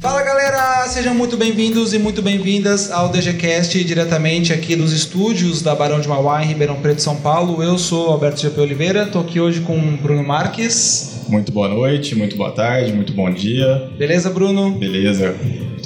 Fala 0.00 0.22
galera, 0.22 0.86
sejam 0.86 1.16
muito 1.16 1.36
bem-vindos 1.36 1.92
e 1.92 1.98
muito 1.98 2.22
bem-vindas 2.22 2.92
ao 2.92 3.08
DGCast, 3.08 3.82
diretamente 3.82 4.52
aqui 4.52 4.76
dos 4.76 4.92
estúdios 4.92 5.62
da 5.62 5.74
Barão 5.74 5.98
de 5.98 6.06
Mauá, 6.06 6.44
em 6.44 6.46
Ribeirão 6.46 6.76
Preto, 6.76 7.02
São 7.02 7.16
Paulo. 7.16 7.60
Eu 7.60 7.76
sou 7.76 8.10
Alberto 8.10 8.40
GP 8.40 8.60
Oliveira, 8.60 9.06
tô 9.06 9.18
aqui 9.18 9.40
hoje 9.40 9.62
com 9.62 9.76
o 9.76 9.96
Bruno 9.96 10.22
Marques. 10.22 11.24
Muito 11.28 11.50
boa 11.50 11.68
noite, 11.68 12.14
muito 12.14 12.36
boa 12.36 12.52
tarde, 12.52 12.92
muito 12.92 13.12
bom 13.12 13.28
dia. 13.30 13.90
Beleza, 13.98 14.30
Bruno? 14.30 14.78
Beleza? 14.78 15.34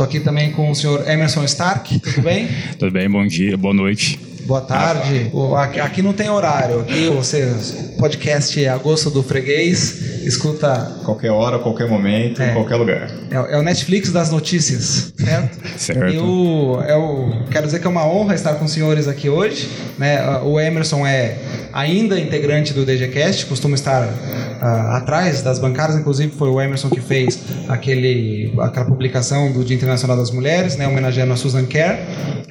Tô 0.02 0.06
aqui 0.06 0.18
também 0.18 0.50
com 0.50 0.68
o 0.68 0.74
senhor 0.74 1.08
Emerson 1.08 1.44
Stark, 1.44 1.96
tudo 2.00 2.22
bem? 2.22 2.48
Tudo 2.76 2.90
bem, 2.90 3.08
bom 3.08 3.24
dia, 3.24 3.56
boa 3.56 3.72
noite. 3.72 4.18
Boa 4.44 4.60
tarde. 4.60 5.30
Aqui 5.80 6.02
não 6.02 6.12
tem 6.12 6.28
horário, 6.28 6.80
aqui 6.80 7.08
você, 7.08 7.48
podcast 8.00 8.64
é 8.64 8.68
a 8.68 8.76
gosto 8.78 9.10
do 9.10 9.22
freguês, 9.22 10.21
escuta, 10.26 10.92
Qualquer 11.04 11.30
hora, 11.30 11.58
qualquer 11.58 11.88
momento, 11.88 12.40
É. 12.42 12.50
em 12.50 12.54
qualquer 12.54 12.76
lugar. 12.76 13.10
é, 13.30 13.40
o- 13.40 13.46
é 13.46 13.58
o 13.58 13.62
Netflix 13.62 14.10
das 14.12 14.30
notícias, 14.30 15.12
certo? 15.16 15.58
Certo. 15.76 16.04
Eu, 16.14 16.80
eu 16.88 17.32
quero 17.50 17.66
dizer 17.66 17.80
que 17.80 17.86
é 17.86 17.90
uma 17.90 18.06
honra 18.06 18.34
estar 18.34 18.54
com 18.54 18.64
os 18.64 18.70
senhores 18.72 19.08
aqui 19.08 19.28
hoje. 19.28 19.68
Né? 19.98 20.20
O 20.44 20.60
Emerson 20.60 21.04
é 21.06 21.38
ainda 21.72 22.18
integrante 22.20 22.72
do 22.72 22.84
DGCast, 22.84 23.46
costuma 23.46 23.74
estar 23.74 24.08
ah, 24.60 24.96
atrás 24.98 25.42
das 25.42 25.58
bancadas, 25.58 25.96
inclusive 25.96 26.32
foi 26.36 26.48
o 26.48 26.60
Emerson 26.60 26.88
que 26.88 27.00
fez 27.00 27.38
aquele, 27.68 28.52
aquela 28.60 28.86
publicação 28.86 29.50
do 29.52 29.64
Dia 29.64 29.76
Internacional 29.76 30.16
das 30.16 30.30
Mulheres, 30.30 30.76
né? 30.76 30.86
homenageando 30.86 31.32
a 31.32 31.36
Susan 31.36 31.64
Kerr. 31.66 31.98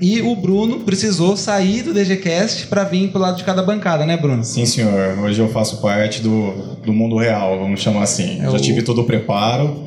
E 0.01 0.19
o 0.21 0.35
Bruno 0.35 0.79
precisou 0.79 1.37
sair 1.37 1.83
do 1.83 1.93
DGCast 1.93 2.67
para 2.67 2.83
vir 2.83 3.09
pro 3.11 3.21
lado 3.21 3.37
de 3.37 3.43
cada 3.43 3.61
bancada, 3.61 4.03
né, 4.05 4.17
Bruno? 4.17 4.43
Sim, 4.43 4.65
senhor. 4.65 5.19
Hoje 5.19 5.39
eu 5.39 5.47
faço 5.49 5.79
parte 5.79 6.21
do, 6.21 6.75
do 6.83 6.91
mundo 6.91 7.17
real, 7.17 7.60
vamos 7.61 7.81
chamar 7.81 8.03
assim. 8.03 8.39
É 8.39 8.43
Já 8.43 8.51
o- 8.51 8.59
tive 8.59 8.81
todo 8.81 9.01
o 9.01 9.03
preparo 9.05 9.83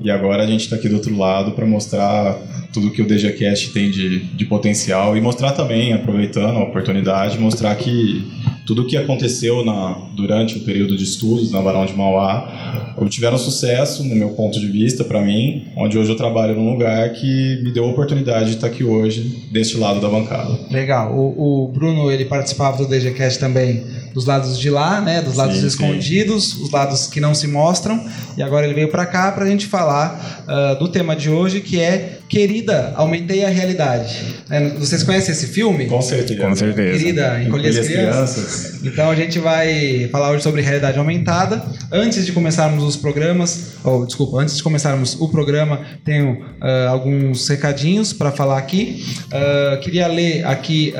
e 0.00 0.10
agora 0.10 0.42
a 0.42 0.46
gente 0.46 0.62
está 0.62 0.76
aqui 0.76 0.88
do 0.88 0.96
outro 0.96 1.16
lado 1.16 1.52
para 1.52 1.64
mostrar 1.66 2.36
tudo 2.72 2.90
que 2.90 3.00
o 3.00 3.06
DGCast 3.06 3.72
tem 3.72 3.90
de, 3.90 4.18
de 4.24 4.44
potencial 4.44 5.16
e 5.16 5.20
mostrar 5.20 5.52
também, 5.52 5.92
aproveitando 5.94 6.58
a 6.58 6.62
oportunidade, 6.64 7.38
mostrar 7.38 7.74
que 7.76 8.22
tudo 8.66 8.82
o 8.82 8.86
que 8.86 8.96
aconteceu 8.96 9.64
na, 9.64 9.96
durante 10.14 10.58
o 10.58 10.60
período 10.60 10.96
de 10.96 11.04
estudos 11.04 11.52
na 11.52 11.62
Barão 11.62 11.86
de 11.86 11.94
Mauá 11.94 12.94
obtiveram 12.96 13.38
sucesso, 13.38 14.02
no 14.02 14.16
meu 14.16 14.30
ponto 14.30 14.58
de 14.58 14.66
vista, 14.66 15.04
para 15.04 15.20
mim, 15.20 15.66
onde 15.76 15.96
hoje 15.98 16.10
eu 16.10 16.16
trabalho 16.16 16.54
num 16.54 16.72
lugar 16.72 17.12
que 17.12 17.60
me 17.62 17.70
deu 17.70 17.84
a 17.84 17.88
oportunidade 17.88 18.46
de 18.46 18.56
estar 18.56 18.66
aqui 18.66 18.82
hoje, 18.82 19.48
deste 19.52 19.76
lado 19.76 20.00
da 20.00 20.08
bancada. 20.08 20.58
Legal. 20.70 21.14
O, 21.14 21.64
o 21.64 21.68
Bruno 21.68 22.10
ele 22.10 22.24
participava 22.24 22.78
do 22.78 22.88
DGCast 22.88 23.38
também 23.38 23.84
dos 24.12 24.24
lados 24.24 24.58
de 24.58 24.70
lá, 24.70 25.00
né? 25.00 25.20
Dos 25.20 25.36
lados 25.36 25.56
Sim, 25.56 25.60
sim. 25.60 25.66
escondidos, 25.66 26.58
os 26.58 26.70
lados 26.70 27.06
que 27.06 27.20
não 27.20 27.34
se 27.34 27.46
mostram. 27.46 28.02
E 28.36 28.42
agora 28.42 28.64
ele 28.64 28.74
veio 28.74 28.88
para 28.88 29.04
cá 29.04 29.30
para 29.30 29.44
a 29.44 29.48
gente 29.48 29.66
falar 29.66 30.44
ah, 30.48 30.74
do 30.74 30.88
tema 30.88 31.14
de 31.14 31.28
hoje, 31.28 31.60
que 31.60 31.78
é 31.78 32.18
Querida, 32.28 32.92
aumentei 32.96 33.44
a 33.44 33.48
realidade. 33.48 34.20
É, 34.50 34.70
vocês 34.70 35.02
conhecem 35.04 35.32
esse 35.32 35.46
filme? 35.46 35.86
Com 35.86 36.02
certeza. 36.02 36.40
Com 36.40 36.56
certeza. 36.56 36.98
Querida, 36.98 37.42
encolher 37.42 37.68
as 37.68 37.86
crianças. 37.86 38.80
Então 38.84 39.08
a 39.10 39.14
gente 39.14 39.38
vai 39.38 40.08
falar 40.10 40.30
hoje 40.32 40.42
sobre 40.42 40.60
realidade 40.60 40.98
aumentada. 40.98 41.64
Antes 41.92 42.26
de 42.26 42.32
começarmos 42.32 42.82
os 42.82 42.96
programas, 42.96 43.74
ou 43.84 44.04
desculpa, 44.04 44.38
antes 44.38 44.56
de 44.56 44.62
começarmos 44.62 45.14
o 45.20 45.28
programa, 45.28 45.82
tenho 46.04 46.44
ah, 46.60 46.88
alguns 46.88 47.46
recadinhos 47.48 48.12
para 48.12 48.32
falar 48.32 48.58
aqui. 48.58 49.04
Ah, 49.32 49.78
queria 49.80 50.08
ler 50.08 50.44
aqui 50.46 50.92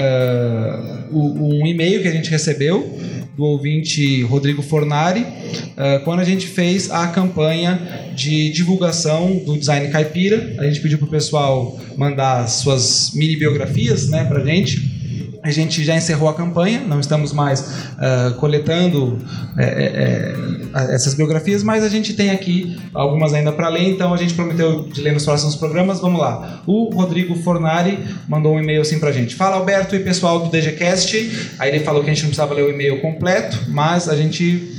o- 1.10 1.60
um 1.60 1.66
e-mail 1.66 2.02
que 2.02 2.08
a 2.08 2.12
gente 2.12 2.30
recebeu 2.30 2.98
do 3.36 3.44
ouvinte 3.44 4.22
Rodrigo 4.22 4.62
Fornari, 4.62 5.26
quando 6.04 6.20
a 6.20 6.24
gente 6.24 6.46
fez 6.46 6.90
a 6.90 7.06
campanha 7.08 7.78
de 8.16 8.50
divulgação 8.50 9.42
do 9.44 9.56
design 9.56 9.88
caipira. 9.88 10.54
A 10.58 10.64
gente 10.64 10.80
pediu 10.80 10.98
para 10.98 11.06
o 11.06 11.10
pessoal 11.10 11.78
mandar 11.96 12.48
suas 12.48 13.12
mini 13.14 13.36
biografias 13.36 14.08
né, 14.08 14.24
para 14.24 14.44
gente. 14.44 14.96
A 15.42 15.50
gente 15.52 15.84
já 15.84 15.94
encerrou 15.94 16.28
a 16.28 16.34
campanha, 16.34 16.80
não 16.80 16.98
estamos 16.98 17.32
mais 17.32 17.64
ah, 17.98 18.34
coletando 18.36 19.16
é, 19.56 19.64
é, 19.64 20.90
é, 20.90 20.94
essas 20.94 21.14
biografias, 21.14 21.62
mas 21.62 21.84
a 21.84 21.88
gente 21.88 22.14
tem 22.14 22.30
aqui 22.30 22.76
algumas 22.92 23.32
ainda 23.32 23.52
para 23.52 23.68
ler, 23.68 23.88
então 23.88 24.12
a 24.12 24.16
gente 24.16 24.34
prometeu 24.34 24.88
de 24.88 25.00
ler 25.00 25.12
nos 25.12 25.24
próximos 25.24 25.54
programas. 25.54 26.00
Vamos 26.00 26.20
lá. 26.20 26.62
O 26.66 26.90
Rodrigo 26.92 27.36
Fornari 27.36 27.96
mandou 28.26 28.54
um 28.54 28.60
e-mail 28.60 28.80
assim 28.80 28.98
pra 28.98 29.12
gente. 29.12 29.36
Fala 29.36 29.54
Alberto 29.54 29.94
e 29.94 30.00
pessoal 30.00 30.40
do 30.40 30.50
DGCast. 30.50 31.54
Aí 31.60 31.70
ele 31.70 31.84
falou 31.84 32.02
que 32.02 32.10
a 32.10 32.12
gente 32.12 32.22
não 32.24 32.30
precisava 32.30 32.52
ler 32.52 32.64
o 32.64 32.70
e-mail 32.70 33.00
completo, 33.00 33.56
mas 33.68 34.08
a 34.08 34.16
gente 34.16 34.74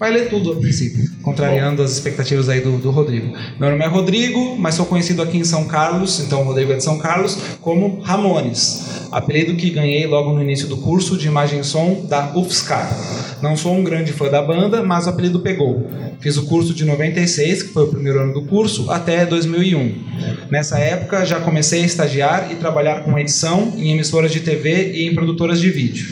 vai 0.00 0.10
ler 0.10 0.30
tudo 0.30 0.52
a 0.52 0.56
princípio, 0.56 1.10
contrariando 1.20 1.82
as 1.82 1.92
expectativas 1.92 2.48
aí 2.48 2.62
do, 2.62 2.78
do 2.78 2.90
Rodrigo. 2.90 3.36
Meu 3.60 3.68
nome 3.68 3.84
é 3.84 3.86
Rodrigo, 3.86 4.56
mas 4.56 4.74
sou 4.74 4.86
conhecido 4.86 5.20
aqui 5.20 5.36
em 5.36 5.44
São 5.44 5.66
Carlos, 5.66 6.20
então 6.20 6.40
o 6.40 6.44
Rodrigo 6.44 6.72
é 6.72 6.76
de 6.76 6.82
São 6.82 6.96
Carlos, 6.96 7.36
como 7.60 8.00
Ramones, 8.00 9.08
apelido 9.12 9.54
que 9.56 9.68
ganhei 9.68 10.06
logo 10.06 10.32
no 10.32 10.40
início 10.40 10.66
do 10.66 10.78
curso 10.78 11.18
de 11.18 11.26
imagem 11.26 11.60
e 11.60 11.64
som 11.64 12.06
da 12.08 12.34
UFSCar. 12.34 12.90
Não 13.42 13.58
sou 13.58 13.74
um 13.74 13.84
grande 13.84 14.10
fã 14.10 14.30
da 14.30 14.40
banda, 14.40 14.82
mas 14.82 15.06
o 15.06 15.10
apelido 15.10 15.40
pegou. 15.40 15.86
Fiz 16.18 16.38
o 16.38 16.46
curso 16.46 16.72
de 16.72 16.86
96, 16.86 17.64
que 17.64 17.72
foi 17.74 17.84
o 17.84 17.88
primeiro 17.88 18.20
ano 18.20 18.32
do 18.32 18.46
curso, 18.46 18.90
até 18.90 19.26
2001. 19.26 20.48
Nessa 20.50 20.78
época 20.78 21.26
já 21.26 21.40
comecei 21.40 21.82
a 21.82 21.86
estagiar 21.86 22.50
e 22.50 22.54
trabalhar 22.54 23.04
com 23.04 23.18
edição 23.18 23.74
em 23.76 23.92
emissoras 23.92 24.32
de 24.32 24.40
TV 24.40 24.92
e 24.92 25.06
em 25.06 25.14
produtoras 25.14 25.60
de 25.60 25.68
vídeo. 25.68 26.06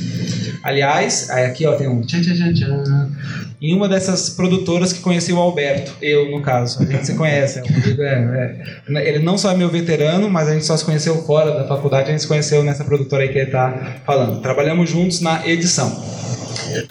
Aliás, 0.63 1.31
aqui 1.31 1.65
ó, 1.67 1.75
tem 1.75 1.89
um 1.89 2.03
tchan, 2.03 2.21
tchan, 2.21 2.35
tchan, 2.35 2.53
tchan. 2.53 3.48
Em 3.61 3.75
uma 3.75 3.89
dessas 3.89 4.31
produtoras 4.31 4.93
que 4.93 5.01
conheci 5.01 5.33
o 5.33 5.39
Alberto, 5.39 5.93
eu 6.01 6.31
no 6.31 6.41
caso, 6.41 6.81
a 6.81 6.87
gente 6.87 7.07
se 7.07 7.15
conhece. 7.15 7.59
Rodrigo 7.61 8.03
é- 8.03 8.57
é- 8.89 9.09
ele 9.09 9.19
não 9.19 9.37
só 9.37 9.51
é 9.51 9.57
meu 9.57 9.69
veterano, 9.69 10.31
mas 10.31 10.49
a 10.49 10.53
gente 10.55 10.65
só 10.65 10.77
se 10.77 10.85
conheceu 10.85 11.17
fora 11.25 11.51
da 11.51 11.67
faculdade, 11.67 12.09
a 12.09 12.13
gente 12.13 12.23
se 12.23 12.29
conheceu 12.29 12.63
nessa 12.63 12.85
produtora 12.85 13.25
aí 13.25 13.31
que 13.31 13.39
ele 13.39 13.51
tá 13.51 13.97
falando. 14.07 14.41
Trabalhamos 14.41 14.89
juntos 14.89 15.21
na 15.21 15.45
edição. 15.47 15.91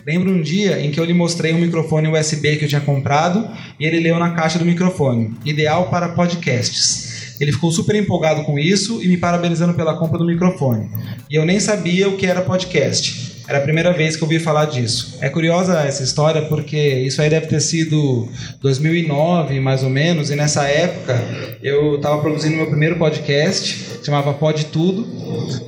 Lembro 0.05 0.31
um 0.31 0.41
dia 0.41 0.79
em 0.79 0.91
que 0.91 0.99
eu 0.99 1.05
lhe 1.05 1.13
mostrei 1.13 1.53
um 1.53 1.59
microfone 1.59 2.09
USB 2.09 2.57
que 2.57 2.65
eu 2.65 2.69
tinha 2.69 2.81
comprado 2.81 3.47
e 3.79 3.85
ele 3.85 3.99
leu 4.01 4.19
na 4.19 4.31
caixa 4.31 4.59
do 4.59 4.65
microfone, 4.65 5.35
ideal 5.45 5.89
para 5.89 6.09
podcasts. 6.09 7.35
Ele 7.39 7.51
ficou 7.51 7.71
super 7.71 7.95
empolgado 7.95 8.43
com 8.43 8.57
isso 8.57 9.01
e 9.01 9.07
me 9.07 9.15
parabenizando 9.15 9.73
pela 9.73 9.95
compra 9.97 10.17
do 10.17 10.25
microfone. 10.25 10.89
E 11.29 11.35
eu 11.35 11.45
nem 11.45 11.59
sabia 11.59 12.09
o 12.09 12.17
que 12.17 12.25
era 12.25 12.41
podcast. 12.41 13.36
Era 13.47 13.59
a 13.59 13.61
primeira 13.61 13.93
vez 13.93 14.15
que 14.15 14.23
eu 14.23 14.27
ouvi 14.27 14.39
falar 14.39 14.65
disso. 14.65 15.17
É 15.21 15.29
curiosa 15.29 15.79
essa 15.81 16.03
história 16.03 16.41
porque 16.43 16.77
isso 16.77 17.21
aí 17.21 17.29
deve 17.29 17.47
ter 17.47 17.61
sido 17.61 18.27
2009, 18.61 19.59
mais 19.61 19.83
ou 19.83 19.89
menos, 19.89 20.29
e 20.29 20.35
nessa 20.35 20.63
época 20.65 21.17
eu 21.63 21.95
estava 21.95 22.21
produzindo 22.21 22.57
meu 22.57 22.67
primeiro 22.67 22.97
podcast, 22.97 24.03
chamava 24.03 24.33
Pode 24.33 24.65
Tudo, 24.65 25.05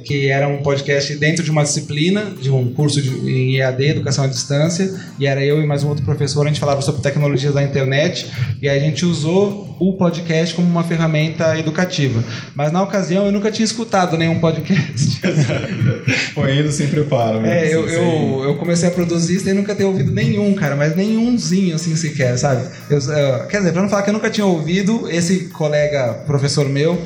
que 0.03 0.27
era 0.27 0.47
um 0.47 0.61
podcast 0.61 1.15
dentro 1.15 1.43
de 1.43 1.51
uma 1.51 1.63
disciplina, 1.63 2.33
de 2.41 2.51
um 2.51 2.73
curso 2.73 3.01
de, 3.01 3.09
em 3.09 3.57
EAD, 3.57 3.85
Educação 3.85 4.25
à 4.25 4.27
Distância, 4.27 4.93
e 5.17 5.25
era 5.25 5.43
eu 5.43 5.61
e 5.61 5.65
mais 5.65 5.83
um 5.83 5.89
outro 5.89 6.03
professor, 6.03 6.45
a 6.45 6.49
gente 6.49 6.59
falava 6.59 6.81
sobre 6.81 7.01
tecnologias 7.01 7.53
da 7.53 7.63
internet, 7.63 8.27
e 8.61 8.67
a 8.67 8.77
gente 8.77 9.05
usou 9.05 9.75
o 9.79 9.93
podcast 9.93 10.53
como 10.53 10.67
uma 10.67 10.83
ferramenta 10.83 11.57
educativa. 11.57 12.23
Mas 12.53 12.71
na 12.71 12.83
ocasião 12.83 13.25
eu 13.25 13.31
nunca 13.31 13.49
tinha 13.49 13.63
escutado 13.63 14.17
nenhum 14.17 14.39
podcast. 14.39 15.21
Foi 16.33 16.57
indo 16.57 16.71
sem 16.71 16.87
preparo. 16.87 17.39
mesmo, 17.39 17.47
É, 17.53 17.68
eu, 17.71 17.87
eu, 17.87 18.43
eu 18.43 18.55
comecei 18.55 18.87
a 18.87 18.91
produzir 18.91 19.39
sem 19.39 19.53
nunca 19.53 19.75
ter 19.75 19.83
ouvido 19.83 20.11
nenhum, 20.11 20.53
cara, 20.53 20.75
mas 20.75 20.95
nenhumzinho 20.95 21.75
assim 21.75 21.95
sequer, 21.95 22.37
sabe? 22.37 22.67
Eu, 22.89 22.97
eh, 22.97 23.47
quer 23.49 23.59
dizer, 23.59 23.71
pra 23.71 23.81
não 23.81 23.89
falar 23.89 24.03
que 24.03 24.09
eu 24.09 24.13
nunca 24.13 24.29
tinha 24.29 24.45
ouvido, 24.45 25.09
esse 25.09 25.49
colega 25.49 26.13
professor 26.25 26.67
meu, 26.67 26.99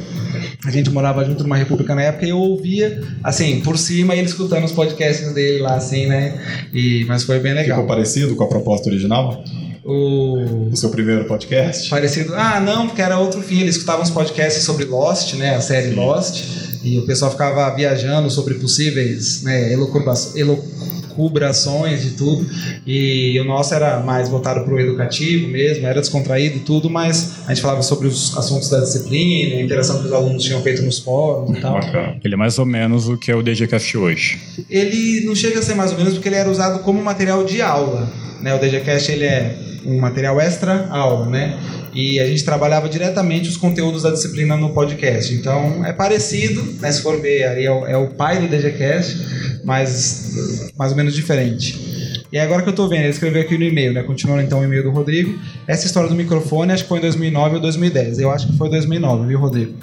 a 0.66 0.72
gente 0.72 0.90
morava 0.90 1.24
junto 1.26 1.44
numa 1.44 1.58
república 1.58 1.94
na 1.94 2.04
época 2.04 2.26
e 2.26 2.30
eu 2.30 2.38
ouvia, 2.38 3.02
assim, 3.24 3.62
por 3.62 3.78
cima, 3.78 4.16
ele 4.16 4.28
escutando 4.28 4.64
os 4.64 4.72
podcasts 4.72 5.34
dele 5.34 5.60
lá, 5.60 5.76
assim, 5.76 6.08
né? 6.08 6.40
E, 6.74 7.06
mas 7.06 7.24
foi 7.24 7.40
bem 7.40 7.52
Ficou 7.52 7.64
legal. 7.64 7.88
parecido 7.88 8.36
com 8.36 8.44
a 8.44 8.48
proposta 8.48 8.90
original? 8.90 9.44
O. 9.86 10.70
O 10.72 10.76
seu 10.76 10.90
primeiro 10.90 11.26
podcast? 11.26 11.90
Parecido. 11.90 12.34
Ah, 12.36 12.60
não, 12.60 12.88
porque 12.88 13.02
era 13.02 13.18
outro 13.20 13.42
fim. 13.42 13.60
Ele 13.62 13.70
escutava 13.70 14.02
uns 14.02 14.10
podcasts 14.10 14.64
sobre 14.64 14.86
Lost, 14.86 15.34
né? 15.36 15.56
A 15.56 15.62
série 15.62 15.94
Lost. 15.94 16.44
E 16.84 17.00
o 17.00 17.06
pessoal 17.06 17.32
ficava 17.32 17.74
viajando 17.76 18.30
sobre 18.30 18.56
possíveis 18.56 19.42
né, 19.44 19.72
elocurba- 19.72 20.14
cubra 21.16 21.50
ações 21.50 22.02
de 22.02 22.12
tudo. 22.12 22.46
E 22.86 23.40
o 23.40 23.44
nosso 23.46 23.74
era 23.74 24.00
mais 24.02 24.28
voltado 24.28 24.66
para 24.66 24.74
o 24.74 24.80
educativo 24.80 25.48
mesmo, 25.48 25.86
era 25.86 26.00
descontraído 26.02 26.60
tudo, 26.62 26.90
mas 26.90 27.34
a 27.46 27.50
gente 27.54 27.62
falava 27.62 27.82
sobre 27.84 28.08
os 28.08 28.36
assuntos 28.38 28.68
da 28.70 28.80
disciplina, 28.82 29.58
a 29.58 29.62
interação 29.62 30.00
que 30.02 30.08
os 30.08 30.12
alunos 30.12 30.44
tinham 30.44 30.62
feito 30.62 30.82
nos 30.82 31.00
fóruns 31.00 31.58
e 31.58 31.62
tal. 31.62 31.74
Bacana. 31.76 32.18
Ele 32.24 32.34
é 32.34 32.38
mais 32.38 32.58
ou 32.60 32.66
menos 32.66 33.08
o 33.08 33.16
que 33.18 33.32
é 33.32 33.36
o 33.36 33.42
DGCast 33.44 33.98
hoje. 33.98 34.40
Ele 34.70 35.22
não 35.26 35.36
chega 35.36 35.60
a 35.60 35.62
ser 35.62 35.76
mais 35.76 35.92
ou 35.92 35.98
menos 35.98 36.14
porque 36.16 36.28
ele 36.28 36.36
era 36.36 36.50
usado 36.50 36.80
como 36.80 37.02
material 37.02 37.44
de 37.46 37.62
aula. 37.62 38.12
Né? 38.44 38.54
O 38.54 38.60
DGCast 38.60 39.10
ele 39.10 39.24
é 39.24 39.56
um 39.86 40.00
material 40.00 40.40
extra 40.40 40.88
aula, 40.90 41.28
né? 41.28 41.58
E 41.94 42.20
a 42.20 42.28
gente 42.28 42.44
trabalhava 42.44 42.90
diretamente 42.90 43.48
os 43.48 43.56
conteúdos 43.56 44.04
da 44.04 44.12
disciplina 44.12 44.58
no 44.58 44.72
podcast. 44.72 45.34
Então 45.34 45.86
é 45.86 45.94
parecido, 45.94 46.62
né? 46.82 46.92
Se 46.92 47.02
for 47.02 47.22
ver, 47.22 47.46
aí 47.46 47.66
é 47.66 47.72
o, 47.72 47.88
é 47.88 47.96
o 47.96 48.08
pai 48.10 48.42
do 48.42 48.48
DGCast, 48.50 49.62
mas 49.64 50.72
mais 50.78 50.92
ou 50.92 50.98
menos 50.98 51.16
diferente. 51.16 51.94
E 52.34 52.38
agora 52.38 52.64
que 52.64 52.70
eu 52.70 52.74
tô 52.74 52.90
vendo, 52.90 53.04
ele 53.04 53.10
escreveu 53.10 53.42
aqui 53.42 53.58
no 53.58 53.64
e-mail, 53.64 53.94
né? 53.94 54.04
Continuando 54.04 54.42
então 54.42 54.60
o 54.60 54.64
e-mail 54.66 54.84
do 54.84 54.92
Rodrigo. 54.92 55.40
Essa 55.66 55.86
história 55.86 56.10
do 56.10 56.16
microfone, 56.16 56.74
acho 56.74 56.84
que 56.84 56.90
foi 56.90 56.98
em 56.98 57.02
2009 57.02 57.56
ou 57.56 57.62
2010. 57.62 58.20
Eu 58.20 58.30
acho 58.30 58.48
que 58.48 58.58
foi 58.58 58.70
2009, 58.70 59.28
viu, 59.28 59.40
Rodrigo? 59.40 59.78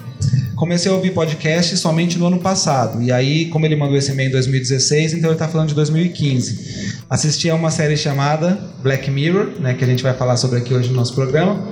Comecei 0.61 0.93
a 0.93 0.95
ouvir 0.95 1.13
podcast 1.13 1.75
somente 1.79 2.19
no 2.19 2.27
ano 2.27 2.39
passado. 2.39 3.03
E 3.03 3.11
aí, 3.11 3.47
como 3.47 3.65
ele 3.65 3.75
mandou 3.75 3.97
esse 3.97 4.13
e-mail 4.13 4.29
em 4.29 4.33
2016, 4.33 5.15
então 5.15 5.31
ele 5.31 5.35
está 5.35 5.49
falando 5.49 5.69
de 5.69 5.75
2015. 5.75 7.01
Assisti 7.09 7.49
a 7.49 7.55
uma 7.55 7.71
série 7.71 7.97
chamada 7.97 8.61
Black 8.83 9.11
Mirror, 9.11 9.59
né, 9.59 9.73
que 9.73 9.83
a 9.83 9.87
gente 9.87 10.03
vai 10.03 10.13
falar 10.13 10.37
sobre 10.37 10.59
aqui 10.59 10.75
hoje 10.75 10.91
no 10.91 10.97
nosso 10.97 11.15
programa. 11.15 11.67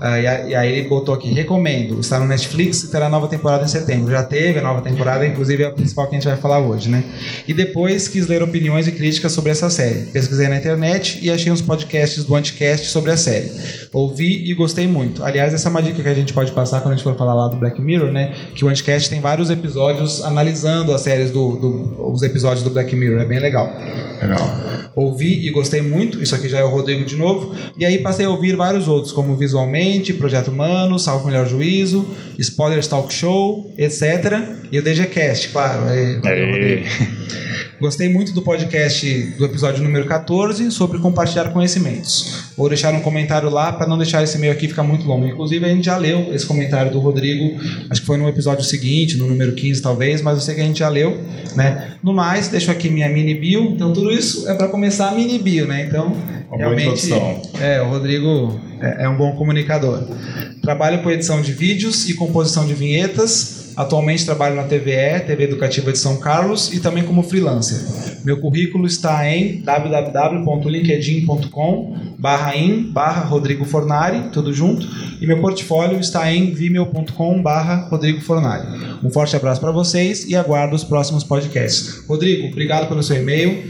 Ah, 0.00 0.18
e, 0.18 0.54
aí 0.54 0.72
ele 0.72 0.88
botou 0.88 1.14
aqui, 1.14 1.30
recomendo. 1.30 2.00
Está 2.00 2.18
no 2.18 2.26
Netflix 2.26 2.84
e 2.84 2.90
terá 2.90 3.10
nova 3.10 3.28
temporada 3.28 3.64
em 3.64 3.68
setembro. 3.68 4.10
Já 4.10 4.22
teve 4.22 4.58
a 4.58 4.62
nova 4.62 4.80
temporada, 4.80 5.26
inclusive 5.26 5.62
é 5.62 5.66
a 5.66 5.70
principal 5.70 6.08
que 6.08 6.16
a 6.16 6.18
gente 6.18 6.26
vai 6.26 6.38
falar 6.38 6.60
hoje, 6.60 6.88
né? 6.88 7.04
E 7.46 7.52
depois 7.52 8.08
quis 8.08 8.26
ler 8.26 8.42
opiniões 8.42 8.88
e 8.88 8.92
críticas 8.92 9.32
sobre 9.32 9.50
essa 9.50 9.68
série. 9.68 10.06
Pesquisei 10.06 10.48
na 10.48 10.56
internet 10.56 11.18
e 11.20 11.30
achei 11.30 11.52
uns 11.52 11.60
podcasts 11.60 12.24
do 12.24 12.34
Anticast 12.34 12.86
sobre 12.86 13.10
a 13.10 13.18
série. 13.18 13.52
Ouvi 13.92 14.50
e 14.50 14.54
gostei 14.54 14.86
muito. 14.86 15.22
Aliás, 15.22 15.52
essa 15.52 15.68
é 15.68 15.70
uma 15.70 15.82
dica 15.82 16.02
que 16.02 16.08
a 16.08 16.14
gente 16.14 16.32
pode 16.32 16.52
passar 16.52 16.80
quando 16.80 16.94
a 16.94 16.96
gente 16.96 17.04
for 17.04 17.18
falar 17.18 17.34
lá 17.34 17.48
do 17.48 17.58
Black 17.58 17.78
Mirror, 17.82 18.10
né? 18.10 18.29
Que 18.54 18.64
o 18.64 18.68
Anticast 18.68 19.08
tem 19.10 19.20
vários 19.20 19.50
episódios 19.50 20.22
analisando 20.24 20.92
as 20.94 21.00
séries 21.02 21.30
do, 21.30 21.56
do- 21.56 22.12
os 22.12 22.22
episódios 22.22 22.62
do 22.62 22.70
Black 22.70 22.94
Mirror. 22.96 23.20
É 23.20 23.24
bem 23.24 23.38
legal. 23.38 23.70
Legal. 24.20 24.90
Ouvi 24.96 25.46
e 25.46 25.50
gostei 25.50 25.80
muito. 25.80 26.22
Isso 26.22 26.34
aqui 26.34 26.48
já 26.48 26.58
é 26.58 26.64
o 26.64 26.68
Rodrigo 26.68 27.04
de 27.04 27.16
novo. 27.16 27.54
E 27.78 27.84
aí 27.86 27.98
passei 27.98 28.26
a 28.26 28.30
ouvir 28.30 28.56
vários 28.56 28.88
outros, 28.88 29.12
como 29.12 29.36
Visualmente, 29.36 30.12
Projeto 30.12 30.48
Humano, 30.48 30.98
Salvo 30.98 31.26
Melhor 31.26 31.46
Juízo, 31.46 32.06
Spoilers 32.38 32.86
Talk 32.88 33.12
Show, 33.12 33.72
etc. 33.78 34.02
E 34.70 34.78
o 34.78 34.82
DGCast, 34.82 35.48
claro. 35.50 35.84
Aê. 35.88 36.14
Rodrigo. 36.16 36.86
Gostei 37.80 38.10
muito 38.10 38.34
do 38.34 38.42
podcast 38.42 39.10
do 39.38 39.44
episódio 39.46 39.82
número 39.82 40.04
14 40.04 40.70
sobre 40.70 40.98
compartilhar 40.98 41.48
conhecimentos. 41.48 42.52
Vou 42.54 42.68
deixar 42.68 42.92
um 42.92 43.00
comentário 43.00 43.48
lá 43.48 43.72
para 43.72 43.86
não 43.86 43.96
deixar 43.96 44.22
esse 44.22 44.36
e-mail 44.36 44.52
aqui 44.52 44.68
ficar 44.68 44.82
muito 44.82 45.06
longo. 45.06 45.26
Inclusive, 45.26 45.64
a 45.64 45.68
gente 45.70 45.86
já 45.86 45.96
leu 45.96 46.28
esse 46.34 46.44
comentário 46.44 46.92
do 46.92 47.00
Rodrigo, 47.00 47.58
acho 47.88 48.02
que 48.02 48.06
foi 48.06 48.18
no 48.18 48.28
episódio 48.28 48.62
seguinte, 48.64 49.16
no 49.16 49.26
número 49.26 49.54
15 49.54 49.80
talvez, 49.80 50.20
mas 50.20 50.34
eu 50.34 50.40
sei 50.42 50.56
que 50.56 50.60
a 50.60 50.64
gente 50.64 50.80
já 50.80 50.90
leu, 50.90 51.22
né? 51.56 51.94
No 52.02 52.12
mais, 52.12 52.48
deixo 52.48 52.70
aqui 52.70 52.90
minha 52.90 53.08
mini 53.08 53.34
bio. 53.34 53.62
Então, 53.70 53.94
tudo 53.94 54.12
isso 54.12 54.46
é 54.46 54.54
para 54.54 54.68
começar 54.68 55.08
a 55.08 55.12
mini 55.12 55.38
bio, 55.38 55.66
né? 55.66 55.86
Então, 55.86 56.14
Uma 56.50 56.58
realmente. 56.58 57.10
É, 57.62 57.80
o 57.80 57.88
Rodrigo 57.88 58.60
é, 58.78 59.04
é 59.04 59.08
um 59.08 59.16
bom 59.16 59.32
comunicador. 59.36 60.06
Trabalho 60.60 61.02
com 61.02 61.10
edição 61.10 61.40
de 61.40 61.52
vídeos 61.52 62.10
e 62.10 62.12
composição 62.14 62.66
de 62.66 62.74
vinhetas. 62.74 63.59
Atualmente 63.76 64.24
trabalho 64.24 64.56
na 64.56 64.64
TVE, 64.64 65.20
TV 65.26 65.44
Educativa 65.44 65.92
de 65.92 65.98
São 65.98 66.16
Carlos, 66.18 66.72
e 66.72 66.80
também 66.80 67.04
como 67.04 67.22
freelancer. 67.22 67.78
Meu 68.24 68.40
currículo 68.40 68.86
está 68.86 69.28
em 69.28 69.60
www.linkedin.com 69.62 71.96
barra 72.18 72.54
in 72.54 72.92
barra 72.92 73.22
Rodrigo 73.22 73.64
Fornari, 73.64 74.28
tudo 74.30 74.52
junto, 74.52 74.86
e 75.20 75.26
meu 75.26 75.40
portfólio 75.40 75.98
está 75.98 76.32
em 76.32 76.52
vimeo.com 76.52 77.42
Rodrigo 77.88 78.20
Fornari. 78.20 78.66
Um 79.02 79.10
forte 79.10 79.34
abraço 79.36 79.60
para 79.60 79.70
vocês 79.70 80.28
e 80.28 80.36
aguardo 80.36 80.76
os 80.76 80.84
próximos 80.84 81.24
podcasts. 81.24 82.04
Rodrigo, 82.06 82.48
obrigado 82.48 82.88
pelo 82.88 83.02
seu 83.02 83.16
e-mail. 83.16 83.64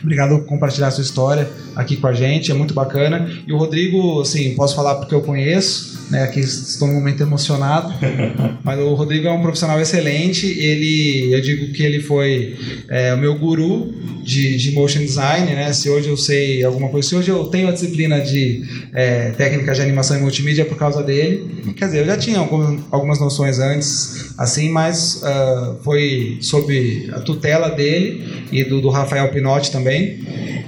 Obrigado 0.00 0.38
por 0.38 0.46
compartilhar 0.46 0.92
sua 0.92 1.02
história 1.02 1.50
aqui 1.74 1.96
com 1.96 2.06
a 2.06 2.12
gente, 2.12 2.48
é 2.50 2.54
muito 2.54 2.72
bacana. 2.72 3.28
E 3.46 3.52
o 3.52 3.58
Rodrigo, 3.58 4.20
assim, 4.20 4.54
posso 4.54 4.76
falar 4.76 4.94
porque 4.96 5.14
eu 5.14 5.20
conheço, 5.20 5.95
né? 6.10 6.22
Aqui 6.22 6.40
estou 6.40 6.88
num 6.88 6.94
momento 6.94 7.22
emocionado. 7.22 7.92
Mas 8.62 8.78
o 8.80 8.94
Rodrigo 8.94 9.26
é 9.26 9.32
um 9.32 9.40
profissional 9.42 9.80
excelente. 9.80 10.46
Ele, 10.46 11.32
eu 11.32 11.40
digo 11.40 11.72
que 11.72 11.82
ele 11.82 12.00
foi 12.00 12.56
é, 12.88 13.14
o 13.14 13.18
meu 13.18 13.34
guru 13.38 13.94
de, 14.22 14.56
de 14.56 14.72
motion 14.72 15.00
design, 15.00 15.46
né? 15.54 15.72
Se 15.72 15.88
hoje 15.88 16.08
eu 16.08 16.16
sei 16.16 16.64
alguma 16.64 16.88
coisa, 16.88 17.08
se 17.08 17.14
hoje 17.14 17.30
eu 17.30 17.44
tenho 17.44 17.68
a 17.68 17.72
disciplina 17.72 18.20
de 18.20 18.62
é, 18.92 19.30
técnica 19.30 19.72
de 19.74 19.80
animação 19.80 20.16
e 20.16 20.20
multimídia 20.20 20.62
é 20.62 20.64
por 20.64 20.76
causa 20.76 21.02
dele. 21.02 21.62
Quer 21.76 21.86
dizer, 21.86 21.98
eu 22.00 22.06
já 22.06 22.16
tinha 22.16 22.38
algum- 22.38 22.80
algumas 22.90 23.20
noções 23.20 23.58
antes, 23.58 24.32
assim, 24.38 24.68
mas 24.68 25.20
ah, 25.22 25.76
foi 25.82 26.38
sob 26.40 27.08
a 27.12 27.20
tutela 27.20 27.68
dele 27.70 28.24
e 28.50 28.64
do, 28.64 28.80
do 28.80 28.88
Rafael 28.90 29.28
Pinotti 29.30 29.70
também, 29.70 30.18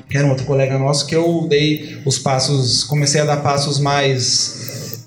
que 0.09 0.17
era 0.17 0.27
um 0.27 0.31
outro 0.31 0.47
colega 0.47 0.79
nosso, 0.79 1.07
que 1.07 1.15
eu 1.15 1.47
dei 1.49 1.97
os 2.05 2.19
passos, 2.19 2.85
comecei 2.85 3.21
a 3.21 3.25
dar 3.25 3.39
passos 3.39 3.79
mais 3.79 4.58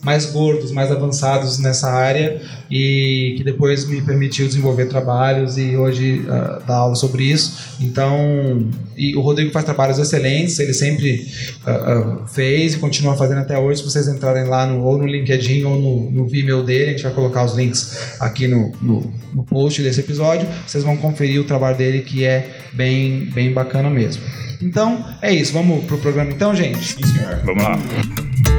mais 0.03 0.25
gordos, 0.25 0.71
mais 0.71 0.91
avançados 0.91 1.59
nessa 1.59 1.89
área 1.89 2.41
e 2.69 3.35
que 3.37 3.43
depois 3.43 3.85
me 3.87 4.01
permitiu 4.01 4.47
desenvolver 4.47 4.85
trabalhos 4.85 5.57
e 5.57 5.75
hoje 5.75 6.25
ah, 6.27 6.61
dar 6.65 6.77
aula 6.77 6.95
sobre 6.95 7.23
isso. 7.23 7.75
Então, 7.79 8.67
e 8.97 9.15
o 9.15 9.21
Rodrigo 9.21 9.51
faz 9.51 9.63
trabalhos 9.63 9.99
excelentes, 9.99 10.57
ele 10.59 10.73
sempre 10.73 11.27
ah, 11.65 11.71
ah, 11.71 12.27
fez 12.27 12.73
e 12.73 12.77
continua 12.77 13.15
fazendo 13.15 13.39
até 13.39 13.57
hoje. 13.57 13.81
Se 13.81 13.89
vocês 13.89 14.07
entrarem 14.07 14.45
lá 14.45 14.65
no, 14.65 14.83
ou 14.83 14.97
no 14.97 15.05
LinkedIn 15.05 15.63
ou 15.65 15.79
no, 15.79 16.11
no 16.11 16.27
Vimeo 16.27 16.63
dele, 16.63 16.85
a 16.85 16.91
gente 16.91 17.03
vai 17.03 17.13
colocar 17.13 17.43
os 17.43 17.53
links 17.53 18.15
aqui 18.19 18.47
no, 18.47 18.71
no, 18.81 19.13
no 19.33 19.43
post 19.43 19.81
desse 19.83 19.99
episódio. 19.99 20.47
Vocês 20.65 20.83
vão 20.83 20.97
conferir 20.97 21.39
o 21.39 21.43
trabalho 21.43 21.77
dele 21.77 22.01
que 22.01 22.23
é 22.23 22.49
bem, 22.73 23.29
bem 23.33 23.53
bacana 23.53 23.89
mesmo. 23.89 24.23
Então, 24.61 25.05
é 25.21 25.33
isso. 25.33 25.53
Vamos 25.53 25.85
pro 25.85 25.97
programa 25.97 26.31
então, 26.31 26.55
gente? 26.55 26.83
Sim, 26.83 27.05
senhor. 27.05 27.41
Vamos 27.43 27.63
lá. 27.63 28.50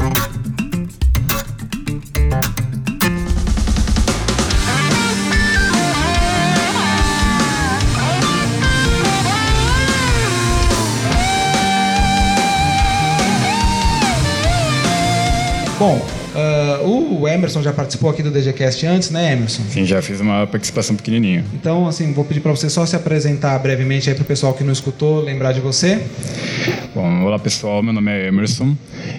Bom, 15.83 16.01
ah, 16.37 16.81
o 16.85 17.27
Emerson 17.27 17.61
já 17.61 17.73
participou 17.73 18.09
aqui 18.09 18.23
do 18.23 18.31
DGCast 18.31 18.87
antes, 18.87 19.11
né, 19.11 19.33
Emerson? 19.33 19.65
Sim, 19.69 19.85
já 19.85 20.01
fiz 20.01 20.21
uma 20.21 20.47
participação 20.47 20.95
pequenininha. 20.95 21.45
Então, 21.53 21.89
assim, 21.89 22.13
vou 22.13 22.25
pedir 22.25 22.39
para 22.39 22.53
você 22.53 22.71
só 22.71 22.87
se 22.87 22.95
apresentar 22.95 23.59
brevemente 23.59 24.09
aí 24.09 24.15
para 24.15 24.23
o 24.23 24.25
pessoal 24.25 24.55
que 24.55 24.63
não 24.63 24.73
escutou, 24.73 25.21
lembrar 25.21 25.51
de 25.51 25.59
você. 25.59 26.01
Bom, 26.95 27.25
olá 27.25 27.37
pessoal, 27.37 27.83
meu 27.83 27.93
nome 27.93 28.13
é 28.13 28.29
Emerson. 28.29 28.77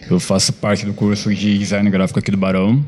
Eu 0.10 0.22
faço 0.22 0.54
parte 0.54 0.86
do 0.86 0.94
curso 0.94 1.36
de 1.36 1.58
design 1.58 1.90
gráfico 1.90 2.20
aqui 2.20 2.32
do 2.32 2.38
Barão. 2.38 2.82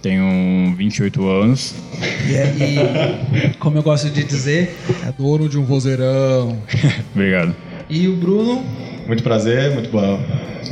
Tenho 0.00 0.74
28 0.74 1.28
anos. 1.28 1.74
E, 2.00 3.44
e, 3.44 3.54
como 3.58 3.76
eu 3.76 3.82
gosto 3.82 4.08
de 4.08 4.24
dizer, 4.24 4.74
é 5.06 5.12
dono 5.12 5.50
de 5.50 5.58
um 5.58 5.64
vozeirão. 5.66 6.56
Obrigado. 7.12 7.54
E 7.90 8.08
o 8.08 8.16
Bruno, 8.16 8.64
Muito 9.08 9.22
prazer, 9.22 9.72
muito 9.72 9.90
bom. 9.90 10.20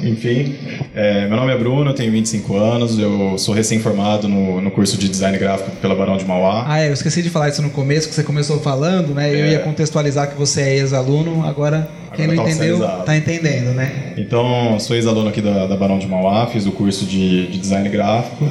Enfim, 0.05 0.55
é, 0.95 1.27
meu 1.27 1.39
nome 1.39 1.53
é 1.53 1.57
Bruno, 1.57 1.91
eu 1.91 1.95
tenho 1.95 2.13
25 2.13 2.55
anos, 2.55 2.99
eu 2.99 3.39
sou 3.39 3.55
recém-formado 3.55 4.29
no, 4.29 4.61
no 4.61 4.71
curso 4.71 4.99
de 4.99 5.09
design 5.09 5.39
gráfico 5.39 5.71
pela 5.81 5.95
Barão 5.95 6.19
de 6.19 6.25
Mauá. 6.27 6.67
ah, 6.69 6.79
é, 6.81 6.89
eu 6.89 6.93
esqueci 6.93 7.23
de 7.23 7.31
falar 7.31 7.49
isso 7.49 7.63
no 7.63 7.71
começo, 7.71 8.07
que 8.09 8.15
você 8.15 8.23
começou 8.23 8.61
falando, 8.61 9.15
né? 9.15 9.31
Eu 9.33 9.47
É. 9.47 9.51
ia 9.53 9.59
contextualizar 9.61 10.29
que 10.29 10.37
você 10.37 10.61
é 10.61 10.77
ex-aluno, 10.77 11.47
agora 11.47 11.89
quem 12.15 12.27
não 12.27 12.37
tá 12.37 12.51
entendeu, 12.51 12.79
tá 13.07 13.17
entendendo, 13.17 13.75
né? 13.75 14.13
Então, 14.19 14.79
sou 14.81 14.95
ex-aluno 14.95 15.31
aqui 15.31 15.41
da, 15.41 15.67
da 15.67 15.77
Barão 15.77 15.99
de 15.99 16.07
Mauá, 16.07 16.47
fiz 16.47 16.67
o 16.67 16.73
curso 16.73 17.07
de, 17.07 17.47
de 17.47 17.59
design 17.59 17.89
gráfico 17.89 18.45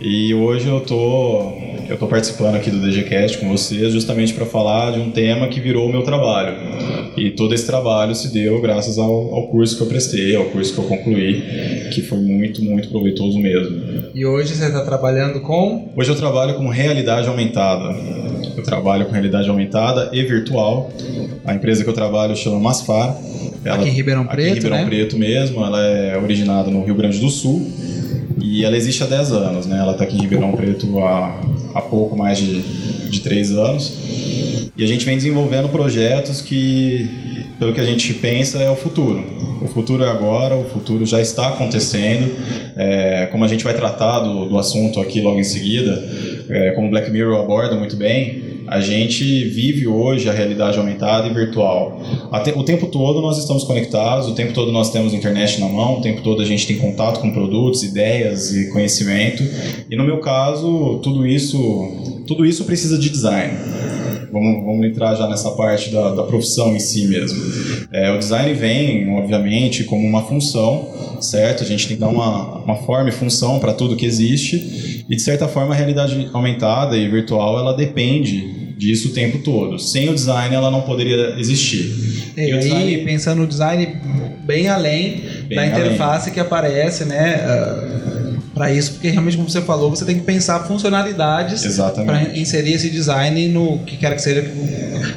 e 0.00 0.34
hoje 0.34 0.66
eu 0.66 0.80
tô, 0.80 1.52
eu 1.88 1.96
tô 1.96 2.06
participando 2.06 2.56
aqui 2.56 2.70
do 2.70 2.80
DGCast 2.80 3.38
com 3.38 3.48
vocês 3.48 3.92
justamente 3.92 4.34
para 4.34 4.44
falar 4.44 4.92
de 4.92 5.00
um 5.00 5.10
tema 5.10 5.48
que 5.48 5.60
virou 5.60 5.86
o 5.86 5.92
meu 5.92 6.02
trabalho. 6.02 6.56
E 7.16 7.30
todo 7.30 7.54
esse 7.54 7.66
trabalho 7.66 8.14
se 8.14 8.32
deu 8.32 8.60
graças 8.60 8.98
ao, 8.98 9.34
ao 9.34 9.48
curso 9.48 9.76
que 9.76 9.82
eu 9.82 9.86
prestei, 9.86 10.36
ao 10.36 10.44
curso 10.46 10.74
que 10.74 10.78
eu 10.78 10.84
concluí, 10.84 11.42
que 11.92 12.02
foi 12.02 12.18
muito, 12.18 12.62
muito 12.62 12.88
proveitoso 12.88 13.38
mesmo. 13.38 14.10
E 14.14 14.24
hoje 14.24 14.54
você 14.54 14.66
está 14.66 14.84
trabalhando 14.84 15.40
com. 15.40 15.92
Hoje 15.96 16.10
eu 16.10 16.16
trabalho 16.16 16.54
com 16.54 16.68
realidade 16.68 17.28
aumentada. 17.28 17.94
Eu 18.56 18.62
trabalho 18.62 19.06
com 19.06 19.12
realidade 19.12 19.48
aumentada 19.48 20.10
e 20.12 20.22
virtual. 20.22 20.90
A 21.44 21.54
empresa 21.54 21.84
que 21.84 21.90
eu 21.90 21.94
trabalho 21.94 22.36
chama 22.36 22.58
Masfar. 22.58 23.16
Aqui 23.64 23.88
em 23.88 23.92
Ribeirão 23.92 24.22
aqui 24.22 24.32
Preto, 24.36 24.50
em 24.50 24.54
Ribeirão 24.54 24.78
né? 24.78 24.84
Preto 24.86 25.18
mesmo. 25.18 25.64
Ela 25.64 25.84
é 25.84 26.18
originada 26.18 26.70
no 26.70 26.84
Rio 26.84 26.94
Grande 26.94 27.18
do 27.18 27.28
Sul 27.28 27.66
e 28.40 28.64
ela 28.64 28.76
existe 28.76 29.02
há 29.02 29.06
10 29.06 29.32
anos, 29.32 29.66
né? 29.66 29.78
Ela 29.78 29.92
está 29.92 30.04
aqui 30.04 30.16
em 30.16 30.20
Ribeirão 30.20 30.52
Preto 30.52 30.98
há, 31.00 31.40
há 31.76 31.82
pouco 31.82 32.16
mais 32.16 32.38
de, 32.38 32.60
de 33.10 33.20
3 33.20 33.52
anos. 33.52 33.92
E 34.76 34.84
a 34.84 34.86
gente 34.86 35.04
vem 35.04 35.16
desenvolvendo 35.16 35.68
projetos 35.68 36.40
que 36.40 37.26
pelo 37.58 37.72
que 37.72 37.80
a 37.80 37.84
gente 37.84 38.12
pensa, 38.14 38.58
é 38.58 38.70
o 38.70 38.76
futuro. 38.76 39.24
O 39.62 39.68
futuro 39.68 40.04
é 40.04 40.08
agora, 40.08 40.54
o 40.54 40.64
futuro 40.64 41.06
já 41.06 41.20
está 41.20 41.48
acontecendo. 41.48 42.30
É, 42.76 43.26
como 43.32 43.44
a 43.44 43.48
gente 43.48 43.64
vai 43.64 43.74
tratar 43.74 44.20
do, 44.20 44.46
do 44.46 44.58
assunto 44.58 45.00
aqui 45.00 45.20
logo 45.20 45.40
em 45.40 45.44
seguida, 45.44 46.02
é, 46.48 46.72
como 46.72 46.90
Black 46.90 47.10
Mirror 47.10 47.40
aborda 47.40 47.74
muito 47.74 47.96
bem, 47.96 48.42
a 48.66 48.80
gente 48.80 49.44
vive 49.44 49.86
hoje 49.86 50.28
a 50.28 50.32
realidade 50.32 50.78
aumentada 50.78 51.26
e 51.26 51.32
virtual. 51.32 52.00
O 52.54 52.64
tempo 52.64 52.86
todo 52.86 53.20
nós 53.20 53.38
estamos 53.38 53.64
conectados, 53.64 54.28
o 54.28 54.34
tempo 54.34 54.52
todo 54.52 54.72
nós 54.72 54.90
temos 54.90 55.14
internet 55.14 55.60
na 55.60 55.68
mão, 55.68 55.98
o 55.98 56.00
tempo 56.00 56.22
todo 56.22 56.42
a 56.42 56.44
gente 56.44 56.66
tem 56.66 56.78
contato 56.78 57.20
com 57.20 57.30
produtos, 57.30 57.82
ideias 57.82 58.52
e 58.54 58.70
conhecimento. 58.70 59.42
E 59.90 59.96
no 59.96 60.04
meu 60.04 60.18
caso, 60.18 61.00
tudo 61.02 61.26
isso, 61.26 62.24
tudo 62.26 62.44
isso 62.44 62.64
precisa 62.64 62.98
de 62.98 63.10
design. 63.10 63.54
Vamos, 64.32 64.64
vamos 64.64 64.86
entrar 64.86 65.14
já 65.14 65.28
nessa 65.28 65.50
parte 65.52 65.90
da, 65.90 66.14
da 66.14 66.22
profissão 66.24 66.74
em 66.74 66.78
si 66.78 67.06
mesmo. 67.06 67.40
É, 67.92 68.10
o 68.12 68.18
design 68.18 68.52
vem, 68.54 69.08
obviamente, 69.14 69.84
como 69.84 70.06
uma 70.06 70.22
função, 70.22 70.88
certo? 71.20 71.62
A 71.62 71.66
gente 71.66 71.86
tem 71.86 71.96
que 71.96 72.00
dar 72.00 72.08
uma, 72.08 72.58
uma 72.58 72.76
forma 72.76 73.08
e 73.08 73.12
função 73.12 73.58
para 73.58 73.72
tudo 73.72 73.96
que 73.96 74.04
existe. 74.04 74.95
E, 75.08 75.16
de 75.16 75.22
certa 75.22 75.46
forma, 75.46 75.74
a 75.74 75.76
realidade 75.76 76.28
aumentada 76.32 76.96
e 76.96 77.08
virtual, 77.08 77.58
ela 77.58 77.76
depende 77.76 78.74
disso 78.76 79.08
o 79.08 79.12
tempo 79.12 79.38
todo. 79.38 79.78
Sem 79.78 80.08
o 80.08 80.14
design 80.14 80.54
ela 80.54 80.70
não 80.70 80.82
poderia 80.82 81.34
existir. 81.38 82.32
E, 82.36 82.40
e 82.40 82.52
aí, 82.52 82.58
design... 82.58 83.04
pensando 83.04 83.40
no 83.40 83.46
design 83.46 83.96
bem 84.44 84.68
além 84.68 85.22
bem 85.48 85.56
da 85.56 85.66
interface 85.66 86.24
além. 86.24 86.34
que 86.34 86.40
aparece, 86.40 87.04
né? 87.04 87.40
Uh, 87.44 88.16
para 88.56 88.72
isso, 88.72 88.92
porque 88.92 89.10
realmente, 89.10 89.36
como 89.36 89.50
você 89.50 89.60
falou, 89.60 89.90
você 89.90 90.04
tem 90.06 90.18
que 90.18 90.24
pensar 90.24 90.60
funcionalidades 90.60 91.62
para 92.06 92.22
inserir 92.38 92.72
esse 92.72 92.88
design 92.88 93.48
no 93.48 93.80
que 93.80 93.98
quer 93.98 94.14
que 94.14 94.22
seja 94.22 94.50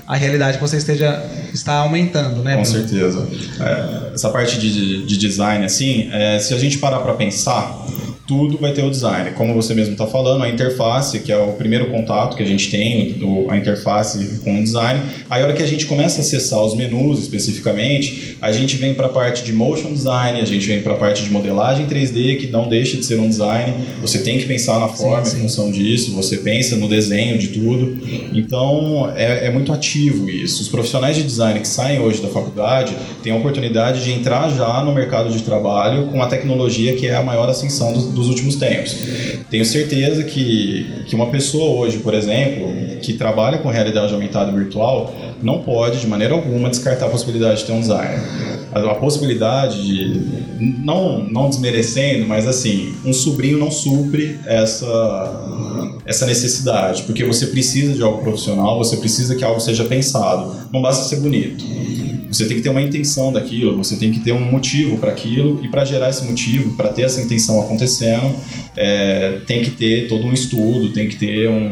a 0.06 0.16
realidade 0.18 0.58
que 0.58 0.62
você 0.62 0.76
esteja 0.76 1.24
está 1.54 1.76
aumentando, 1.76 2.44
né? 2.44 2.58
Com 2.58 2.66
certeza. 2.66 3.26
É, 3.62 4.14
essa 4.14 4.30
parte 4.30 4.60
de, 4.60 5.06
de 5.06 5.18
design, 5.18 5.66
assim, 5.66 6.10
é, 6.12 6.38
se 6.38 6.54
a 6.54 6.58
gente 6.58 6.80
parar 6.80 7.00
para 7.00 7.14
pensar, 7.14 7.86
tudo 8.30 8.60
vai 8.60 8.72
ter 8.74 8.84
o 8.84 8.92
design. 8.92 9.32
Como 9.32 9.56
você 9.56 9.74
mesmo 9.74 9.94
está 9.94 10.06
falando, 10.06 10.44
a 10.44 10.50
interface, 10.50 11.20
que 11.22 11.32
é 11.32 11.38
o 11.38 11.54
primeiro 11.54 11.90
contato 11.90 12.38
que 12.38 12.44
a 12.44 12.46
gente 12.46 12.70
tem, 12.70 13.18
a 13.50 13.58
interface 13.58 14.40
com 14.44 14.60
o 14.60 14.64
design. 14.64 15.02
Aí, 15.28 15.42
a 15.42 15.46
hora 15.46 15.54
que 15.56 15.64
a 15.64 15.68
gente 15.68 15.88
começa 15.88 16.20
a 16.20 16.22
acessar 16.22 16.64
os 16.64 16.76
menus 16.76 17.18
especificamente, 17.18 18.38
a 18.40 18.52
gente 18.52 18.78
vem 18.78 18.94
para 18.94 19.08
a 19.08 19.10
parte 19.10 19.44
de 19.44 19.52
motion 19.52 19.92
design, 19.92 20.40
a 20.40 20.46
gente 20.46 20.68
vem 20.68 20.80
para 20.84 20.94
a 20.94 20.98
parte 20.98 21.24
de 21.24 21.32
modelagem 21.32 21.88
3D, 21.88 22.38
que 22.38 22.48
não 22.48 22.70
deixa 22.70 22.98
de 22.98 23.04
ser 23.04 23.20
um 23.20 23.28
design. 23.28 23.74
Você 24.00 24.20
tem 24.20 24.38
que 24.38 24.46
pensar 24.46 24.80
na 24.80 24.90
forma 24.90 25.26
sim, 25.26 25.32
sim. 25.32 25.38
e 25.38 25.42
função 25.42 25.72
disso, 25.72 26.14
você 26.14 26.38
pensa 26.38 26.76
no 26.76 26.88
desenho 26.88 27.36
de 27.40 27.48
tudo. 27.48 27.98
Então, 28.32 29.12
é, 29.16 29.48
é 29.48 29.50
muito 29.50 29.74
ativo 29.74 30.30
isso. 30.30 30.62
Os 30.62 30.68
profissionais 30.68 31.16
de 31.16 31.24
design 31.24 31.60
que 31.60 31.68
saem 31.68 32.00
hoje 32.00 32.22
da 32.22 32.28
faculdade 32.28 32.96
têm 33.24 33.34
a 33.34 33.36
oportunidade 33.36 34.04
de 34.04 34.12
entrar 34.12 34.52
já 34.52 34.84
no 34.84 34.94
mercado 34.94 35.32
de 35.32 35.42
trabalho 35.42 36.10
com 36.10 36.22
a 36.22 36.28
tecnologia 36.28 36.96
que 36.96 37.08
é 37.08 37.16
a 37.16 37.24
maior 37.24 37.50
ascensão 37.50 37.92
dos 37.94 38.19
dos 38.20 38.28
últimos 38.28 38.56
tempos. 38.56 38.96
Tenho 39.50 39.66
certeza 39.66 40.24
que, 40.24 41.04
que 41.08 41.16
uma 41.16 41.28
pessoa 41.28 41.80
hoje, 41.80 42.00
por 42.00 42.14
exemplo, 42.14 42.68
que 43.02 43.14
trabalha 43.14 43.58
com 43.60 43.70
realidade 43.70 44.14
aumentada 44.14 44.52
virtual, 44.52 45.14
não 45.42 45.60
pode 45.60 46.00
de 46.00 46.08
maneira 46.08 46.34
alguma 46.34 46.70
descartar 46.70 47.08
a 47.08 47.10
possibilidade 47.10 47.62
de 47.62 47.66
ter 47.66 47.72
um 47.72 47.80
designer. 47.80 48.20
A, 48.74 48.80
a 48.92 48.96
possibilidade 48.96 49.82
de, 49.82 50.22
não, 50.60 51.24
não 51.24 51.50
desmerecendo, 51.50 52.28
mas 52.28 52.46
assim, 52.46 52.94
um 53.06 53.14
sobrinho 53.14 53.58
não 53.58 53.72
supre 53.72 54.40
essa, 54.46 55.96
essa 56.06 56.26
necessidade, 56.26 57.04
porque 57.04 57.24
você 57.24 57.48
precisa 57.48 57.94
de 57.94 58.04
algo 58.04 58.22
profissional, 58.22 58.78
você 58.78 58.98
precisa 58.98 59.36
que 59.36 59.44
algo 59.44 59.60
seja 59.60 59.86
pensado. 59.86 60.54
Não 60.72 60.82
basta 60.82 61.06
ser 61.06 61.22
bonito. 61.22 61.64
Você 62.32 62.46
tem 62.46 62.58
que 62.58 62.64
ter 62.64 62.70
uma 62.70 62.82
intenção 62.82 63.34
daquilo, 63.34 63.76
você 63.76 63.96
tem 63.96 64.12
que 64.12 64.20
ter 64.20 64.32
um 64.32 64.52
motivo 64.52 64.98
para 64.98 65.12
aquilo, 65.12 65.60
e 65.64 65.68
para 65.68 65.84
gerar 65.84 66.10
esse 66.10 66.24
motivo, 66.26 66.76
para 66.76 66.90
ter 66.90 67.04
essa 67.04 67.20
intenção 67.22 67.60
acontecendo, 67.60 68.36
é, 68.78 69.40
tem 69.48 69.64
que 69.64 69.72
ter 69.72 70.08
todo 70.08 70.26
um 70.26 70.34
estudo, 70.34 70.90
tem 70.90 71.08
que 71.10 71.16
ter 71.16 71.50
um, 71.50 71.72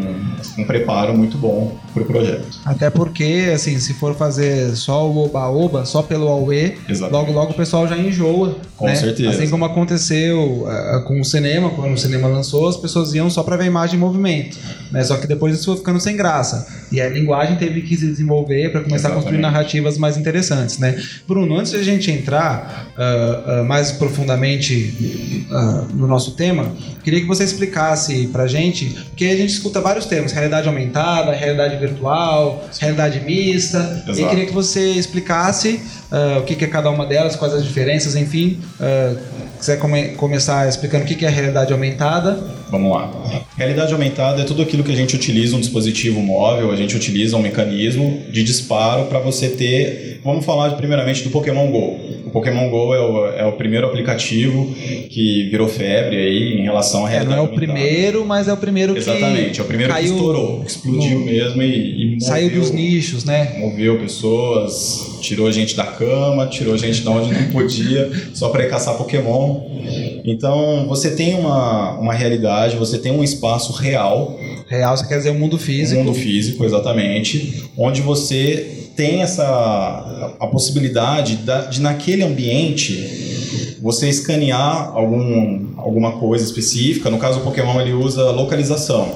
um 0.58 0.66
preparo 0.66 1.16
muito 1.16 1.38
bom 1.38 1.78
o 2.02 2.06
projeto. 2.06 2.48
Até 2.66 2.90
porque, 2.90 3.52
assim, 3.54 3.80
se 3.80 3.94
for 3.94 4.16
fazer 4.16 4.76
só 4.76 5.10
o 5.10 5.26
oba-oba, 5.26 5.86
só 5.86 6.02
pelo 6.02 6.28
Aue, 6.28 6.78
logo 7.12 7.32
logo 7.32 7.52
o 7.52 7.56
pessoal 7.56 7.88
já 7.88 7.98
enjoa. 7.98 8.58
Com 8.76 8.86
né? 8.86 8.96
certeza. 8.96 9.30
Assim 9.32 9.50
como 9.50 9.66
aconteceu 9.66 10.40
uh, 10.40 11.04
com 11.06 11.20
o 11.20 11.26
cinema, 11.26 11.72
quando 11.72 11.94
o 11.94 11.98
cinema 11.98 12.28
lançou, 12.28 12.68
as 12.68 12.78
pessoas 12.78 13.14
iam 13.14 13.30
só 13.30 13.42
para 13.42 13.58
ver 13.58 13.66
imagem 13.66 13.96
em 13.96 14.00
movimento. 14.00 14.58
Né? 14.92 15.04
Só 15.04 15.18
que 15.18 15.26
depois 15.26 15.56
isso 15.56 15.66
foi 15.66 15.78
ficando 15.78 16.00
sem 16.00 16.16
graça. 16.16 16.68
E 16.92 17.02
a 17.02 17.10
linguagem 17.10 17.58
teve 17.58 17.82
que 17.82 17.98
se 17.98 18.06
desenvolver 18.06 18.72
para 18.72 18.82
começar 18.82 19.10
Exatamente. 19.10 19.12
a 19.12 19.22
construir 19.24 19.42
narrativas 19.42 19.98
mais 19.98 20.18
interessantes 20.18 20.78
né? 20.80 21.02
Bruno, 21.28 21.58
antes 21.58 21.72
de 21.72 21.78
a 21.78 21.84
gente 21.84 22.12
entrar 22.12 22.88
uh, 22.98 23.62
uh, 23.62 23.66
mais 23.66 23.92
profundamente 23.92 25.48
no 25.94 26.08
nosso 26.08 26.32
tema, 26.32 26.74
queria 27.04 27.22
que 27.22 27.26
você 27.26 27.44
explicasse 27.44 28.28
pra 28.28 28.48
gente, 28.48 28.86
porque 29.10 29.26
a 29.26 29.36
gente 29.36 29.50
escuta 29.52 29.80
vários 29.80 30.06
termos, 30.06 30.32
realidade 30.32 30.68
aumentada, 30.68 31.32
realidade 31.32 31.78
virtual, 31.78 31.87
realidade 32.80 33.20
mista, 33.22 34.04
Exato. 34.08 34.20
e 34.20 34.30
queria 34.30 34.46
que 34.46 34.54
você 34.54 34.92
explicasse 34.92 35.82
o 36.40 36.44
que, 36.44 36.56
que 36.56 36.66
é 36.66 36.68
cada 36.68 36.90
uma 36.90 37.06
delas, 37.06 37.36
quais 37.36 37.54
as 37.54 37.64
diferenças, 37.64 38.16
enfim, 38.16 38.60
quiser 39.60 39.78
come 39.78 40.10
começar 40.10 40.68
explicando 40.68 41.04
o 41.04 41.08
que 41.08 41.26
é 41.26 41.28
a 41.28 41.32
realidade 41.32 41.74
aumentada. 41.74 42.40
Vamos 42.70 42.92
lá. 42.92 43.12
Realidade 43.58 43.94
aumentada 43.94 44.42
é 44.42 44.46
tudo 44.46 44.62
aquilo 44.62 44.84
que 44.84 44.92
a 44.92 44.96
gente 44.96 45.16
utiliza 45.16 45.56
um 45.56 45.60
dispositivo 45.60 46.22
móvel, 46.22 46.72
a 46.72 46.76
gente 46.76 46.96
utiliza 46.96 47.36
um 47.36 47.42
mecanismo 47.42 48.24
de 48.30 48.44
disparo 48.44 49.06
para 49.06 49.20
você 49.20 49.50
ter. 49.50 50.22
Vamos 50.24 50.46
falar 50.46 50.72
primeiramente 50.72 51.24
do 51.24 51.30
Pokémon 51.30 51.72
Go. 51.72 52.07
O 52.28 52.30
Pokémon 52.30 52.70
Go 52.70 52.94
é 52.94 53.00
o, 53.00 53.26
é 53.28 53.46
o 53.46 53.54
primeiro 53.54 53.88
aplicativo 53.88 54.74
que 55.10 55.48
virou 55.50 55.68
febre 55.68 56.18
aí 56.18 56.60
em 56.60 56.64
relação 56.64 57.06
à 57.06 57.10
realidade. 57.10 57.34
É, 57.34 57.38
não 57.38 57.48
é 57.48 57.50
o 57.50 57.56
primeiro, 57.56 58.26
mas 58.26 58.48
é 58.48 58.54
o 58.54 58.58
primeiro 58.58 58.94
que. 58.94 59.00
Exatamente, 59.00 59.60
é 59.60 59.64
o 59.64 59.66
primeiro 59.66 59.94
caiu 59.94 60.08
que 60.08 60.14
estourou, 60.14 60.64
explodiu 60.68 61.20
no... 61.20 61.26
mesmo 61.26 61.62
e, 61.62 62.18
e 62.18 62.22
saiu 62.22 62.50
dos 62.50 62.72
nichos, 62.72 63.24
né? 63.24 63.56
Moveu 63.60 63.98
pessoas, 64.00 65.18
tirou 65.22 65.50
gente 65.52 65.76
da 65.76 65.86
cama, 65.86 66.48
tirou 66.48 66.78
gente 66.78 67.02
de 67.02 67.08
onde 67.08 67.34
não 67.34 67.50
podia, 67.50 68.12
só 68.34 68.50
para 68.50 68.68
caçar 68.68 68.98
Pokémon. 68.98 69.62
Então 70.26 70.86
você 70.88 71.12
tem 71.12 71.36
uma, 71.36 71.98
uma 72.00 72.14
realidade, 72.14 72.76
você 72.76 72.98
tem 72.98 73.12
um 73.12 73.24
espaço 73.24 73.72
real. 73.72 74.38
Real, 74.68 74.96
você 74.96 75.08
quer 75.08 75.18
dizer 75.18 75.30
o 75.32 75.36
mundo 75.36 75.58
físico. 75.58 76.02
Um 76.02 76.04
mundo 76.04 76.18
físico, 76.18 76.66
exatamente. 76.66 77.64
Onde 77.78 78.02
você 78.02 78.90
tem 78.96 79.22
essa 79.22 80.36
a 80.40 80.48
possibilidade 80.48 81.40
de 81.70 81.82
naquele 81.82 82.24
ambiente 82.24 83.28
você 83.82 84.10
escanear 84.10 84.92
algum, 84.94 85.68
alguma 85.78 86.14
coisa 86.14 86.44
específica. 86.44 87.10
No 87.10 87.18
caso, 87.18 87.40
o 87.40 87.44
Pokémon 87.44 87.80
ele 87.80 87.94
usa 87.94 88.32
localização. 88.32 89.10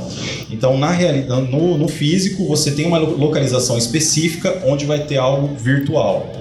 Então, 0.49 0.77
na 0.77 0.91
realidade, 0.91 1.51
no, 1.51 1.77
no 1.77 1.87
físico, 1.87 2.47
você 2.47 2.71
tem 2.71 2.85
uma 2.85 2.99
localização 2.99 3.77
específica 3.77 4.61
onde 4.65 4.85
vai 4.85 4.99
ter 4.99 5.17
algo 5.17 5.55
virtual 5.55 6.31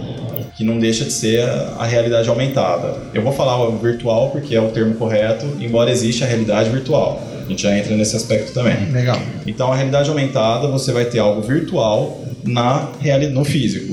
que 0.56 0.64
não 0.64 0.78
deixa 0.78 1.04
de 1.04 1.12
ser 1.12 1.42
a 1.78 1.86
realidade 1.86 2.28
aumentada. 2.28 2.98
Eu 3.14 3.22
vou 3.22 3.32
falar 3.32 3.66
o 3.66 3.78
virtual 3.78 4.28
porque 4.30 4.54
é 4.54 4.60
o 4.60 4.68
termo 4.68 4.94
correto, 4.94 5.46
embora 5.58 5.90
exista 5.90 6.26
a 6.26 6.28
realidade 6.28 6.68
virtual. 6.68 7.18
A 7.50 7.52
gente 7.52 7.62
já 7.62 7.76
entra 7.76 7.96
nesse 7.96 8.14
aspecto 8.14 8.52
também. 8.52 8.92
Legal. 8.92 9.20
Então, 9.44 9.72
a 9.72 9.74
realidade 9.74 10.08
aumentada, 10.08 10.68
você 10.68 10.92
vai 10.92 11.04
ter 11.04 11.18
algo 11.18 11.42
virtual 11.42 12.24
na 12.44 12.90
no 13.32 13.44
físico. 13.44 13.92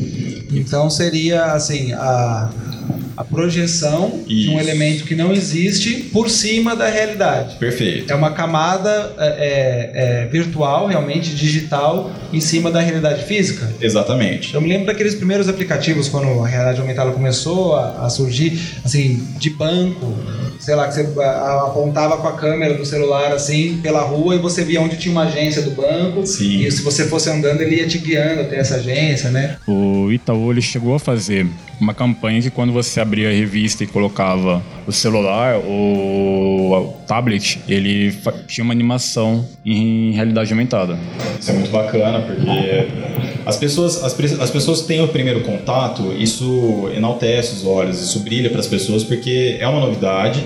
Então, 0.53 0.91
seria 0.91 1.45
assim, 1.45 1.91
a 1.93 2.51
a 3.17 3.23
projeção 3.23 4.21
Isso. 4.27 4.41
de 4.43 4.49
um 4.49 4.59
elemento 4.59 5.03
que 5.03 5.15
não 5.15 5.33
existe 5.33 6.03
por 6.13 6.29
cima 6.29 6.75
da 6.75 6.87
realidade. 6.87 7.55
Perfeito. 7.55 8.13
É 8.13 8.15
uma 8.15 8.29
camada 8.29 9.15
é, 9.17 9.25
é, 9.25 9.91
é, 10.21 10.25
virtual, 10.27 10.85
realmente 10.85 11.33
digital, 11.33 12.11
em 12.31 12.39
cima 12.39 12.69
da 12.69 12.79
realidade 12.79 13.23
física. 13.23 13.67
Exatamente. 13.81 14.53
Eu 14.53 14.61
me 14.61 14.69
lembro 14.69 14.85
daqueles 14.85 15.15
primeiros 15.15 15.49
aplicativos 15.49 16.07
quando 16.07 16.43
a 16.43 16.47
realidade 16.47 16.79
aumentada 16.79 17.09
começou 17.09 17.75
a, 17.75 18.05
a 18.05 18.09
surgir, 18.09 18.61
assim, 18.85 19.27
de 19.39 19.49
banco, 19.49 20.13
sei 20.67 20.75
lá, 20.75 20.85
que 20.85 20.95
você 20.95 21.07
apontava 21.23 22.17
com 22.17 22.27
a 22.27 22.33
câmera 22.33 22.73
do 22.73 22.85
celular 22.85 23.31
assim 23.31 23.79
pela 23.81 24.01
rua 24.01 24.35
e 24.35 24.37
você 24.37 24.65
via 24.65 24.81
onde 24.81 24.97
tinha 24.97 25.13
uma 25.13 25.23
agência 25.23 25.61
do 25.61 25.71
banco. 25.71 26.27
Sim. 26.27 26.65
E 26.65 26.69
se 26.69 26.81
você 26.81 27.07
fosse 27.07 27.29
andando, 27.29 27.61
ele 27.61 27.77
ia 27.77 27.87
te 27.87 27.97
guiando 27.97 28.41
até 28.41 28.57
essa 28.57 28.75
agência, 28.75 29.29
né? 29.29 29.55
O 29.65 30.11
Itaú 30.11 30.51
ele 30.51 30.61
chegou 30.61 30.93
a 30.93 30.99
fazer 30.99 31.47
uma 31.79 31.93
campanha 31.93 32.41
que 32.41 32.49
quando 32.49 32.73
você 32.73 32.99
abria 32.99 33.29
a 33.29 33.31
revista 33.31 33.85
e 33.85 33.87
colocava 33.87 34.61
o 34.85 34.91
celular 34.91 35.55
ou 35.55 36.73
o 36.73 36.93
tablet, 37.07 37.61
ele 37.65 38.13
tinha 38.45 38.65
uma 38.65 38.73
animação 38.73 39.47
em 39.65 40.11
realidade 40.11 40.51
aumentada. 40.51 40.99
Isso 41.39 41.49
é 41.49 41.53
muito 41.53 41.71
bacana, 41.71 42.19
porque 42.23 42.87
as 43.47 43.55
pessoas, 43.55 44.03
as, 44.03 44.13
as 44.41 44.51
pessoas 44.51 44.81
têm 44.81 45.01
o 45.01 45.07
primeiro 45.07 45.39
contato, 45.39 46.13
isso 46.19 46.89
enaltece 46.93 47.55
os 47.55 47.65
olhos, 47.65 48.01
isso 48.01 48.19
brilha 48.19 48.49
para 48.49 48.59
as 48.59 48.67
pessoas, 48.67 49.05
porque 49.05 49.55
é 49.57 49.65
uma 49.65 49.79
novidade, 49.79 50.43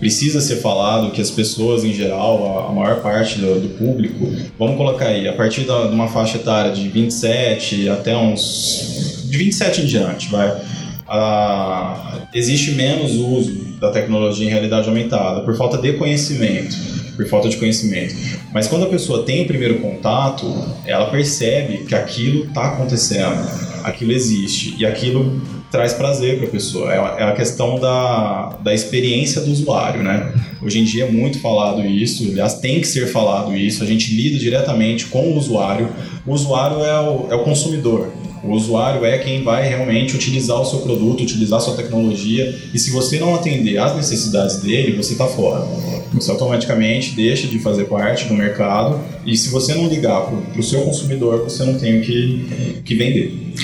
precisa 0.00 0.40
ser 0.40 0.56
falado 0.56 1.10
que 1.10 1.20
as 1.20 1.30
pessoas 1.30 1.84
em 1.84 1.92
geral, 1.92 2.66
a, 2.66 2.70
a 2.70 2.72
maior 2.72 3.02
parte 3.02 3.38
do, 3.38 3.60
do, 3.60 3.68
público, 3.76 4.26
vamos 4.58 4.78
colocar 4.78 5.08
aí, 5.08 5.28
a 5.28 5.34
partir 5.34 5.64
da, 5.64 5.86
de 5.86 5.92
uma 5.92 6.08
faixa 6.08 6.38
etária 6.38 6.72
de 6.72 6.88
27 6.88 7.90
até 7.90 8.16
uns 8.16 9.26
de 9.26 9.36
27 9.36 9.82
em 9.82 9.84
diante, 9.84 10.30
vai. 10.30 10.50
Existe 12.32 12.70
menos 12.70 13.12
uso 13.16 13.52
da 13.78 13.90
tecnologia 13.90 14.46
em 14.46 14.50
realidade 14.50 14.88
aumentada 14.88 15.42
por 15.42 15.54
falta 15.58 15.76
de 15.76 15.92
conhecimento, 15.92 16.74
por 17.16 17.26
falta 17.28 17.50
de 17.50 17.58
conhecimento. 17.58 18.14
Mas 18.54 18.68
quando 18.68 18.84
a 18.84 18.88
pessoa 18.88 19.24
tem 19.24 19.42
o 19.42 19.46
primeiro 19.48 19.80
contato, 19.80 20.46
ela 20.86 21.10
percebe 21.10 21.78
que 21.78 21.94
aquilo 21.94 22.44
está 22.44 22.66
acontecendo, 22.68 23.44
aquilo 23.82 24.12
existe 24.12 24.76
e 24.78 24.86
aquilo 24.86 25.42
traz 25.72 25.92
prazer 25.92 26.38
para 26.38 26.46
a 26.46 26.50
pessoa. 26.50 26.92
É, 26.92 27.22
é 27.22 27.24
a 27.24 27.32
questão 27.32 27.80
da, 27.80 28.56
da 28.62 28.72
experiência 28.72 29.40
do 29.40 29.50
usuário, 29.50 30.04
né? 30.04 30.32
Hoje 30.62 30.78
em 30.78 30.84
dia 30.84 31.06
é 31.06 31.10
muito 31.10 31.40
falado 31.40 31.84
isso, 31.84 32.30
aliás, 32.30 32.54
tem 32.54 32.80
que 32.80 32.86
ser 32.86 33.08
falado 33.08 33.56
isso. 33.56 33.82
A 33.82 33.86
gente 33.86 34.14
lida 34.14 34.38
diretamente 34.38 35.06
com 35.06 35.32
o 35.32 35.36
usuário. 35.36 35.88
O 36.24 36.32
usuário 36.32 36.84
é 36.84 37.00
o, 37.00 37.26
é 37.32 37.34
o 37.34 37.42
consumidor. 37.42 38.12
O 38.44 38.52
usuário 38.52 39.04
é 39.04 39.18
quem 39.18 39.42
vai 39.42 39.66
realmente 39.66 40.14
utilizar 40.14 40.60
o 40.60 40.64
seu 40.64 40.80
produto, 40.80 41.22
utilizar 41.22 41.58
a 41.58 41.62
sua 41.62 41.74
tecnologia. 41.74 42.54
E 42.72 42.78
se 42.78 42.90
você 42.90 43.18
não 43.18 43.34
atender 43.34 43.78
às 43.78 43.96
necessidades 43.96 44.60
dele, 44.60 44.96
você 44.96 45.12
está 45.12 45.26
fora. 45.26 45.64
Você 46.12 46.30
automaticamente 46.30 47.14
deixa 47.14 47.46
de 47.48 47.58
fazer 47.58 47.84
parte 47.84 48.26
do 48.26 48.34
mercado. 48.34 49.00
E 49.24 49.36
se 49.36 49.48
você 49.48 49.74
não 49.74 49.88
ligar 49.88 50.26
para 50.26 50.60
o 50.60 50.62
seu 50.62 50.82
consumidor, 50.82 51.44
você 51.44 51.64
não 51.64 51.78
tem 51.78 52.00
o 52.00 52.02
que, 52.02 52.82
que 52.84 52.94
vender. 52.94 53.54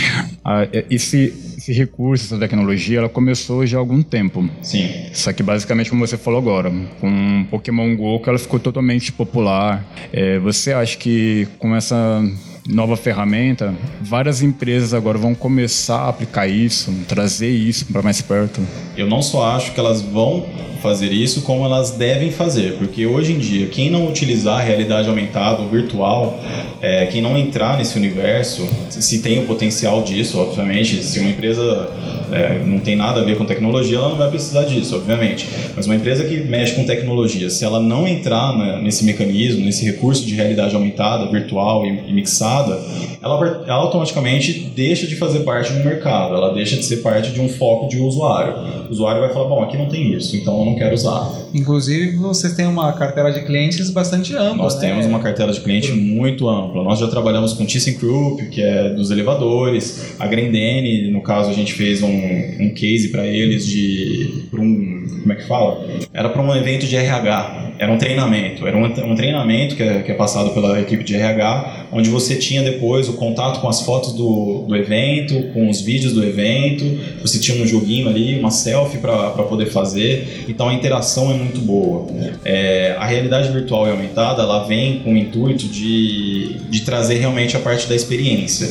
Ah, 0.45 0.67
esse, 0.91 1.33
esse 1.59 1.73
recurso, 1.73 2.25
essa 2.25 2.39
tecnologia, 2.39 2.99
ela 2.99 3.09
começou 3.09 3.67
já 3.67 3.77
há 3.77 3.81
algum 3.81 4.03
tempo. 4.03 4.49
Sim. 4.63 4.89
Só 5.13 5.33
que 5.33 5.43
basicamente, 5.43 5.91
como 5.91 6.07
você 6.07 6.17
falou 6.17 6.41
agora, 6.41 6.73
com 7.01 7.47
Pokémon 7.51 7.95
GO, 7.95 8.19
que 8.21 8.29
ela 8.29 8.39
ficou 8.39 8.59
totalmente 8.59 9.13
popular. 9.13 9.87
É, 10.13 10.39
você 10.39 10.73
acha 10.73 10.97
que 10.97 11.47
com 11.59 11.77
essa 11.77 12.23
nova 12.71 12.97
ferramenta, 12.97 13.75
várias 14.01 14.43
empresas 14.43 14.95
agora 14.95 15.19
vão 15.19 15.35
começar 15.35 16.03
a 16.03 16.09
aplicar 16.09 16.47
isso, 16.47 16.93
trazer 17.09 17.51
isso 17.51 17.87
para 17.87 18.03
mais 18.03 18.23
perto? 18.23 18.61
Eu 18.97 19.07
não 19.07 19.23
só 19.23 19.51
acho 19.53 19.73
que 19.73 19.81
elas 19.81 20.01
vão 20.01 20.47
fazer 20.81 21.13
isso, 21.13 21.43
como 21.43 21.65
elas 21.65 21.93
devem 21.93 22.31
fazer, 22.31 22.77
porque 22.79 23.07
hoje 23.07 23.33
em 23.33 23.39
dia, 23.39 23.67
quem 23.67 23.91
não 23.91 24.09
utilizar 24.09 24.61
a 24.61 24.63
realidade 24.63 25.09
aumentada 25.09 25.63
ou 25.63 25.69
virtual, 25.69 26.41
é, 26.81 27.07
quem 27.07 27.21
não 27.21 27.37
entrar 27.37 27.79
nesse 27.79 27.97
universo, 27.97 28.69
se 28.89 29.21
tem 29.23 29.41
o 29.41 29.47
potencial 29.47 30.03
disso, 30.03 30.39
obviamente, 30.39 31.03
se 31.03 31.21
uma 31.21 31.31
empresa 31.31 31.89
é, 32.33 32.63
não 32.65 32.79
tem 32.79 32.97
nada 32.97 33.21
a 33.21 33.25
ver 33.25 33.37
com 33.37 33.45
tecnologia, 33.45 33.99
ela 33.99 34.09
não 34.09 34.17
vai 34.17 34.31
precisar 34.31 34.65
disso, 34.65 34.97
obviamente. 34.97 35.49
Mas 35.75 35.87
uma 35.87 35.95
empresa 35.95 36.25
que 36.25 36.41
mexe 36.41 36.75
com 36.75 36.85
tecnologia, 36.85 37.51
se 37.51 37.65
ela 37.65 37.81
não 37.81 38.07
entrar 38.07 38.57
né, 38.57 38.81
nesse 38.83 39.05
mecanismo, 39.05 39.65
nesse 39.65 39.85
recurso 39.85 40.25
de 40.25 40.35
realidade 40.35 40.75
aumentada, 40.75 41.31
virtual 41.31 41.85
e, 41.85 42.09
e 42.09 42.13
mixada, 42.13 42.81
ela, 43.23 43.65
ela, 43.67 43.81
automaticamente 43.81 44.71
deixa 44.75 45.07
de 45.07 45.17
fazer 45.17 45.41
parte 45.41 45.73
do 45.73 45.85
mercado, 45.85 46.35
ela 46.35 46.53
deixa 46.55 46.77
de 46.77 46.85
ser 46.85 46.99
parte 46.99 47.33
de 47.33 47.41
um 47.41 47.49
foco 47.49 47.89
de 47.89 47.99
usuário. 47.99 48.55
O 48.89 48.93
usuário 48.93 49.21
vai 49.21 49.33
falar, 49.33 49.49
bom, 49.49 49.63
aqui 49.63 49.77
não 49.77 49.87
tem 49.87 50.13
isso, 50.15 50.37
então 50.37 50.59
eu 50.59 50.65
não 50.65 50.70
quero 50.77 50.95
usar. 50.95 51.33
Inclusive, 51.55 52.17
vocês 52.17 52.55
têm 52.55 52.67
uma 52.67 52.93
carteira 52.93 53.33
de 53.33 53.43
clientes 53.43 53.91
bastante 53.91 54.35
ampla. 54.35 54.57
Nós 54.57 54.75
né? 54.77 54.89
temos 54.89 55.07
uma 55.07 55.21
carteira 55.21 55.53
de 55.53 55.61
cliente 55.61 55.93
muito 55.93 56.49
ampla. 56.49 56.83
Nós 56.83 56.99
já 56.99 57.09
trabalhamos 57.09 57.53
com 57.53 57.65
ThyssenKrupp, 57.65 58.49
que 58.49 58.63
é 58.63 58.91
dos 58.91 59.11
elevadores, 59.11 60.15
a 60.19 60.27
Grendene, 60.27 61.11
no 61.11 61.23
caso 61.23 61.51
a 61.51 61.53
gente 61.53 61.73
fez 61.73 62.03
um, 62.03 62.09
um 62.09 62.73
case 62.75 63.09
para 63.09 63.27
eles 63.27 63.67
de 63.67 64.45
um 64.53 65.00
como 65.21 65.33
é 65.33 65.37
que 65.37 65.47
fala? 65.47 65.87
Era 66.13 66.29
para 66.29 66.43
um 66.43 66.55
evento 66.55 66.87
de 66.87 66.97
RH 66.97 67.71
era 67.81 67.91
um 67.91 67.97
treinamento. 67.97 68.67
Era 68.67 68.77
um, 68.77 69.15
treinamento 69.15 69.75
que 69.75 69.83
é, 69.83 70.03
que 70.03 70.13
é, 70.13 70.15
passado 70.15 70.51
pela 70.51 70.79
equipe 70.79 71.03
de 71.03 71.15
RH, 71.15 71.87
onde 71.91 72.11
você 72.11 72.37
tinha 72.37 72.63
depois 72.63 73.09
o 73.09 73.15
contato 73.15 73.63
com 73.63 73.69
as 73.71 73.81
fotos 73.81 74.13
do, 74.13 74.67
do 74.69 74.77
evento, 74.77 75.51
com 75.55 75.67
os 75.67 75.81
vídeos 75.81 76.13
do 76.13 76.23
evento, 76.23 76.85
você 77.23 77.39
tinha 77.39 77.63
um 77.63 77.67
joguinho 77.67 78.07
ali, 78.07 78.39
uma 78.39 78.51
selfie 78.51 78.99
para 78.99 79.31
poder 79.45 79.71
fazer. 79.71 80.45
Então 80.47 80.69
a 80.69 80.75
interação 80.75 81.31
é 81.31 81.35
muito 81.35 81.63
boa. 81.63 82.07
É, 82.45 82.97
a 82.99 83.07
realidade 83.07 83.51
virtual 83.51 83.87
e 83.87 83.91
aumentada 83.91 84.43
ela 84.43 84.65
vem 84.65 84.99
com 84.99 85.15
o 85.15 85.17
intuito 85.17 85.65
de, 85.65 86.57
de 86.69 86.83
trazer 86.83 87.15
realmente 87.15 87.57
a 87.57 87.61
parte 87.61 87.89
da 87.89 87.97
experiência. 87.97 88.69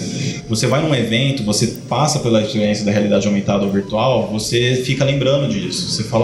Você 0.48 0.68
vai 0.68 0.84
num 0.84 0.94
evento, 0.94 1.42
você 1.42 1.80
passa 1.90 2.20
pela 2.20 2.44
experiência 2.44 2.86
da 2.86 2.92
realidade 2.92 3.26
aumentada 3.26 3.66
ou 3.66 3.72
virtual, 3.72 4.30
você 4.32 4.84
fica 4.86 5.04
lembrando 5.04 5.52
disso. 5.52 5.90
Você 5.90 6.04
fala, 6.04 6.19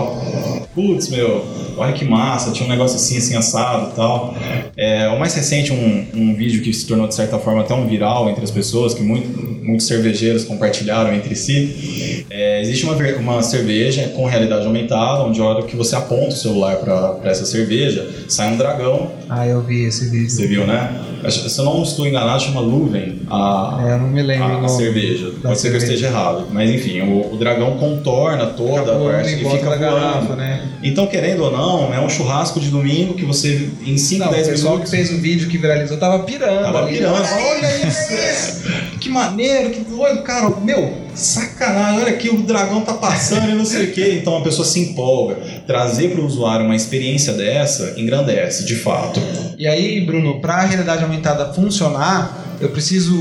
putz, 0.74 1.10
meu, 1.10 1.44
olha 1.78 1.94
que 1.94 2.06
massa, 2.06 2.52
tinha 2.52 2.66
um 2.66 2.70
negócio 2.70 2.98
assim, 2.98 3.18
assim, 3.18 3.36
assado 3.36 3.92
e 3.92 3.96
tal. 3.96 4.36
É, 4.75 5.08
o 5.10 5.20
mais 5.20 5.34
recente, 5.34 5.72
um, 5.72 6.08
um 6.14 6.36
vídeo 6.36 6.62
que 6.62 6.74
se 6.74 6.86
tornou, 6.88 7.08
de 7.08 7.16
certa 7.16 7.40
forma, 7.40 7.62
até 7.62 7.74
um 7.74 7.88
viral 7.88 8.30
entre 8.30 8.44
as 8.44 8.52
pessoas, 8.52 8.94
que 8.94 9.02
muito, 9.02 9.28
muitos 9.65 9.88
cervejeiros 9.88 10.43
compartilharam 10.43 11.13
entre 11.13 11.36
si. 11.36 12.25
É, 12.29 12.62
existe 12.62 12.85
uma, 12.85 12.96
uma 13.18 13.42
cerveja 13.42 14.09
com 14.09 14.25
realidade 14.25 14.66
aumentada, 14.66 15.24
onde 15.24 15.40
a 15.42 15.44
hora 15.44 15.63
que 15.63 15.75
você 15.75 15.96
aponta 15.96 16.29
o 16.29 16.37
celular 16.37 16.77
para 16.77 17.31
essa 17.31 17.46
cerveja, 17.46 18.07
sai 18.27 18.53
um 18.53 18.57
dragão. 18.57 19.11
Ah, 19.29 19.48
eu 19.48 19.61
vi 19.61 19.85
esse 19.85 20.09
vídeo. 20.09 20.29
Você 20.29 20.48
viu, 20.48 20.68
né? 20.68 21.01
Se 21.29 21.57
eu 21.57 21.66
não 21.66 21.81
estou 21.81 22.05
enganado, 22.05 22.44
chama 22.44 22.61
Luven 22.61 23.22
a, 23.29 23.83
é, 23.83 23.94
eu 23.94 23.98
não 23.98 24.07
me 24.07 24.22
lembro 24.22 24.46
a, 24.46 24.66
a 24.66 24.70
cerveja. 24.70 25.31
Pode 25.42 25.59
ser 25.59 25.70
que 25.70 25.75
eu 25.75 25.79
esteja 25.79 26.07
errado. 26.07 26.48
Mas 26.51 26.70
enfim, 26.70 27.01
o, 27.01 27.33
o 27.33 27.37
dragão 27.37 27.77
contorna 27.77 28.48
toda 28.48 28.81
fica 28.81 28.96
a 28.96 29.11
parte 29.11 29.33
e 29.33 29.37
fica 29.37 29.66
voando. 29.66 29.79
Garrafa, 29.79 30.35
né? 30.35 30.61
Então, 30.83 31.07
querendo 31.07 31.44
ou 31.44 31.51
não, 31.51 31.94
é 31.94 32.00
um 32.00 32.09
churrasco 32.09 32.59
de 32.59 32.70
domingo 32.70 33.16
que 33.16 33.25
você, 33.25 33.70
em 33.85 33.98
5, 33.98 34.20
10 34.20 34.31
minutos... 34.31 34.48
O 34.48 34.51
pessoal 34.51 34.79
que 34.79 34.90
fez 34.90 35.11
o 35.11 35.18
vídeo 35.18 35.50
que 35.50 35.57
viralizou 35.57 35.98
tava 35.98 36.20
pirando. 36.20 36.61
Tava 36.61 36.83
ali. 36.83 36.98
pirando. 36.98 37.16
Olha 37.16 37.87
isso! 37.87 38.63
que 39.00 39.09
maneiro, 39.09 39.54
que 39.63 39.79
doido, 39.81 40.24
cara. 40.24 40.50
Meu, 40.61 40.94
sacanagem, 41.13 42.01
olha 42.01 42.13
aqui, 42.13 42.29
o 42.29 42.41
dragão 42.44 42.81
tá 42.81 42.94
passando 42.94 43.50
e 43.50 43.55
não 43.55 43.65
sei 43.65 43.85
o 43.85 43.91
quê. 43.91 44.18
Então 44.20 44.37
a 44.37 44.41
pessoa 44.41 44.65
se 44.65 44.79
empolga. 44.79 45.37
Trazer 45.65 46.11
para 46.11 46.22
o 46.22 46.25
usuário 46.25 46.65
uma 46.65 46.75
experiência 46.75 47.33
dessa 47.33 47.94
engrandece, 47.98 48.65
de 48.65 48.75
fato. 48.75 49.20
E 49.57 49.68
aí, 49.68 50.01
Bruno, 50.01 50.39
para 50.39 50.55
a 50.55 50.65
realidade 50.65 51.03
aumentada 51.03 51.53
funcionar, 51.53 52.46
eu 52.59 52.70
preciso 52.70 53.15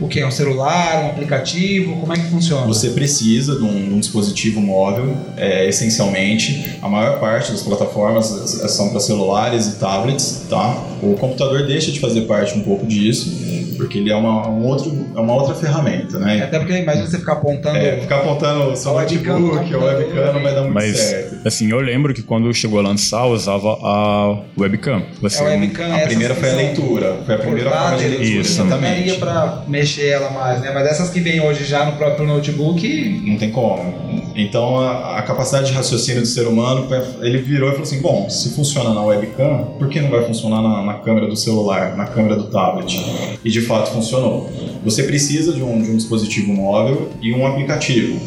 o 0.00 0.08
que? 0.08 0.24
Um 0.24 0.30
celular, 0.30 1.04
um 1.04 1.08
aplicativo? 1.08 1.96
Como 2.00 2.12
é 2.12 2.16
que 2.16 2.26
funciona? 2.26 2.66
Você 2.66 2.90
precisa 2.90 3.56
de 3.56 3.62
um, 3.62 3.94
um 3.94 4.00
dispositivo 4.00 4.60
móvel, 4.60 5.16
é, 5.36 5.68
essencialmente. 5.68 6.78
A 6.80 6.88
maior 6.88 7.20
parte 7.20 7.52
das 7.52 7.62
plataformas 7.62 8.26
são 8.26 8.90
para 8.90 9.00
celulares 9.00 9.66
e 9.66 9.72
tablets, 9.76 10.42
tá? 10.48 10.82
O 11.02 11.14
computador 11.14 11.66
deixa 11.66 11.90
de 11.92 12.00
fazer 12.00 12.22
parte 12.22 12.56
um 12.56 12.62
pouco 12.62 12.86
disso 12.86 13.28
porque 13.76 13.98
ele 13.98 14.10
é 14.10 14.16
uma, 14.16 14.48
um 14.48 14.64
outro, 14.64 15.06
é 15.14 15.20
uma 15.20 15.34
outra 15.34 15.54
ferramenta, 15.54 16.18
né? 16.18 16.42
Até 16.42 16.58
porque 16.58 16.74
imagina 16.74 17.06
você 17.06 17.18
ficar 17.18 17.34
apontando. 17.34 17.76
É, 17.76 17.98
ficar 17.98 18.18
apontando 18.18 18.72
o 18.72 18.76
seu 18.76 18.92
notebook, 18.92 19.74
o 19.74 19.84
webcam 19.84 20.32
não 20.32 20.42
vai 20.42 20.54
dar 20.54 20.62
muito 20.62 20.74
Mas, 20.74 20.96
certo. 20.96 21.46
Assim, 21.46 21.70
eu 21.70 21.80
lembro 21.80 22.14
que 22.14 22.22
quando 22.22 22.52
chegou 22.54 22.78
a 22.78 22.82
lançar, 22.82 23.26
usava 23.26 23.78
a 23.82 24.40
webcam. 24.58 25.02
Você, 25.20 25.42
a 25.42 25.46
webcam 25.46 25.94
a 25.94 25.98
primeira 26.00 26.34
foi 26.34 26.50
a 26.50 26.54
leitura, 26.54 27.16
foi 27.24 27.34
a 27.34 27.38
primeira 27.38 27.70
forma 27.70 27.96
de 27.96 28.08
leitura. 28.08 28.40
Isso, 28.40 28.60
exatamente. 28.62 29.10
Não 29.10 29.18
para 29.18 29.64
mexer 29.68 30.08
ela 30.08 30.30
mais, 30.30 30.60
né? 30.60 30.70
Mas 30.72 30.86
essas 30.86 31.10
que 31.10 31.20
vem 31.20 31.40
hoje 31.40 31.64
já 31.64 31.84
no 31.84 31.92
próprio 31.92 32.26
notebook. 32.26 33.22
Não 33.26 33.36
tem 33.36 33.50
como. 33.50 34.11
Então 34.34 34.78
a, 34.78 35.18
a 35.18 35.22
capacidade 35.22 35.66
de 35.66 35.72
raciocínio 35.72 36.22
do 36.22 36.26
ser 36.26 36.46
humano, 36.46 36.88
ele 37.20 37.38
virou 37.38 37.68
e 37.68 37.72
falou 37.72 37.86
assim: 37.86 38.00
bom, 38.00 38.28
se 38.30 38.50
funciona 38.50 38.92
na 38.92 39.02
webcam, 39.02 39.74
por 39.78 39.88
que 39.88 40.00
não 40.00 40.10
vai 40.10 40.24
funcionar 40.24 40.62
na, 40.62 40.82
na 40.82 40.94
câmera 40.94 41.26
do 41.26 41.36
celular, 41.36 41.96
na 41.96 42.06
câmera 42.06 42.36
do 42.36 42.44
tablet? 42.44 43.00
E 43.44 43.50
de 43.50 43.60
fato 43.60 43.90
funcionou. 43.90 44.50
Você 44.84 45.04
precisa 45.04 45.52
de 45.52 45.62
um, 45.62 45.80
de 45.80 45.90
um 45.90 45.96
dispositivo 45.96 46.52
móvel 46.52 47.10
e 47.20 47.32
um 47.32 47.46
aplicativo. 47.46 48.18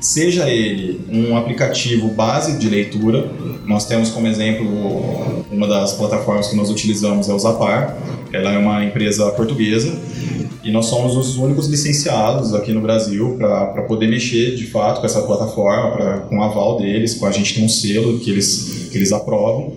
Seja 0.00 0.48
ele 0.48 1.00
um 1.08 1.36
aplicativo 1.36 2.08
base 2.08 2.58
de 2.58 2.68
leitura, 2.68 3.30
nós 3.66 3.86
temos 3.86 4.10
como 4.10 4.26
exemplo 4.26 4.66
uma 5.50 5.68
das 5.68 5.92
plataformas 5.92 6.48
que 6.48 6.56
nós 6.56 6.70
utilizamos 6.70 7.28
é 7.28 7.32
o 7.32 7.38
Zapar. 7.38 7.96
Ela 8.32 8.52
é 8.52 8.58
uma 8.58 8.84
empresa 8.84 9.30
portuguesa 9.32 9.96
e 10.64 10.70
nós 10.70 10.86
somos 10.86 11.16
os 11.16 11.36
únicos 11.36 11.66
licenciados 11.66 12.54
aqui 12.54 12.72
no 12.72 12.80
Brasil 12.80 13.36
para 13.36 13.82
poder 13.82 14.06
mexer 14.06 14.54
de 14.54 14.66
fato 14.66 15.00
com 15.00 15.06
essa 15.06 15.22
plataforma, 15.22 15.90
pra, 15.90 16.18
com 16.20 16.38
o 16.38 16.42
aval 16.42 16.76
deles, 16.78 17.14
com 17.14 17.26
a 17.26 17.32
gente 17.32 17.54
tem 17.54 17.64
um 17.64 17.68
selo 17.68 18.18
que 18.20 18.30
eles, 18.30 18.88
que 18.90 18.98
eles 18.98 19.12
aprovam. 19.12 19.72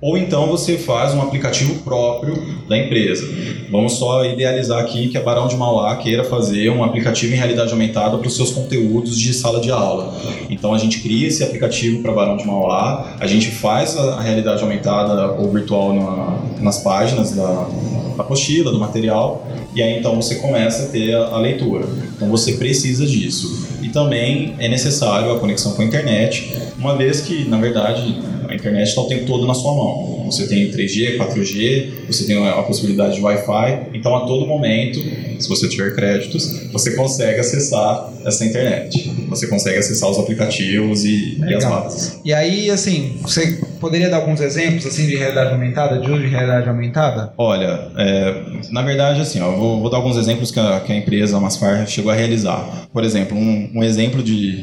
Ou 0.00 0.16
então 0.16 0.46
você 0.46 0.76
faz 0.76 1.14
um 1.14 1.22
aplicativo 1.22 1.82
próprio 1.82 2.34
da 2.68 2.76
empresa. 2.76 3.26
Vamos 3.70 3.94
só 3.94 4.24
idealizar 4.24 4.78
aqui 4.78 5.08
que 5.08 5.16
a 5.16 5.22
Barão 5.22 5.48
de 5.48 5.56
Mauá 5.56 5.96
queira 5.96 6.22
fazer 6.22 6.70
um 6.70 6.84
aplicativo 6.84 7.32
em 7.32 7.36
realidade 7.36 7.72
aumentada 7.72 8.16
para 8.16 8.26
os 8.26 8.36
seus 8.36 8.52
conteúdos 8.52 9.18
de 9.18 9.32
sala 9.34 9.60
de 9.60 9.70
aula. 9.70 10.14
Então 10.48 10.72
a 10.72 10.78
gente 10.78 11.00
cria 11.00 11.26
esse 11.26 11.42
aplicativo 11.42 12.02
para 12.02 12.12
Barão 12.12 12.36
de 12.36 12.46
Mauá, 12.46 13.16
a 13.18 13.26
gente 13.26 13.50
faz 13.50 13.96
a 13.96 14.20
realidade 14.20 14.62
aumentada 14.62 15.32
ou 15.32 15.50
virtual 15.50 15.94
na, 15.94 16.62
nas 16.62 16.78
páginas 16.78 17.32
da, 17.32 17.66
da 18.16 18.22
apostila, 18.22 18.70
do 18.70 18.78
material, 18.78 19.46
e 19.76 19.82
aí 19.82 19.98
então 19.98 20.16
você 20.16 20.36
começa 20.36 20.84
a 20.84 20.86
ter 20.86 21.14
a, 21.14 21.26
a 21.26 21.38
leitura. 21.38 21.86
Então 22.16 22.30
você 22.30 22.52
precisa 22.52 23.04
disso. 23.04 23.68
E 23.82 23.90
também 23.90 24.54
é 24.58 24.68
necessário 24.68 25.30
a 25.30 25.38
conexão 25.38 25.74
com 25.74 25.82
a 25.82 25.84
internet, 25.84 26.50
uma 26.78 26.96
vez 26.96 27.20
que, 27.20 27.46
na 27.46 27.60
verdade, 27.60 28.18
a 28.48 28.54
internet 28.54 28.88
está 28.88 29.02
o 29.02 29.06
tempo 29.06 29.26
todo 29.26 29.46
na 29.46 29.52
sua 29.52 29.74
mão. 29.74 30.24
Você 30.24 30.46
tem 30.46 30.70
3G, 30.70 31.18
4G, 31.18 31.90
você 32.08 32.24
tem 32.24 32.36
a 32.48 32.62
possibilidade 32.62 33.16
de 33.16 33.20
Wi-Fi, 33.20 33.90
então 33.92 34.16
a 34.16 34.20
todo 34.20 34.46
momento 34.46 34.98
se 35.38 35.48
você 35.48 35.68
tiver 35.68 35.94
créditos, 35.94 36.70
você 36.72 36.94
consegue 36.94 37.38
acessar 37.38 38.12
essa 38.24 38.44
internet. 38.44 39.12
Você 39.28 39.46
consegue 39.46 39.78
acessar 39.78 40.10
os 40.10 40.18
aplicativos 40.18 41.04
e, 41.04 41.38
e 41.38 41.54
as 41.54 41.64
bases. 41.64 42.18
E 42.24 42.32
aí, 42.32 42.70
assim, 42.70 43.18
você 43.20 43.60
poderia 43.80 44.10
dar 44.10 44.16
alguns 44.16 44.40
exemplos 44.40 44.86
assim 44.86 45.06
de 45.06 45.16
realidade 45.16 45.52
aumentada, 45.52 45.98
de 45.98 46.10
uso 46.10 46.20
de 46.20 46.28
realidade 46.28 46.68
aumentada? 46.68 47.32
Olha, 47.36 47.88
é, 47.96 48.42
na 48.70 48.82
verdade, 48.82 49.20
assim, 49.20 49.40
ó, 49.40 49.50
vou, 49.52 49.80
vou, 49.80 49.90
dar 49.90 49.98
alguns 49.98 50.16
exemplos 50.16 50.50
que 50.50 50.60
a, 50.60 50.80
que 50.80 50.92
a 50.92 50.96
empresa 50.96 51.38
Masfar 51.40 51.86
chegou 51.86 52.10
a 52.10 52.14
realizar. 52.14 52.86
Por 52.92 53.04
exemplo, 53.04 53.36
um, 53.36 53.70
um 53.74 53.82
exemplo 53.82 54.22
de, 54.22 54.62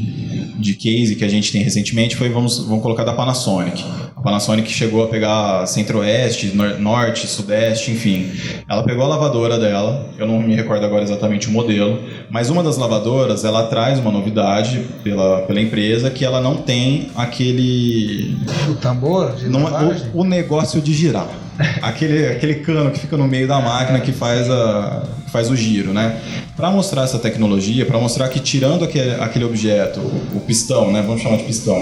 de 0.60 0.74
case 0.76 1.16
que 1.16 1.26
a 1.26 1.30
gente 1.30 1.52
tem 1.52 1.64
recentemente 1.64 2.16
foi, 2.16 2.30
vamos, 2.30 2.60
vamos 2.60 2.82
colocar 2.82 3.04
da 3.04 3.14
Panasonic. 3.14 3.84
A 4.16 4.22
Panasonic 4.22 4.72
chegou 4.72 5.04
a 5.04 5.08
pegar 5.08 5.66
centro-oeste, 5.66 6.56
norte, 6.80 7.28
sudeste, 7.28 7.92
enfim. 7.92 8.32
Ela 8.70 8.84
pegou 8.84 9.04
a 9.04 9.08
lavadora 9.08 9.60
dela, 9.60 10.10
eu 10.18 10.26
não 10.26 10.40
me 10.42 10.56
recordo 10.56 10.86
agora 10.86 11.04
exatamente 11.04 11.50
o 11.50 11.52
modelo, 11.52 12.00
mas 12.30 12.50
uma 12.50 12.64
das 12.64 12.78
lavadoras, 12.78 13.44
ela 13.44 13.68
traz 13.68 14.00
uma 14.00 14.12
novidade 14.12 14.86
pela, 15.04 15.42
pela 15.42 15.60
empresa 15.60 16.10
que 16.10 16.24
ela 16.24 16.40
não 16.40 16.56
tem 16.56 17.10
aquele... 17.16 18.38
O 18.70 18.76
tambor 18.76 19.03
de 19.36 19.50
não, 19.50 19.68
é 19.68 19.96
o, 20.14 20.22
o 20.22 20.24
negócio 20.24 20.82
de 20.82 20.94
girar. 20.94 21.28
aquele, 21.82 22.28
aquele 22.28 22.56
cano 22.56 22.92
que 22.92 23.00
fica 23.00 23.16
no 23.16 23.28
meio 23.28 23.48
da 23.48 23.60
máquina 23.60 24.00
que 24.00 24.12
faz, 24.12 24.50
a, 24.50 25.04
faz 25.32 25.50
o 25.52 25.56
giro, 25.56 25.94
né? 25.94 26.20
Para 26.56 26.72
mostrar 26.72 27.04
essa 27.04 27.20
tecnologia, 27.20 27.86
para 27.86 28.00
mostrar 28.00 28.28
que 28.30 28.40
tirando 28.40 28.84
aquele, 28.84 29.12
aquele 29.16 29.46
objeto, 29.46 30.00
o, 30.00 30.38
o 30.38 30.40
pistão, 30.42 30.92
né? 30.92 31.04
Vamos 31.06 31.22
chamar 31.22 31.38
de 31.38 31.44
pistão, 31.44 31.78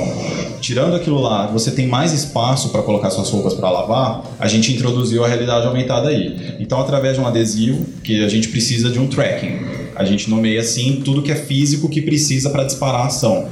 tirando 0.59 0.95
aquilo 0.95 1.21
lá, 1.21 1.47
você 1.47 1.71
tem 1.71 1.87
mais 1.87 2.11
espaço 2.11 2.69
para 2.69 2.81
colocar 2.81 3.09
suas 3.09 3.29
roupas 3.29 3.53
para 3.53 3.69
lavar. 3.69 4.23
A 4.39 4.47
gente 4.47 4.73
introduziu 4.73 5.23
a 5.23 5.27
realidade 5.27 5.65
aumentada 5.65 6.09
aí. 6.09 6.55
Então, 6.59 6.79
através 6.79 7.15
de 7.15 7.21
um 7.21 7.27
adesivo, 7.27 7.85
que 8.03 8.23
a 8.23 8.27
gente 8.27 8.49
precisa 8.49 8.89
de 8.89 8.99
um 8.99 9.07
tracking. 9.07 9.80
A 9.95 10.03
gente 10.03 10.29
nomeia 10.29 10.61
assim 10.61 11.01
tudo 11.03 11.21
que 11.21 11.31
é 11.31 11.35
físico 11.35 11.89
que 11.89 12.01
precisa 12.01 12.49
para 12.49 12.63
disparar 12.63 13.01
a 13.01 13.05
ação. 13.07 13.47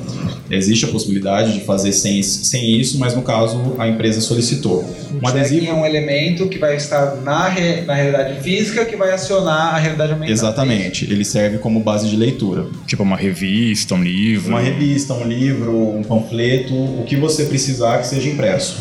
Existe 0.49 0.85
a 0.85 0.87
possibilidade 0.87 1.53
de 1.53 1.61
fazer 1.61 1.91
sem, 1.91 2.23
sem 2.23 2.79
isso, 2.79 2.97
mas 2.97 3.15
no 3.15 3.21
caso 3.21 3.75
a 3.77 3.87
empresa 3.87 4.19
solicitou. 4.19 4.83
Um 5.21 5.27
adesivo 5.27 5.67
é 5.67 5.73
um 5.73 5.85
elemento 5.85 6.47
que 6.47 6.57
vai 6.57 6.75
estar 6.75 7.17
na, 7.17 7.47
re, 7.47 7.81
na 7.81 7.93
realidade 7.93 8.41
física 8.41 8.85
que 8.85 8.95
vai 8.95 9.11
acionar 9.11 9.75
a 9.75 9.77
realidade 9.77 10.13
aumentada. 10.13 10.31
Exatamente. 10.31 11.05
Ele 11.05 11.23
serve 11.23 11.59
como 11.59 11.79
base 11.79 12.09
de 12.09 12.15
leitura. 12.15 12.67
Tipo 12.87 13.03
uma 13.03 13.17
revista, 13.17 13.93
um 13.93 14.03
livro. 14.03 14.49
Uma 14.49 14.61
revista, 14.61 15.13
um 15.13 15.27
livro, 15.27 15.71
um 15.71 16.03
panfleto, 16.03 16.73
o 16.73 17.03
que 17.05 17.15
você 17.15 17.45
precisar 17.45 17.99
que 17.99 18.07
seja 18.07 18.29
impresso. 18.29 18.75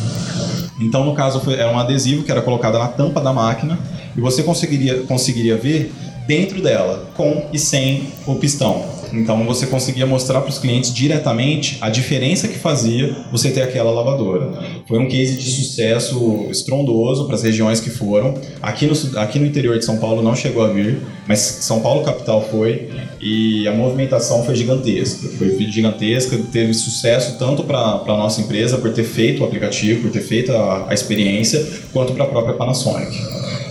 Então, 0.81 1.05
no 1.05 1.15
caso, 1.15 1.41
foi, 1.41 1.55
era 1.55 1.71
um 1.71 1.79
adesivo 1.79 2.23
que 2.23 2.31
era 2.31 2.41
colocado 2.41 2.79
na 2.79 2.89
tampa 2.89 3.21
da 3.21 3.33
máquina 3.33 3.79
e 4.17 4.21
você 4.21 4.43
conseguiria, 4.43 5.03
conseguiria 5.03 5.57
ver 5.57 5.93
dentro 6.29 6.61
dela, 6.61 7.11
com 7.17 7.47
e 7.53 7.59
sem 7.59 8.03
o 8.27 8.35
pistão. 8.35 8.85
Então 9.11 9.43
você 9.47 9.67
conseguia 9.67 10.07
mostrar 10.07 10.43
para 10.43 10.51
os 10.51 10.59
clientes 10.59 10.93
diretamente 10.93 11.79
a 11.81 11.89
diferença 11.89 12.47
que 12.47 12.59
fazia 12.59 13.17
você 13.33 13.51
ter 13.51 13.63
aquela 13.63 13.91
lavadora. 13.91 14.51
Foi 14.87 14.99
um 14.99 15.09
case 15.09 15.39
de 15.39 15.51
sucesso 15.51 16.47
estrondoso 16.51 17.25
para 17.25 17.35
as 17.35 17.43
regiões 17.43 17.81
que 17.81 17.89
foram. 17.89 18.35
Aqui 18.61 18.87
no, 18.87 19.19
aqui 19.19 19.39
no 19.39 19.47
interior 19.47 19.79
de 19.79 19.85
São 19.87 19.97
Paulo 19.97 20.23
não 20.23 20.37
chegou 20.37 20.63
a 20.63 20.69
vir, 20.69 20.99
mas 21.27 21.39
São 21.39 21.81
Paulo 21.81 22.05
capital 22.05 22.47
foi 22.51 22.91
e 23.19 23.67
a 23.67 23.73
movimentação 23.73 24.45
foi 24.45 24.55
gigantesca. 24.55 25.29
Foi 25.39 25.49
gigantesca, 25.71 26.39
teve 26.53 26.75
sucesso 26.75 27.39
tanto 27.39 27.65
para 27.65 28.03
a 28.07 28.17
nossa 28.19 28.43
empresa 28.43 28.77
por 28.77 28.93
ter 28.93 29.05
feito 29.05 29.43
o 29.43 29.47
aplicativo, 29.47 30.03
por 30.03 30.11
ter 30.11 30.21
feito 30.21 30.53
a, 30.53 30.91
a 30.91 30.93
experiência, 30.93 31.67
quanto 31.91 32.13
para 32.13 32.25
a 32.25 32.29
própria 32.29 32.55
Panasonic. 32.55 33.17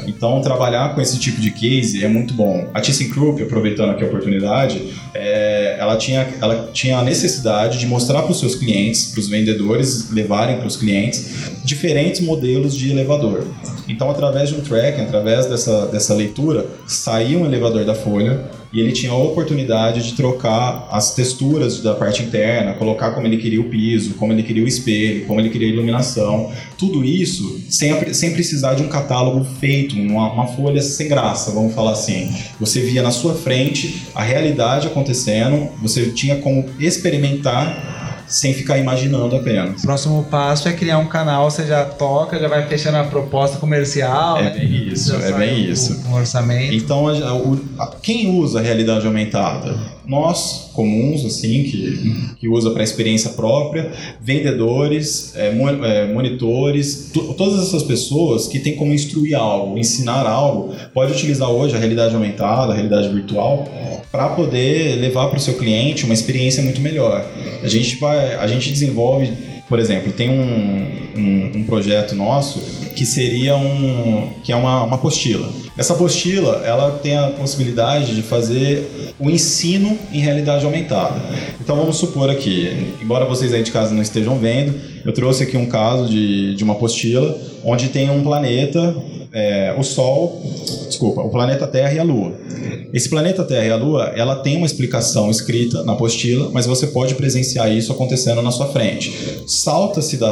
Então, 0.07 0.41
trabalhar 0.41 0.95
com 0.95 1.01
esse 1.01 1.19
tipo 1.19 1.41
de 1.41 1.51
case 1.51 2.03
é 2.03 2.07
muito 2.07 2.33
bom. 2.33 2.69
A 2.73 2.79
ThyssenKrupp, 2.79 3.43
aproveitando 3.43 3.91
aqui 3.91 4.03
a 4.03 4.07
oportunidade, 4.07 4.93
é, 5.13 5.77
ela, 5.79 5.97
tinha, 5.97 6.27
ela 6.41 6.69
tinha 6.73 6.97
a 6.97 7.03
necessidade 7.03 7.77
de 7.77 7.85
mostrar 7.85 8.21
para 8.21 8.31
os 8.31 8.39
seus 8.39 8.55
clientes, 8.55 9.11
para 9.11 9.19
os 9.19 9.27
vendedores 9.27 10.09
levarem 10.11 10.57
para 10.57 10.67
os 10.67 10.77
clientes, 10.77 11.51
diferentes 11.63 12.21
modelos 12.21 12.75
de 12.75 12.91
elevador. 12.91 13.45
Então, 13.87 14.09
através 14.09 14.49
de 14.49 14.55
um 14.55 14.61
tracking, 14.61 15.03
através 15.03 15.45
dessa, 15.45 15.85
dessa 15.87 16.13
leitura, 16.13 16.65
saía 16.85 17.37
um 17.37 17.45
elevador 17.45 17.85
da 17.85 17.93
folha 17.93 18.45
e 18.71 18.79
ele 18.79 18.91
tinha 18.91 19.11
a 19.11 19.17
oportunidade 19.17 20.03
de 20.03 20.13
trocar 20.13 20.87
as 20.91 21.13
texturas 21.15 21.81
da 21.81 21.95
parte 21.95 22.21
interna, 22.23 22.73
colocar 22.73 23.11
como 23.11 23.25
ele 23.25 23.37
queria 23.37 23.61
o 23.61 23.65
piso, 23.65 24.15
como 24.15 24.33
ele 24.33 24.43
queria 24.43 24.63
o 24.63 24.67
espelho, 24.67 25.25
como 25.25 25.39
ele 25.39 25.49
queria 25.49 25.67
a 25.67 25.71
iluminação. 25.71 26.51
Tudo 26.77 27.03
isso 27.03 27.61
sem, 27.69 28.13
sem 28.13 28.33
precisar 28.33 28.73
de 28.73 28.83
um 28.83 28.89
catálogo 28.89 29.45
feito, 29.59 29.95
uma, 29.95 30.31
uma 30.31 30.47
folha 30.47 30.81
sem 30.81 31.07
graça, 31.07 31.51
vamos 31.51 31.73
falar 31.73 31.91
assim. 31.91 32.35
Você 32.59 32.81
via 32.81 33.01
na 33.01 33.11
sua 33.11 33.35
frente 33.35 34.07
a 34.13 34.23
realidade 34.23 34.87
acontecendo, 34.87 35.69
você 35.81 36.09
tinha 36.11 36.37
como 36.37 36.65
experimentar 36.79 37.97
sem 38.27 38.53
ficar 38.53 38.77
imaginando 38.77 39.35
apenas. 39.35 39.79
O 39.79 39.83
próximo 39.83 40.23
passo 40.25 40.67
é 40.67 40.73
criar 40.73 40.97
um 40.97 41.07
canal, 41.07 41.49
você 41.49 41.65
já 41.65 41.85
toca, 41.85 42.37
já 42.37 42.47
vai 42.47 42.67
fechando 42.67 42.97
a 42.97 43.05
proposta 43.05 43.57
comercial. 43.57 44.37
É 44.37 44.43
né? 44.43 44.49
Isso, 45.01 45.15
é 45.15 45.31
bem 45.33 45.69
isso. 45.69 45.99
Um 46.07 46.13
orçamento. 46.13 46.73
Então, 46.73 47.07
a, 47.07 47.35
o, 47.35 47.59
a, 47.79 47.87
quem 48.01 48.29
usa 48.29 48.59
a 48.59 48.61
realidade 48.61 49.05
aumentada? 49.05 49.77
Nós, 50.05 50.69
comuns, 50.73 51.25
assim, 51.25 51.63
que, 51.63 52.35
que 52.39 52.47
usa 52.47 52.71
para 52.71 52.83
experiência 52.83 53.31
própria, 53.31 53.91
vendedores, 54.21 55.33
é, 55.35 55.47
é, 55.47 56.13
monitores, 56.13 57.11
todas 57.37 57.61
essas 57.67 57.83
pessoas 57.83 58.47
que 58.47 58.59
têm 58.59 58.75
como 58.75 58.93
instruir 58.93 59.35
algo, 59.35 59.77
ensinar 59.77 60.25
algo, 60.25 60.73
pode 60.93 61.11
utilizar 61.11 61.49
hoje 61.49 61.75
a 61.75 61.79
realidade 61.79 62.15
aumentada, 62.15 62.71
a 62.71 62.75
realidade 62.75 63.09
virtual, 63.09 63.67
para 64.11 64.29
poder 64.29 64.95
levar 64.95 65.27
para 65.27 65.37
o 65.37 65.41
seu 65.41 65.55
cliente 65.55 66.05
uma 66.05 66.13
experiência 66.13 66.63
muito 66.63 66.79
melhor. 66.81 67.25
A 67.61 67.67
gente 67.67 67.97
vai 67.97 68.35
a 68.35 68.47
gente 68.47 68.71
desenvolve, 68.71 69.31
por 69.69 69.79
exemplo, 69.79 70.11
tem 70.13 70.29
um, 70.29 71.19
um, 71.19 71.51
um 71.57 71.63
projeto 71.63 72.15
nosso 72.15 72.59
que 72.95 73.05
seria 73.05 73.55
um 73.55 74.29
que 74.43 74.51
é 74.51 74.55
uma, 74.55 74.83
uma 74.83 74.95
apostila. 74.95 75.49
Essa 75.77 75.93
apostila 75.93 76.63
ela 76.65 76.91
tem 76.91 77.17
a 77.17 77.27
possibilidade 77.27 78.15
de 78.15 78.21
fazer 78.21 79.13
o 79.19 79.29
ensino 79.29 79.97
em 80.11 80.19
realidade 80.19 80.65
aumentada. 80.65 81.21
Então 81.61 81.75
vamos 81.75 81.97
supor 81.97 82.29
aqui, 82.29 82.93
embora 83.01 83.25
vocês 83.25 83.53
aí 83.53 83.61
de 83.61 83.71
casa 83.71 83.93
não 83.93 84.01
estejam 84.01 84.39
vendo, 84.39 84.73
eu 85.05 85.13
trouxe 85.13 85.43
aqui 85.43 85.57
um 85.57 85.67
caso 85.67 86.09
de, 86.09 86.55
de 86.55 86.63
uma 86.63 86.73
apostila 86.73 87.37
onde 87.63 87.89
tem 87.89 88.09
um 88.09 88.23
planeta, 88.23 88.95
é, 89.37 89.75
o 89.77 89.83
Sol, 89.83 90.41
desculpa, 90.87 91.21
o 91.21 91.29
planeta 91.29 91.67
Terra 91.67 91.93
e 91.93 91.99
a 91.99 92.03
Lua. 92.03 92.33
Esse 92.91 93.07
planeta 93.07 93.43
Terra 93.43 93.65
e 93.65 93.69
a 93.69 93.75
Lua, 93.75 94.11
ela 94.15 94.37
tem 94.37 94.57
uma 94.57 94.65
explicação 94.65 95.29
escrita 95.29 95.83
na 95.83 95.93
apostila, 95.93 96.49
mas 96.51 96.65
você 96.65 96.87
pode 96.87 97.13
presenciar 97.13 97.71
isso 97.71 97.91
acontecendo 97.91 98.41
na 98.41 98.49
sua 98.49 98.65
frente. 98.67 99.13
Salta-se 99.45 100.17
da, 100.17 100.27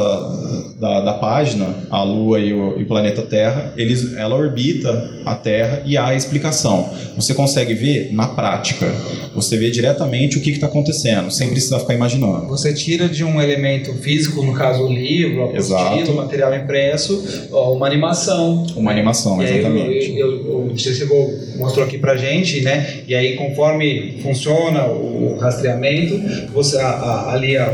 da, 0.80 1.00
da, 1.02 1.12
página, 1.14 1.86
a 1.88 2.02
Lua 2.02 2.40
e 2.40 2.52
o, 2.52 2.80
e 2.80 2.82
o, 2.82 2.86
planeta 2.86 3.22
Terra, 3.22 3.72
eles, 3.76 4.16
ela 4.16 4.34
orbita 4.34 5.20
a 5.24 5.36
Terra 5.36 5.82
e 5.86 5.96
há 5.96 6.08
a 6.08 6.14
explicação. 6.16 6.90
Você 7.14 7.32
consegue 7.32 7.74
ver 7.74 8.12
na 8.12 8.26
prática. 8.26 8.86
Você 9.34 9.56
vê 9.56 9.70
diretamente 9.70 10.38
o 10.38 10.40
que 10.40 10.50
está 10.50 10.66
acontecendo, 10.66 11.30
sem 11.30 11.48
precisar 11.48 11.78
ficar 11.78 11.94
imaginando. 11.94 12.48
Você 12.48 12.74
tira 12.74 13.08
de 13.08 13.22
um 13.22 13.40
elemento 13.40 13.92
físico, 13.94 14.42
no 14.42 14.52
caso 14.52 14.82
o 14.82 14.92
livro, 14.92 15.42
a 15.42 15.44
apostila, 15.46 16.10
o 16.10 16.16
material 16.16 16.54
impresso, 16.56 17.48
uma 17.52 17.86
animação. 17.86 18.66
Uma 18.74 18.95
animação, 18.96 19.42
exatamente. 19.42 20.18
Eu, 20.18 20.46
eu, 20.46 20.70
você 20.76 20.94
chegou, 20.94 21.32
mostrou 21.56 21.84
aqui 21.84 21.98
pra 21.98 22.16
gente, 22.16 22.60
né? 22.60 23.02
E 23.06 23.14
aí, 23.14 23.36
conforme 23.36 24.18
funciona 24.22 24.86
o 24.86 25.36
rastreamento, 25.38 26.20
você 26.52 26.78
a, 26.78 26.88
a, 26.88 27.34
ali 27.34 27.56
a, 27.56 27.72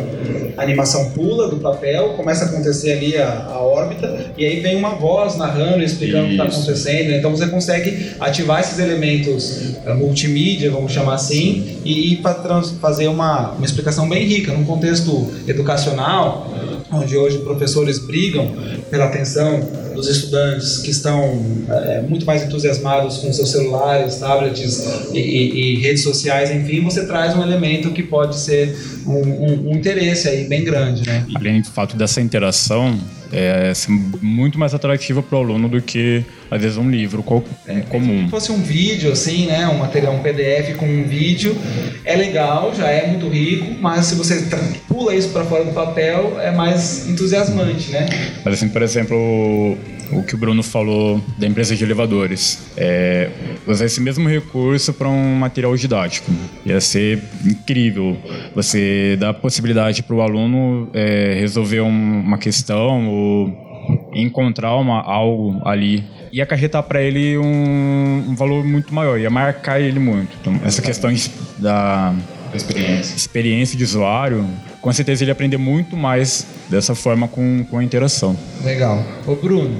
a, 0.57 0.63
animação 0.63 1.11
pula 1.11 1.49
do 1.49 1.57
papel, 1.57 2.11
começa 2.11 2.45
a 2.45 2.49
acontecer 2.49 2.93
ali 2.93 3.17
a, 3.17 3.59
órbita, 3.61 4.33
e 4.37 4.45
aí 4.45 4.61
vem 4.61 4.77
uma 4.77 4.91
voz 4.91 5.37
narrando, 5.37 5.83
explicando 5.83 6.27
Isso. 6.27 6.35
o 6.35 6.37
que 6.37 6.49
está 6.49 6.59
acontecendo. 6.59 7.13
Então 7.13 7.31
você 7.31 7.47
consegue 7.47 8.13
ativar 8.21 8.61
esses 8.61 8.79
elementos 8.79 9.75
uh, 9.87 9.95
multimídia, 9.95 10.71
vamos 10.71 10.93
chamar 10.93 11.15
assim, 11.15 11.79
e, 11.85 12.13
e 12.13 12.17
para 12.17 12.63
fazer 12.81 13.09
uma, 13.09 13.53
uma 13.53 13.65
explicação 13.65 14.09
bem 14.09 14.25
rica, 14.27 14.53
num 14.53 14.65
contexto 14.65 15.33
educacional, 15.49 16.52
onde 16.93 17.17
hoje 17.17 17.39
professores 17.39 17.99
brigam 17.99 18.53
pela 18.91 19.07
atenção 19.07 19.61
dos 19.95 20.09
estudantes 20.09 20.79
que 20.79 20.91
estão 20.91 21.45
é, 21.69 22.03
muito 22.03 22.25
mais 22.27 22.43
entusiasmados 22.43 23.19
com 23.19 23.33
seus 23.33 23.51
celulares, 23.51 24.17
tablets 24.17 25.11
e, 25.13 25.19
e, 25.19 25.77
e, 25.77 25.81
redes 25.81 26.03
sociais, 26.03 26.51
enfim, 26.51 26.81
você 26.83 27.07
traz 27.07 27.37
um 27.37 27.43
elemento 27.43 27.91
que 27.91 28.03
pode 28.03 28.39
ser 28.39 28.77
um, 29.07 29.13
um, 29.13 29.71
um 29.71 29.73
interesse 29.73 30.29
aí 30.29 30.45
bem 30.45 30.65
grande, 30.65 31.07
né? 31.07 31.27
Além 31.35 31.61
do 31.61 31.69
fato 31.69 31.97
dessa 31.97 32.21
interação, 32.21 32.99
é, 33.33 33.73
muito 34.21 34.59
mais 34.59 34.75
atrativa 34.75 35.23
para 35.23 35.39
o 35.39 35.41
aluno 35.41 35.69
do 35.69 35.81
que 35.81 36.25
às 36.51 36.61
vezes 36.61 36.77
um 36.77 36.91
livro 36.91 37.25
é, 37.67 37.81
comum. 37.81 38.25
Se 38.25 38.31
fosse 38.31 38.53
um 38.53 38.63
vídeo 38.63 39.11
assim, 39.11 39.47
né, 39.47 39.67
um 39.69 39.79
material, 39.79 40.15
um 40.15 40.21
PDF 40.21 40.77
com 40.77 40.87
um 40.87 41.05
vídeo, 41.05 41.57
é 42.05 42.15
legal, 42.15 42.75
já 42.75 42.89
é 42.89 43.07
muito 43.07 43.29
rico, 43.29 43.75
mas 43.81 44.07
se 44.07 44.15
você 44.15 44.47
pula 44.87 45.15
isso 45.15 45.31
para 45.31 45.45
fora 45.45 45.65
do 45.65 45.73
papel, 45.73 46.39
é 46.41 46.51
mais 46.51 47.09
entusiasmante, 47.09 47.91
né? 47.91 48.07
Mas 48.45 48.55
assim, 48.55 48.69
por 48.69 48.83
exemplo, 48.83 49.79
o 50.13 50.23
que 50.23 50.35
o 50.35 50.39
Bruno 50.39 50.63
falou 50.63 51.23
da 51.39 51.47
empresa 51.47 51.75
de 51.75 51.83
elevadores. 51.85 52.71
É, 52.77 53.31
usar 53.67 53.87
esse 53.87 54.01
mesmo 54.01 54.29
recurso 54.29 54.93
para 54.93 55.09
um 55.09 55.35
material 55.37 55.77
didático. 55.77 56.31
Ia 56.65 56.81
ser 56.81 57.23
incrível. 57.45 58.17
Você 58.55 59.17
dá 59.19 59.31
a 59.31 59.35
possibilidade 59.35 60.03
para 60.03 60.15
o 60.15 60.21
aluno 60.21 60.89
é, 60.93 61.35
resolver 61.39 61.81
um, 61.81 62.21
uma 62.21 62.39
questão 62.39 63.09
ou 63.09 63.73
encontrar 64.13 64.77
uma, 64.77 65.01
algo 65.01 65.61
ali 65.67 66.05
e 66.33 66.41
acarretar 66.41 66.83
para 66.83 67.03
ele 67.03 67.37
um, 67.37 68.25
um, 68.29 68.35
valor 68.35 68.65
muito 68.65 68.95
maior, 68.95 69.19
ia 69.19 69.29
marcar 69.29 69.81
ele 69.81 69.99
muito. 69.99 70.31
Então, 70.41 70.59
essa 70.65 70.81
questão 70.81 71.13
de, 71.13 71.31
da 71.59 72.15
experiência. 72.55 73.15
experiência 73.15 73.77
de 73.77 73.85
usuário 73.85 74.49
com 74.83 74.93
certeza 74.93 75.23
ele 75.23 75.31
aprender 75.31 75.57
muito 75.57 75.97
mais 75.97 76.45
dessa 76.69 76.95
forma 76.95 77.29
com, 77.29 77.65
com 77.71 77.79
a 77.79 77.85
interação. 77.85 78.37
Legal. 78.65 79.05
Ô 79.27 79.37
Bruno, 79.37 79.71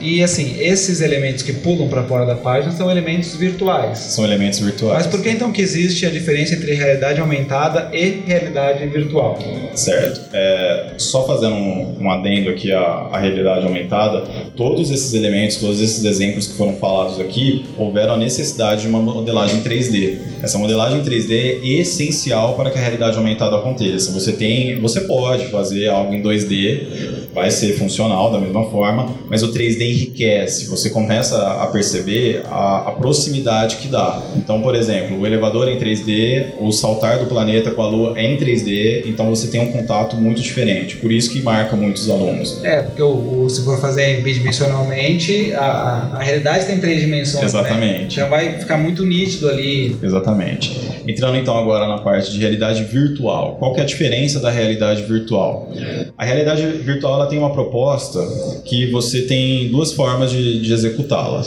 e 0.00 0.22
assim, 0.22 0.56
esses 0.60 1.00
elementos 1.00 1.42
que 1.42 1.52
pulam 1.52 1.88
para 1.88 2.02
fora 2.04 2.26
da 2.26 2.34
página 2.34 2.72
são 2.72 2.90
elementos 2.90 3.34
virtuais. 3.36 3.98
São 3.98 4.24
elementos 4.24 4.58
virtuais. 4.58 4.98
Mas 4.98 5.06
por 5.06 5.22
que 5.22 5.30
então 5.30 5.50
que 5.50 5.62
existe 5.62 6.04
a 6.04 6.10
diferença 6.10 6.54
entre 6.54 6.74
realidade 6.74 7.20
aumentada 7.20 7.90
e 7.92 8.22
realidade 8.26 8.86
virtual? 8.86 9.38
Certo. 9.74 10.20
É, 10.32 10.94
só 10.98 11.26
fazendo 11.26 11.54
um, 11.54 11.96
um, 12.00 12.10
adendo 12.10 12.50
aqui 12.50 12.72
à, 12.72 12.80
à 12.80 13.18
realidade 13.18 13.64
aumentada, 13.64 14.22
todos 14.56 14.90
esses 14.90 15.14
elementos, 15.14 15.56
todos 15.56 15.80
esses 15.80 16.04
exemplos 16.04 16.46
que 16.46 16.54
foram 16.54 16.74
falados 16.76 17.18
aqui, 17.18 17.64
houveram 17.78 18.14
a 18.14 18.16
necessidade 18.18 18.82
de 18.82 18.88
uma 18.88 19.00
modelagem 19.00 19.62
3D. 19.62 20.18
Essa 20.42 20.58
modelagem 20.58 21.02
3D 21.02 21.60
é 21.62 21.80
essencial 21.80 22.54
para 22.54 22.70
que 22.70 22.78
a 22.78 22.80
realidade 22.80 23.16
aumentada 23.16 23.56
aconteça. 23.56 24.12
Você 24.12 24.32
tem 24.32 24.49
tem, 24.50 24.80
você 24.80 25.02
pode 25.02 25.46
fazer 25.46 25.88
algo 25.88 26.12
em 26.12 26.22
2D, 26.22 27.30
vai 27.32 27.50
ser 27.50 27.74
funcional 27.78 28.32
da 28.32 28.40
mesma 28.40 28.68
forma, 28.68 29.14
mas 29.28 29.42
o 29.42 29.52
3D 29.52 29.82
enriquece. 29.82 30.66
Você 30.66 30.90
começa 30.90 31.36
a 31.62 31.66
perceber 31.68 32.42
a, 32.50 32.88
a 32.88 32.92
proximidade 32.92 33.76
que 33.76 33.88
dá. 33.88 34.20
Então, 34.36 34.60
por 34.60 34.74
exemplo, 34.74 35.20
o 35.20 35.26
elevador 35.26 35.68
é 35.68 35.72
em 35.72 35.78
3D, 35.78 36.54
o 36.58 36.72
saltar 36.72 37.18
do 37.18 37.26
planeta 37.26 37.70
com 37.70 37.82
a 37.82 37.88
Lua 37.88 38.18
é 38.18 38.24
em 38.24 38.36
3D, 38.36 39.04
então 39.06 39.30
você 39.30 39.46
tem 39.48 39.60
um 39.60 39.70
contato 39.70 40.16
muito 40.16 40.40
diferente. 40.42 40.96
Por 40.96 41.12
isso 41.12 41.30
que 41.30 41.40
marca 41.40 41.76
muitos 41.76 42.10
alunos. 42.10 42.62
É, 42.64 42.82
porque 42.82 43.02
o, 43.02 43.44
o 43.44 43.50
se 43.50 43.64
for 43.64 43.80
fazer 43.80 44.20
bidimensionalmente, 44.22 45.52
a, 45.54 46.10
a, 46.14 46.22
realidade 46.22 46.66
tem 46.66 46.80
três 46.80 47.00
dimensões. 47.00 47.52
Né? 47.52 47.60
Exatamente. 47.60 48.18
Né? 48.18 48.24
Então 48.24 48.28
vai 48.28 48.58
ficar 48.58 48.76
muito 48.76 49.06
nítido 49.06 49.48
ali. 49.48 49.96
Exatamente. 50.02 50.90
Entrando 51.06 51.36
então 51.36 51.56
agora 51.56 51.86
na 51.86 51.98
parte 51.98 52.32
de 52.32 52.38
realidade 52.38 52.82
virtual. 52.84 53.56
Qual 53.58 53.74
que 53.74 53.80
é 53.80 53.82
a 53.82 53.86
diferença 53.86 54.39
da 54.40 54.50
realidade 54.50 55.02
virtual. 55.02 55.70
A 56.16 56.24
realidade 56.24 56.66
virtual 56.66 57.14
ela 57.14 57.26
tem 57.26 57.38
uma 57.38 57.50
proposta 57.50 58.20
que 58.64 58.90
você 58.90 59.22
tem 59.22 59.68
duas 59.68 59.92
formas 59.92 60.30
de, 60.30 60.60
de 60.60 60.72
executá-la. 60.72 61.42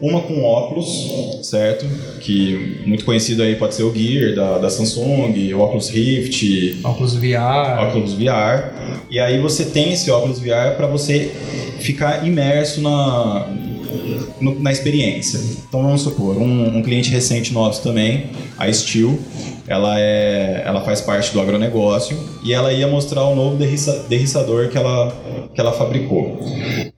Uma 0.00 0.20
com 0.20 0.42
óculos, 0.42 1.40
certo? 1.42 1.86
Que 2.20 2.82
muito 2.86 3.04
conhecido 3.04 3.42
aí 3.42 3.56
pode 3.56 3.74
ser 3.74 3.82
o 3.82 3.94
Gear 3.94 4.34
da, 4.34 4.58
da 4.58 4.70
Samsung, 4.70 5.52
o 5.54 5.60
Oculus 5.60 5.88
Rift, 5.88 6.80
óculos 6.84 7.14
VR, 7.14 7.80
óculos 7.80 8.14
VR. 8.14 8.72
E 9.10 9.18
aí 9.18 9.40
você 9.40 9.64
tem 9.64 9.92
esse 9.92 10.10
óculos 10.10 10.38
VR 10.38 10.76
para 10.76 10.86
você 10.86 11.32
ficar 11.80 12.26
imerso 12.26 12.80
na 12.80 13.48
no, 14.40 14.58
na 14.60 14.72
experiência. 14.72 15.40
Então 15.68 15.82
vamos 15.82 16.02
supor, 16.02 16.36
um, 16.36 16.78
um, 16.78 16.82
cliente 16.82 17.10
recente 17.10 17.52
nosso 17.52 17.82
também, 17.82 18.30
a 18.58 18.70
Steel, 18.72 19.18
ela, 19.68 19.98
é, 19.98 20.62
ela 20.64 20.80
faz 20.82 21.00
parte 21.00 21.32
do 21.32 21.40
agronegócio 21.40 22.16
e 22.42 22.52
ela 22.52 22.72
ia 22.72 22.86
mostrar 22.86 23.24
o 23.24 23.34
novo 23.34 23.56
derriçador 24.08 24.68
que 24.68 24.78
ela, 24.78 25.12
que 25.54 25.60
ela 25.60 25.72
fabricou. 25.72 26.38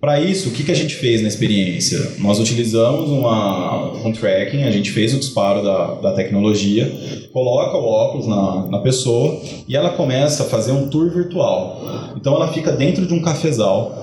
Para 0.00 0.20
isso, 0.20 0.50
o 0.50 0.52
que, 0.52 0.62
que 0.62 0.70
a 0.70 0.76
gente 0.76 0.94
fez 0.94 1.22
na 1.22 1.28
experiência? 1.28 1.98
Nós 2.18 2.38
utilizamos 2.38 3.10
uma, 3.10 3.92
um 4.04 4.12
tracking, 4.12 4.64
a 4.64 4.70
gente 4.70 4.90
fez 4.90 5.14
o 5.14 5.18
disparo 5.18 5.62
da, 5.62 5.94
da 5.94 6.12
tecnologia, 6.12 6.90
coloca 7.32 7.76
o 7.76 7.84
óculos 7.84 8.26
na, 8.26 8.66
na 8.66 8.78
pessoa 8.78 9.40
e 9.66 9.74
ela 9.74 9.90
começa 9.90 10.42
a 10.42 10.46
fazer 10.46 10.72
um 10.72 10.88
tour 10.88 11.10
virtual. 11.10 12.12
Então 12.16 12.34
ela 12.34 12.48
fica 12.48 12.72
dentro 12.72 13.06
de 13.06 13.14
um 13.14 13.22
cafezal 13.22 13.94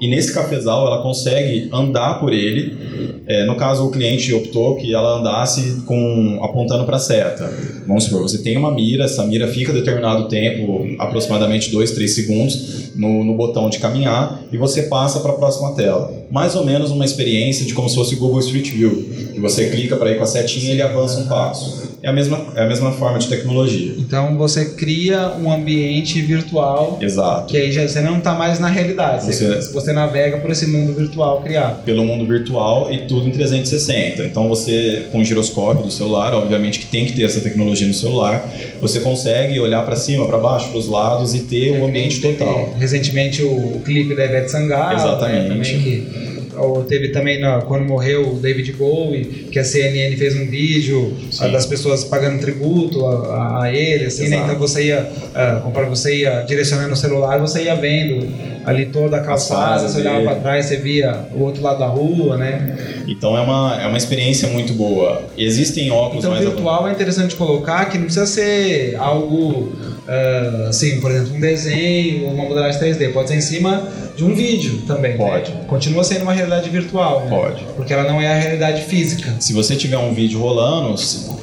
e 0.00 0.08
nesse 0.08 0.32
cafezal 0.32 0.86
ela 0.86 1.02
consegue 1.02 1.68
andar 1.72 2.20
por 2.20 2.32
ele. 2.32 3.22
É, 3.26 3.44
no 3.44 3.54
caso, 3.54 3.86
o 3.86 3.90
cliente 3.90 4.32
optou 4.32 4.76
que 4.76 4.94
ela 4.94 5.18
andasse 5.18 5.82
com 5.82 6.40
apontando 6.42 6.84
para 6.84 6.96
a 6.96 6.98
seta. 6.98 7.52
Vamos 7.86 8.06
supor, 8.10 8.22
você 8.22 8.38
tem 8.38 8.56
uma 8.56 8.72
mira, 8.72 9.04
essa 9.04 9.24
mira 9.24 9.48
fica 9.48 9.72
determinado 9.72 10.28
tempo, 10.28 10.86
aproximadamente 10.98 11.70
2, 11.70 11.90
3 11.92 12.10
segundos, 12.10 12.89
no, 12.94 13.24
no 13.24 13.34
botão 13.34 13.68
de 13.70 13.78
caminhar 13.78 14.42
e 14.52 14.56
você 14.56 14.82
passa 14.82 15.20
para 15.20 15.32
a 15.32 15.34
próxima 15.34 15.74
tela. 15.74 16.12
Mais 16.30 16.54
ou 16.54 16.64
menos 16.64 16.90
uma 16.90 17.04
experiência 17.04 17.64
de 17.66 17.74
como 17.74 17.88
se 17.88 17.94
fosse 17.94 18.14
o 18.14 18.18
Google 18.18 18.40
Street 18.40 18.70
View, 18.70 19.08
que 19.32 19.40
você 19.40 19.68
clica 19.70 19.96
para 19.96 20.10
ir 20.10 20.16
com 20.16 20.24
a 20.24 20.26
setinha 20.26 20.68
e 20.68 20.70
ele 20.72 20.82
avança 20.82 21.20
um 21.20 21.26
passo 21.26 21.90
é 22.02 22.08
a 22.08 22.12
mesma, 22.12 22.46
é 22.56 22.62
a 22.62 22.66
mesma 22.66 22.92
forma 22.92 23.18
de 23.18 23.28
tecnologia. 23.28 23.94
Então 23.98 24.36
você 24.36 24.70
cria 24.70 25.32
um 25.38 25.52
ambiente 25.52 26.20
virtual. 26.22 26.98
Exato. 27.00 27.46
Que 27.46 27.58
aí 27.58 27.70
já, 27.70 27.86
você 27.86 28.00
não 28.00 28.18
está 28.18 28.34
mais 28.34 28.58
na 28.58 28.68
realidade. 28.68 29.26
Você, 29.26 29.72
você 29.72 29.92
navega 29.92 30.38
por 30.38 30.50
esse 30.50 30.66
mundo 30.66 30.94
virtual 30.94 31.42
criado. 31.42 31.84
Pelo 31.84 32.04
mundo 32.04 32.26
virtual 32.26 32.90
e 32.90 33.06
tudo 33.06 33.28
em 33.28 33.30
360. 33.30 34.24
Então 34.24 34.48
você, 34.48 35.06
com 35.12 35.20
o 35.20 35.24
giroscópio 35.24 35.84
do 35.84 35.90
celular, 35.90 36.32
obviamente 36.34 36.78
que 36.78 36.86
tem 36.86 37.04
que 37.04 37.12
ter 37.12 37.24
essa 37.24 37.40
tecnologia 37.40 37.86
no 37.86 37.94
celular, 37.94 38.48
você 38.80 39.00
consegue 39.00 39.60
olhar 39.60 39.84
para 39.84 39.96
cima, 39.96 40.26
para 40.26 40.38
baixo, 40.38 40.70
para 40.70 40.78
os 40.78 40.88
lados 40.88 41.34
e 41.34 41.40
ter 41.40 41.72
o 41.72 41.82
um 41.82 41.86
ambiente 41.86 42.20
total. 42.20 42.74
Recentemente 42.80 43.42
o 43.42 43.80
clipe 43.84 44.14
da 44.14 44.24
Ivete 44.24 44.50
Sangalo. 44.50 44.88
Né, 44.88 44.94
Exatamente. 44.94 45.48
Né, 45.48 45.48
também 45.48 45.82
que 45.82 46.30
ou 46.56 46.84
teve 46.84 47.08
também 47.08 47.40
na, 47.40 47.62
quando 47.62 47.84
morreu 47.84 48.34
o 48.34 48.38
David 48.38 48.72
Bowie, 48.72 49.24
que 49.50 49.58
a 49.58 49.64
CNN 49.64 50.14
fez 50.16 50.36
um 50.36 50.46
vídeo 50.46 51.16
a, 51.38 51.48
das 51.48 51.66
pessoas 51.66 52.04
pagando 52.04 52.40
tributo 52.40 53.06
a, 53.06 53.62
a 53.62 53.72
ele, 53.72 54.06
assim, 54.06 54.28
né? 54.28 54.42
Então 54.44 54.58
você 54.58 54.86
ia, 54.86 55.00
uh, 55.00 55.62
conforme 55.62 55.88
você 55.88 56.16
ia 56.16 56.42
direcionando 56.42 56.92
o 56.92 56.96
celular, 56.96 57.38
você 57.38 57.62
ia 57.62 57.74
vendo 57.74 58.28
ali 58.64 58.86
toda 58.86 59.16
a 59.16 59.20
calçada, 59.20 59.88
você 59.88 60.00
olhava 60.00 60.22
para 60.22 60.34
trás, 60.36 60.66
você 60.66 60.76
via 60.76 61.28
o 61.34 61.40
outro 61.40 61.62
lado 61.62 61.78
da 61.78 61.86
rua, 61.86 62.36
né? 62.36 62.76
Então 63.10 63.36
é 63.36 63.40
uma, 63.40 63.82
é 63.82 63.86
uma 63.88 63.96
experiência 63.96 64.48
muito 64.48 64.72
boa. 64.72 65.24
Existem 65.36 65.90
óculos 65.90 66.24
então, 66.24 66.30
mais... 66.30 66.44
Virtual 66.44 66.88
é 66.88 66.92
interessante 66.92 67.34
colocar 67.34 67.86
que 67.86 67.98
não 67.98 68.04
precisa 68.04 68.24
ser 68.24 68.94
algo, 68.96 69.72
uh, 70.06 70.68
assim, 70.68 71.00
por 71.00 71.10
exemplo, 71.10 71.34
um 71.34 71.40
desenho, 71.40 72.28
uma 72.28 72.44
modelagem 72.44 72.80
3D, 72.80 73.12
pode 73.12 73.28
ser 73.28 73.34
em 73.34 73.40
cima 73.40 73.82
de 74.16 74.24
um 74.24 74.32
vídeo 74.32 74.82
também. 74.86 75.12
Né? 75.12 75.16
Pode. 75.16 75.50
Né? 75.50 75.64
Continua 75.66 76.04
sendo 76.04 76.22
uma 76.22 76.32
realidade 76.32 76.70
virtual. 76.70 77.22
Né? 77.22 77.30
Pode. 77.30 77.64
Porque 77.74 77.92
ela 77.92 78.04
não 78.04 78.20
é 78.20 78.28
a 78.28 78.38
realidade 78.38 78.82
física. 78.82 79.34
Se 79.40 79.52
você 79.52 79.74
tiver 79.74 79.98
um 79.98 80.14
vídeo 80.14 80.38
rolando, 80.38 80.94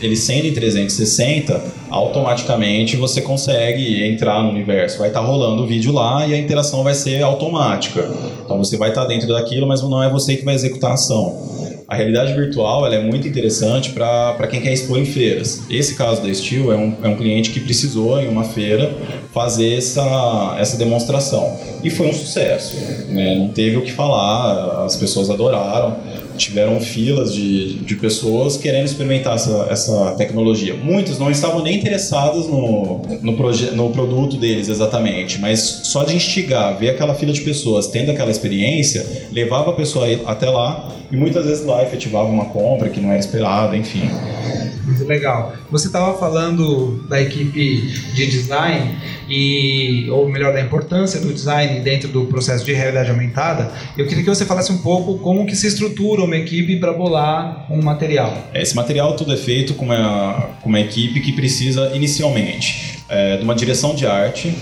ele 0.02 0.16
sendo 0.16 0.48
em 0.48 0.54
360, 0.54 1.62
automaticamente 1.90 2.96
você 2.96 3.22
consegue 3.22 4.06
entrar 4.06 4.42
no 4.42 4.52
universo. 4.52 5.00
Vai 5.00 5.10
estar 5.10 5.20
tá 5.20 5.26
rolando 5.26 5.64
o 5.64 5.68
vídeo 5.68 5.92
lá 5.92 6.26
e 6.26 6.34
a 6.34 6.38
interação 6.38 6.82
vai 6.82 6.94
ser 6.94 7.22
automática. 7.24 8.10
Então 8.46 8.58
você 8.58 8.78
vai 8.78 8.90
estar 8.90 9.02
tá 9.02 9.08
dentro 9.08 9.28
daquilo, 9.28 9.68
mas 9.68 9.82
não 9.82 10.02
é 10.02 10.10
você 10.10 10.38
que 10.38 10.46
vai 10.46 10.56
executar 10.56 10.92
a 10.92 10.94
ação. 10.94 11.57
A 11.88 11.96
realidade 11.96 12.34
virtual 12.34 12.86
ela 12.86 12.96
é 12.96 13.00
muito 13.02 13.30
interessante 13.30 13.92
para 13.92 14.46
quem 14.50 14.60
quer 14.60 14.74
expor 14.74 15.00
em 15.00 15.06
feiras. 15.06 15.62
Esse 15.70 15.96
caso 15.96 16.22
da 16.22 16.34
Steel 16.34 16.70
é 16.70 16.76
um, 16.76 16.98
é 17.02 17.08
um 17.08 17.16
cliente 17.16 17.50
que 17.52 17.62
precisou, 17.62 18.20
em 18.20 18.28
uma 18.28 18.44
feira, 18.44 18.94
fazer 19.34 19.78
essa, 19.78 20.58
essa 20.60 20.76
demonstração. 20.76 21.58
E 21.82 21.90
foi 21.90 22.10
um 22.10 22.14
sucesso. 22.14 22.76
Né? 23.08 23.36
Não 23.36 23.48
teve 23.48 23.78
o 23.78 23.84
que 23.84 23.94
falar, 23.94 24.84
as 24.84 24.98
pessoas 24.98 25.30
adoraram 25.30 25.96
tiveram 26.38 26.80
filas 26.80 27.34
de, 27.34 27.74
de 27.80 27.96
pessoas 27.96 28.58
querendo 28.58 28.86
experimentar 28.86 29.36
essa, 29.36 29.68
essa 29.70 30.16
tecnologia. 30.18 30.74
Muitos 30.76 31.20
não 31.20 31.30
estavam 31.30 31.62
nem 31.62 31.78
interessados 31.78 32.48
no, 32.48 33.02
no, 33.22 33.32
no 33.32 33.90
produto 33.92 34.38
deles 34.38 34.70
exatamente, 34.70 35.40
mas 35.40 35.60
só 35.84 36.04
de 36.04 36.16
instigar, 36.16 36.78
ver 36.78 36.92
aquela 36.92 37.14
fila 37.14 37.34
de 37.34 37.42
pessoas 37.42 37.88
tendo 37.88 38.12
aquela 38.12 38.32
experiência, 38.32 39.06
levava 39.32 39.72
a 39.72 39.74
pessoa 39.74 40.08
até 40.26 40.50
lá 40.50 40.90
e 41.12 41.16
muitas 41.16 41.46
vezes 41.46 41.66
lá 41.66 41.84
efetivava 41.84 42.28
uma 42.30 42.46
compra 42.46 42.90
que 42.90 43.00
não 43.00 43.10
era 43.10 43.20
esperada, 43.20 43.76
enfim. 43.76 44.10
Muito 44.88 45.04
legal. 45.04 45.54
Você 45.70 45.88
estava 45.88 46.18
falando 46.18 47.04
da 47.10 47.22
equipe 47.22 47.82
de 48.14 48.26
design 48.26 48.98
e, 49.30 50.10
ou 50.10 50.30
melhor, 50.30 50.54
da 50.54 50.62
importância 50.62 51.20
do 51.20 51.34
design 51.34 51.82
dentro 51.82 52.08
do 52.08 52.26
processo 52.26 52.64
de 52.64 52.74
realidade 52.74 53.10
aumentada. 53.10 53.70
Eu 53.98 54.08
queria 54.08 54.24
que 54.24 54.30
você 54.30 54.46
falasse 54.46 54.72
um 54.72 54.78
pouco 54.78 55.18
como 55.20 55.46
que 55.46 55.56
se 55.56 55.68
estrutura 55.68 56.24
uma 56.24 56.38
equipe 56.38 56.78
para 56.78 56.94
bolar 56.94 57.68
um 57.70 57.82
material. 57.82 58.50
Esse 58.54 58.76
material 58.76 59.16
tudo 59.18 59.34
é 59.34 59.38
feito 59.38 59.74
com 59.74 59.86
uma, 59.86 60.52
com 60.62 60.70
uma 60.70 60.80
equipe 60.80 61.20
que 61.20 61.34
precisa 61.34 61.92
inicialmente 61.94 63.04
é, 63.10 63.38
de 63.38 63.44
uma 63.44 63.54
direção 63.54 63.94
de 63.94 64.06
arte 64.08 64.56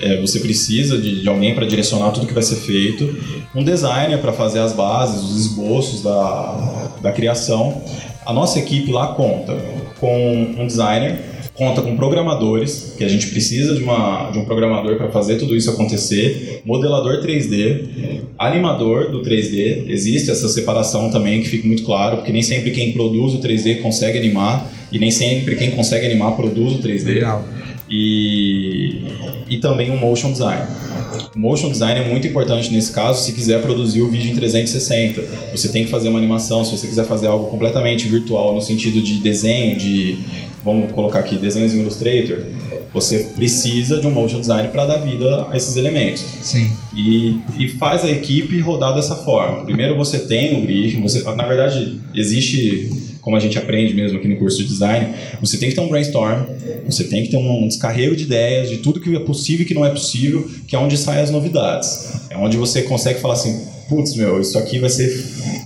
é, 0.00 0.20
você 0.20 0.38
precisa 0.38 0.96
de, 0.98 1.22
de 1.22 1.28
alguém 1.28 1.54
para 1.54 1.66
direcionar 1.66 2.12
tudo 2.12 2.26
que 2.26 2.32
vai 2.32 2.42
ser 2.42 2.56
feito, 2.56 3.16
um 3.54 3.64
designer 3.64 4.18
para 4.18 4.32
fazer 4.32 4.60
as 4.60 4.72
bases, 4.72 5.22
os 5.22 5.46
esboços 5.46 6.02
da, 6.02 6.90
da 7.00 7.12
criação. 7.12 7.82
A 8.28 8.32
nossa 8.34 8.58
equipe 8.58 8.92
lá 8.92 9.14
conta 9.14 9.56
com 9.98 10.54
um 10.58 10.66
designer, 10.66 11.16
conta 11.54 11.80
com 11.80 11.96
programadores, 11.96 12.92
que 12.98 13.02
a 13.02 13.08
gente 13.08 13.28
precisa 13.28 13.74
de, 13.74 13.82
uma, 13.82 14.30
de 14.30 14.38
um 14.38 14.44
programador 14.44 14.98
para 14.98 15.08
fazer 15.08 15.36
tudo 15.36 15.56
isso 15.56 15.70
acontecer, 15.70 16.60
modelador 16.62 17.22
3D, 17.22 18.20
animador 18.38 19.10
do 19.10 19.22
3D, 19.22 19.88
existe 19.88 20.30
essa 20.30 20.46
separação 20.46 21.10
também 21.10 21.40
que 21.40 21.48
fica 21.48 21.66
muito 21.66 21.84
claro, 21.84 22.18
porque 22.18 22.30
nem 22.30 22.42
sempre 22.42 22.70
quem 22.70 22.92
produz 22.92 23.32
o 23.32 23.38
3D 23.38 23.80
consegue 23.80 24.18
animar 24.18 24.70
e 24.92 24.98
nem 24.98 25.10
sempre 25.10 25.56
quem 25.56 25.70
consegue 25.70 26.04
animar 26.04 26.32
produz 26.32 26.74
o 26.74 26.82
3D. 26.82 27.06
Legal. 27.06 27.42
E, 27.90 29.02
e 29.48 29.58
também 29.58 29.90
um 29.90 29.96
motion 29.96 30.32
design. 30.32 30.62
O 31.34 31.38
motion 31.38 31.70
design 31.70 32.00
é 32.00 32.08
muito 32.08 32.26
importante 32.26 32.70
nesse 32.72 32.92
caso 32.92 33.24
se 33.24 33.32
quiser 33.32 33.62
produzir 33.62 34.02
o 34.02 34.10
vídeo 34.10 34.30
em 34.30 34.34
360. 34.34 35.22
Você 35.52 35.68
tem 35.68 35.84
que 35.84 35.90
fazer 35.90 36.08
uma 36.08 36.18
animação, 36.18 36.64
se 36.64 36.76
você 36.76 36.86
quiser 36.86 37.06
fazer 37.06 37.28
algo 37.28 37.46
completamente 37.46 38.06
virtual 38.08 38.54
no 38.54 38.60
sentido 38.60 39.00
de 39.00 39.14
desenho, 39.14 39.76
de 39.76 40.18
vamos 40.64 40.92
colocar 40.92 41.20
aqui 41.20 41.36
desenhos 41.36 41.72
em 41.72 41.80
Illustrator, 41.80 42.44
você 42.92 43.30
precisa 43.34 44.00
de 44.00 44.06
um 44.06 44.10
motion 44.10 44.40
design 44.40 44.68
para 44.68 44.86
dar 44.86 44.96
vida 44.98 45.46
a 45.50 45.56
esses 45.56 45.76
elementos. 45.76 46.24
Sim. 46.42 46.70
E, 46.94 47.38
e 47.58 47.68
faz 47.68 48.04
a 48.04 48.10
equipe 48.10 48.58
rodar 48.60 48.94
dessa 48.94 49.16
forma. 49.16 49.64
Primeiro 49.64 49.96
você 49.96 50.20
tem 50.20 50.58
o 50.58 50.62
briefing, 50.62 51.02
você, 51.02 51.22
na 51.22 51.46
verdade, 51.46 52.00
existe, 52.14 52.90
como 53.28 53.36
a 53.36 53.40
gente 53.40 53.58
aprende 53.58 53.92
mesmo 53.92 54.16
aqui 54.16 54.26
no 54.26 54.38
curso 54.38 54.56
de 54.56 54.64
design, 54.64 55.12
você 55.38 55.58
tem 55.58 55.68
que 55.68 55.74
ter 55.74 55.82
um 55.82 55.88
brainstorm, 55.88 56.46
você 56.86 57.04
tem 57.04 57.22
que 57.24 57.28
ter 57.28 57.36
um 57.36 57.68
descarrego 57.68 58.16
de 58.16 58.24
ideias, 58.24 58.70
de 58.70 58.78
tudo 58.78 59.00
que 59.00 59.14
é 59.14 59.20
possível 59.20 59.66
e 59.66 59.68
que 59.68 59.74
não 59.74 59.84
é 59.84 59.90
possível, 59.90 60.48
que 60.66 60.74
é 60.74 60.78
onde 60.78 60.96
saem 60.96 61.20
as 61.20 61.30
novidades. 61.30 62.22
É 62.30 62.38
onde 62.38 62.56
você 62.56 62.80
consegue 62.84 63.20
falar 63.20 63.34
assim, 63.34 63.66
putz, 63.86 64.16
meu, 64.16 64.40
isso 64.40 64.56
aqui 64.56 64.78
vai 64.78 64.88
ser, 64.88 65.12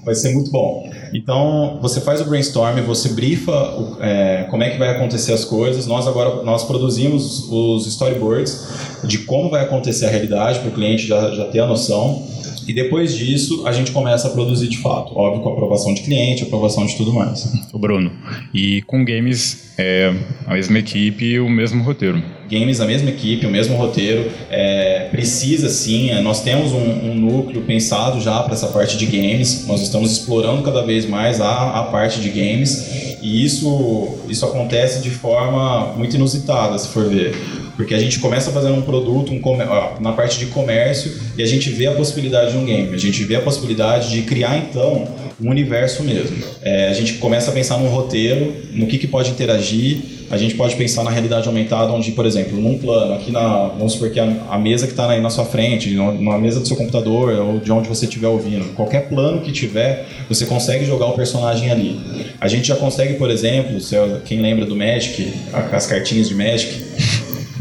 vai 0.05 0.12
ser 0.12 0.33
muito 0.33 0.51
bom. 0.51 0.90
Então, 1.14 1.79
você 1.81 2.01
faz 2.01 2.20
o 2.20 2.25
brainstorm, 2.25 2.83
você 2.83 3.11
brifa 3.11 3.53
é, 4.01 4.46
como 4.51 4.64
é 4.64 4.70
que 4.70 4.77
vai 4.77 4.88
acontecer 4.88 5.33
as 5.33 5.44
coisas. 5.44 5.87
Nós 5.87 6.09
agora 6.09 6.42
nós 6.42 6.64
produzimos 6.64 7.48
os 7.48 7.87
storyboards 7.87 8.66
de 9.05 9.18
como 9.18 9.48
vai 9.48 9.62
acontecer 9.62 10.07
a 10.07 10.11
realidade 10.11 10.59
para 10.59 10.68
o 10.68 10.72
cliente 10.72 11.07
já, 11.07 11.31
já 11.31 11.44
ter 11.44 11.61
a 11.61 11.66
noção. 11.68 12.27
E 12.66 12.72
depois 12.72 13.14
disso, 13.14 13.66
a 13.66 13.72
gente 13.72 13.90
começa 13.90 14.29
a 14.29 14.31
produzir 14.31 14.68
de 14.68 14.79
fato. 14.79 15.16
Óbvio, 15.16 15.42
com 15.42 15.51
aprovação 15.51 15.92
de 15.94 16.03
cliente, 16.03 16.42
aprovação 16.42 16.87
de 16.87 16.96
tudo 16.96 17.12
mais. 17.12 17.51
O 17.72 17.79
Bruno. 17.79 18.12
E 18.55 18.83
com 18.83 19.05
games, 19.05 19.72
é 19.79 20.12
a 20.46 20.55
mesma 20.55 20.79
equipe 20.79 21.25
e 21.25 21.40
o 21.40 21.48
mesmo 21.48 21.83
roteiro. 21.83 22.22
Games, 22.51 22.81
a 22.81 22.87
mesma 22.87 23.09
equipe, 23.11 23.46
o 23.46 23.51
mesmo 23.51 23.77
roteiro. 23.77 24.31
É, 24.51 25.09
precisa 25.11 25.68
sim, 25.68 26.11
é, 26.11 26.20
nós 26.20 26.42
temos 26.42 26.72
um, 26.72 27.11
um 27.11 27.14
núcleo 27.14 27.62
pensado 27.62 28.20
já 28.20 28.42
para 28.42 28.53
essa 28.53 28.68
parte 28.68 28.96
de 28.96 29.07
games. 29.07 29.66
Nós 29.66 29.81
estamos 29.81 30.12
explorando 30.12 30.62
cada 30.62 30.83
vez 30.85 31.07
mais 31.07 31.40
a, 31.40 31.81
a 31.81 31.83
parte 31.85 32.20
de 32.20 32.29
games. 32.29 33.16
E 33.22 33.44
isso, 33.44 34.18
isso 34.29 34.44
acontece 34.44 35.01
de 35.01 35.11
forma 35.11 35.94
muito 35.96 36.16
inusitada, 36.16 36.77
se 36.77 36.88
for 36.88 37.09
ver. 37.09 37.35
Porque 37.76 37.94
a 37.94 37.98
gente 37.98 38.18
começa 38.18 38.50
fazendo 38.50 38.74
um 38.74 38.82
produto 38.82 39.32
um 39.32 39.40
ó, 39.68 40.00
na 40.00 40.12
parte 40.12 40.38
de 40.38 40.46
comércio 40.46 41.12
e 41.37 41.42
a 41.42 41.46
gente 41.46 41.70
vê 41.70 41.87
a 41.87 41.92
possibilidade 41.92 42.52
de 42.52 42.56
um 42.58 42.64
game. 42.64 42.94
A 42.94 42.98
gente 42.98 43.24
vê 43.24 43.37
a 43.37 43.40
possibilidade 43.40 44.11
de 44.11 44.22
criar, 44.22 44.58
então, 44.58 45.08
um 45.40 45.48
universo 45.50 46.02
mesmo. 46.02 46.37
É, 46.62 46.88
a 46.88 46.92
gente 46.92 47.14
começa 47.14 47.50
a 47.50 47.54
pensar 47.54 47.78
num 47.78 47.88
roteiro, 47.88 48.54
no 48.72 48.87
que, 48.87 48.98
que 48.98 49.06
pode 49.06 49.30
interagir. 49.30 49.98
A 50.30 50.38
gente 50.38 50.54
pode 50.54 50.74
pensar 50.76 51.02
na 51.04 51.11
realidade 51.11 51.46
aumentada, 51.46 51.92
onde, 51.92 52.11
por 52.12 52.24
exemplo, 52.24 52.58
num 52.58 52.78
plano, 52.78 53.12
aqui 53.14 53.30
na. 53.30 53.68
Vamos 53.68 53.92
supor 53.92 54.08
que 54.11 54.18
a, 54.18 54.24
a 54.48 54.58
mesa 54.58 54.87
que 54.87 54.94
está 54.94 55.11
aí 55.11 55.20
na 55.20 55.28
sua 55.28 55.44
frente, 55.44 55.90
no- 55.90 56.22
na 56.22 56.38
mesa 56.38 56.58
do 56.58 56.66
seu 56.66 56.74
computador 56.74 57.28
ou 57.38 57.58
de 57.58 57.70
onde 57.70 57.87
você 57.87 58.06
estiver 58.06 58.28
ouvindo, 58.28 58.72
qualquer 58.74 59.08
plano 59.11 59.42
que 59.42 59.52
tiver, 59.52 60.06
você 60.30 60.46
consegue 60.46 60.87
jogar 60.87 61.06
o 61.08 61.12
personagem 61.12 61.70
ali. 61.70 62.00
A 62.40 62.48
gente 62.48 62.66
já 62.68 62.76
consegue, 62.76 63.14
por 63.14 63.30
exemplo, 63.30 63.78
quem 64.24 64.40
lembra 64.40 64.64
do 64.64 64.74
Magic, 64.74 65.35
a- 65.52 65.76
as 65.76 65.87
cartinhas 65.87 66.28
de 66.30 66.35
Magic, 66.35 66.82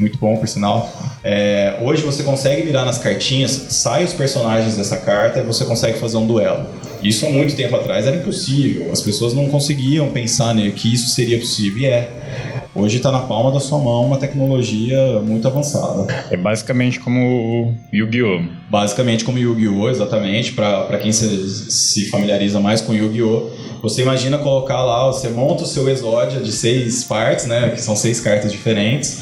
muito 0.02 0.18
bom 0.18 0.36
por 0.36 0.48
sinal. 0.48 0.92
É, 1.24 1.78
hoje 1.82 2.04
você 2.04 2.24
consegue 2.24 2.64
virar 2.64 2.84
nas 2.84 2.98
cartinhas, 2.98 3.52
sai 3.70 4.04
os 4.04 4.14
personagens 4.14 4.76
dessa 4.76 4.98
carta 4.98 5.40
e 5.40 5.44
você 5.44 5.64
consegue 5.64 5.98
fazer 6.00 6.18
um 6.18 6.26
duelo. 6.26 6.66
Isso 7.02 7.26
há 7.26 7.30
muito 7.30 7.56
tempo 7.56 7.76
atrás 7.76 8.06
era 8.06 8.18
impossível, 8.18 8.92
as 8.92 9.02
pessoas 9.02 9.34
não 9.34 9.48
conseguiam 9.48 10.10
pensar 10.10 10.54
né, 10.54 10.72
que 10.76 10.94
isso 10.94 11.10
seria 11.10 11.40
possível 11.40 11.82
e 11.82 11.86
é. 11.86 12.51
Hoje 12.74 12.98
está 12.98 13.12
na 13.12 13.20
palma 13.20 13.52
da 13.52 13.60
sua 13.60 13.80
mão 13.80 14.06
uma 14.06 14.18
tecnologia 14.18 15.20
muito 15.22 15.46
avançada. 15.46 16.08
É 16.32 16.38
basicamente 16.38 17.02
como 17.02 17.20
o 17.20 17.74
Yu-Gi-Oh! 17.94 18.44
Basicamente 18.70 19.26
como 19.26 19.38
Yu-Gi-Oh! 19.38 19.90
exatamente, 19.90 20.54
para 20.54 20.98
quem 20.98 21.12
se, 21.12 21.70
se 21.70 22.10
familiariza 22.10 22.62
mais 22.62 22.80
com 22.80 22.94
Yu-Gi-Oh! 22.94 23.50
Você 23.82 24.04
imagina 24.04 24.38
colocar 24.38 24.84
lá, 24.86 25.08
você 25.08 25.28
monta 25.28 25.64
o 25.64 25.68
seu 25.68 25.90
Exódia 25.90 26.40
de 26.40 26.52
seis 26.52 27.04
partes, 27.04 27.46
né? 27.46 27.72
Que 27.72 27.82
são 27.82 27.96
seis 27.96 28.22
cartas 28.22 28.52
diferentes. 28.52 29.20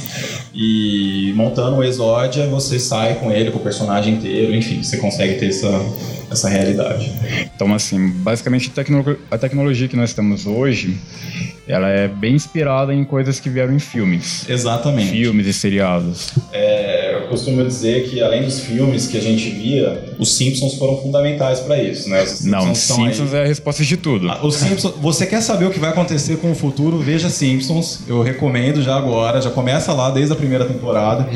E 0.54 1.34
montando 1.36 1.78
o 1.78 1.84
Exódia, 1.84 2.46
você 2.48 2.78
sai 2.78 3.16
com 3.16 3.32
ele, 3.32 3.50
com 3.50 3.58
o 3.58 3.64
personagem 3.64 4.16
inteiro, 4.16 4.54
enfim, 4.54 4.84
você 4.84 4.98
consegue 4.98 5.40
ter 5.40 5.48
essa, 5.48 5.70
essa 6.32 6.48
realidade. 6.50 7.12
Então, 7.56 7.74
assim, 7.74 8.10
basicamente 8.10 8.70
a, 8.70 8.74
tecno- 8.74 9.18
a 9.32 9.38
tecnologia 9.38 9.88
que 9.88 9.96
nós 9.96 10.14
temos 10.14 10.46
hoje, 10.46 10.98
ela 11.68 11.90
é 11.90 12.08
bem 12.08 12.36
inspirada 12.36 12.94
em 12.94 13.04
coisas 13.04 13.40
que 13.40 13.50
vieram 13.50 13.74
em 13.74 13.80
filmes. 13.80 14.48
Exatamente. 14.50 15.12
Filmes 15.12 15.48
e 15.48 15.54
seriados. 15.54 16.30
É, 16.52 16.79
costumo 17.30 17.64
dizer 17.64 18.10
que 18.10 18.22
além 18.22 18.44
dos 18.44 18.60
filmes 18.60 19.08
que 19.08 19.18
a 19.18 19.22
gente 19.22 19.50
via, 19.50 20.14
os 20.18 20.36
Simpsons 20.36 20.74
foram 20.76 20.98
fundamentais 21.02 21.60
para 21.60 21.82
isso, 21.82 22.10
né? 22.10 22.24
Os 22.24 22.44
Não, 22.44 22.68
aí. 22.70 22.76
Simpsons 22.76 23.34
é 23.34 23.44
a 23.44 23.46
resposta 23.46 23.84
de 23.84 23.96
tudo. 23.98 24.30
Ah, 24.30 24.40
Os 24.46 24.56
Simpsons, 24.56 24.94
você 25.02 25.26
quer 25.26 25.42
saber 25.42 25.66
o 25.66 25.70
que 25.72 25.80
vai 25.80 25.90
acontecer 25.92 26.38
com 26.38 26.52
o 26.52 26.56
futuro? 26.56 26.98
Veja 27.00 27.30
Simpsons. 27.30 28.02
Eu 28.08 28.22
recomendo 28.22 28.82
já 28.82 28.96
agora. 28.96 29.42
Já 29.42 29.50
começa 29.50 29.94
lá 29.94 30.10
desde 30.10 30.34
a 30.34 30.36
primeira 30.36 30.66
temporada. 30.66 31.30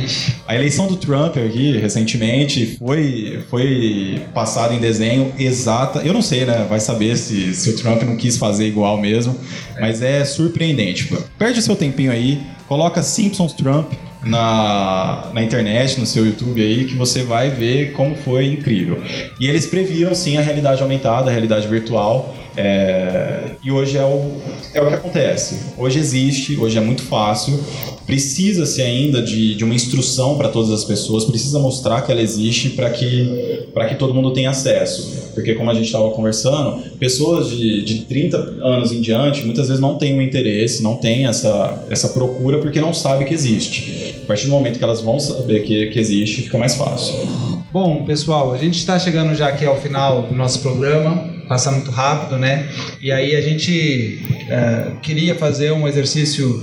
A 0.48 0.56
eleição 0.56 0.88
do 0.88 0.96
Trump 0.96 1.38
aqui, 1.38 1.78
recentemente, 1.78 2.78
foi, 2.78 3.40
foi 3.50 4.22
passada 4.34 4.74
em 4.74 4.80
desenho 4.80 5.32
exata. 5.38 6.02
Eu 6.04 6.14
não 6.14 6.22
sei, 6.22 6.46
né? 6.46 6.66
Vai 6.70 6.80
saber 6.80 7.18
se, 7.18 7.54
se 7.54 7.70
o 7.70 7.76
Trump 7.76 8.02
não 8.04 8.18
quis 8.18 8.38
fazer 8.38 8.68
igual 8.68 8.98
mesmo. 9.00 9.36
Mas 9.80 10.02
é 10.02 10.24
surpreendente. 10.26 11.12
Perde 11.38 11.62
seu 11.62 11.76
tempinho 11.76 12.12
aí, 12.12 12.42
coloca 12.68 13.02
Simpsons 13.04 13.54
Trump 13.54 13.92
na, 14.24 15.30
na 15.34 15.44
internet, 15.44 16.00
no 16.00 16.06
seu 16.06 16.26
YouTube 16.26 16.62
aí, 16.62 16.86
que 16.86 16.96
você 16.96 17.24
vai 17.24 17.50
ver 17.50 17.92
como 17.94 18.16
foi 18.16 18.48
incrível. 18.48 19.02
E 19.40 19.48
eles 19.48 19.66
previram 19.66 20.16
sim 20.16 20.38
a 20.38 20.42
realidade 20.42 20.82
aumentada, 20.82 21.30
a 21.30 21.32
realidade 21.32 21.68
virtual. 21.68 22.36
é, 22.56 23.56
e 23.64 23.72
hoje 23.72 23.98
é 23.98 24.04
o, 24.04 24.42
é 24.74 24.82
o 24.82 24.88
que 24.88 24.94
acontece. 24.94 25.74
Hoje 25.78 26.00
existe, 26.00 26.58
hoje 26.58 26.78
é 26.78 26.82
muito 26.82 27.02
fácil. 27.04 27.60
Precisa-se 28.06 28.82
ainda 28.82 29.22
de, 29.22 29.56
de 29.56 29.64
uma 29.64 29.74
instrução 29.74 30.38
para 30.38 30.50
todas 30.50 30.72
as 30.72 30.84
pessoas, 30.84 31.24
precisa 31.24 31.58
mostrar 31.60 32.02
que 32.02 32.12
ela 32.12 32.22
existe 32.22 32.70
para 32.72 32.90
que, 32.90 33.70
que 33.90 33.96
todo 33.96 34.14
mundo 34.14 34.32
tenha 34.32 34.50
acesso. 34.50 35.24
Porque, 35.34 35.56
como 35.56 35.72
a 35.72 35.74
gente 35.74 35.86
estava 35.86 36.12
conversando, 36.12 36.84
pessoas 37.00 37.50
de, 37.50 37.84
de 37.84 38.02
30 38.02 38.38
anos 38.62 38.92
em 38.92 39.02
diante 39.02 39.44
muitas 39.46 39.68
vezes 39.68 39.82
não 39.82 39.98
têm 39.98 40.18
o 40.18 40.22
interesse, 40.22 40.84
não 40.84 40.96
têm 40.96 41.26
essa, 41.26 41.86
essa 41.90 42.10
procura 42.10 42.60
porque 42.60 42.80
não 42.80 42.94
sabem 42.94 43.26
que 43.26 43.34
existe. 43.34 44.16
A 44.24 44.28
partir 44.28 44.46
do 44.46 44.52
momento 44.52 44.78
que 44.78 44.84
elas 44.84 45.02
vão 45.02 45.20
saber 45.20 45.64
que, 45.64 45.88
que 45.88 46.00
existe, 46.00 46.44
fica 46.44 46.58
mais 46.58 46.76
fácil. 46.76 47.16
Bom, 47.72 48.06
pessoal, 48.06 48.54
a 48.54 48.58
gente 48.58 48.78
está 48.78 49.00
chegando 49.00 49.34
já 49.34 49.48
aqui 49.48 49.66
ao 49.66 49.82
final 49.82 50.24
do 50.24 50.36
nosso 50.36 50.60
programa, 50.60 51.34
passa 51.48 51.72
muito 51.72 51.90
rápido, 51.90 52.38
né? 52.38 52.70
E 53.02 53.12
aí 53.12 53.36
a 53.36 53.42
gente 53.42 54.22
eh, 54.48 54.92
queria 55.02 55.34
fazer 55.34 55.72
um 55.72 55.88
exercício 55.88 56.62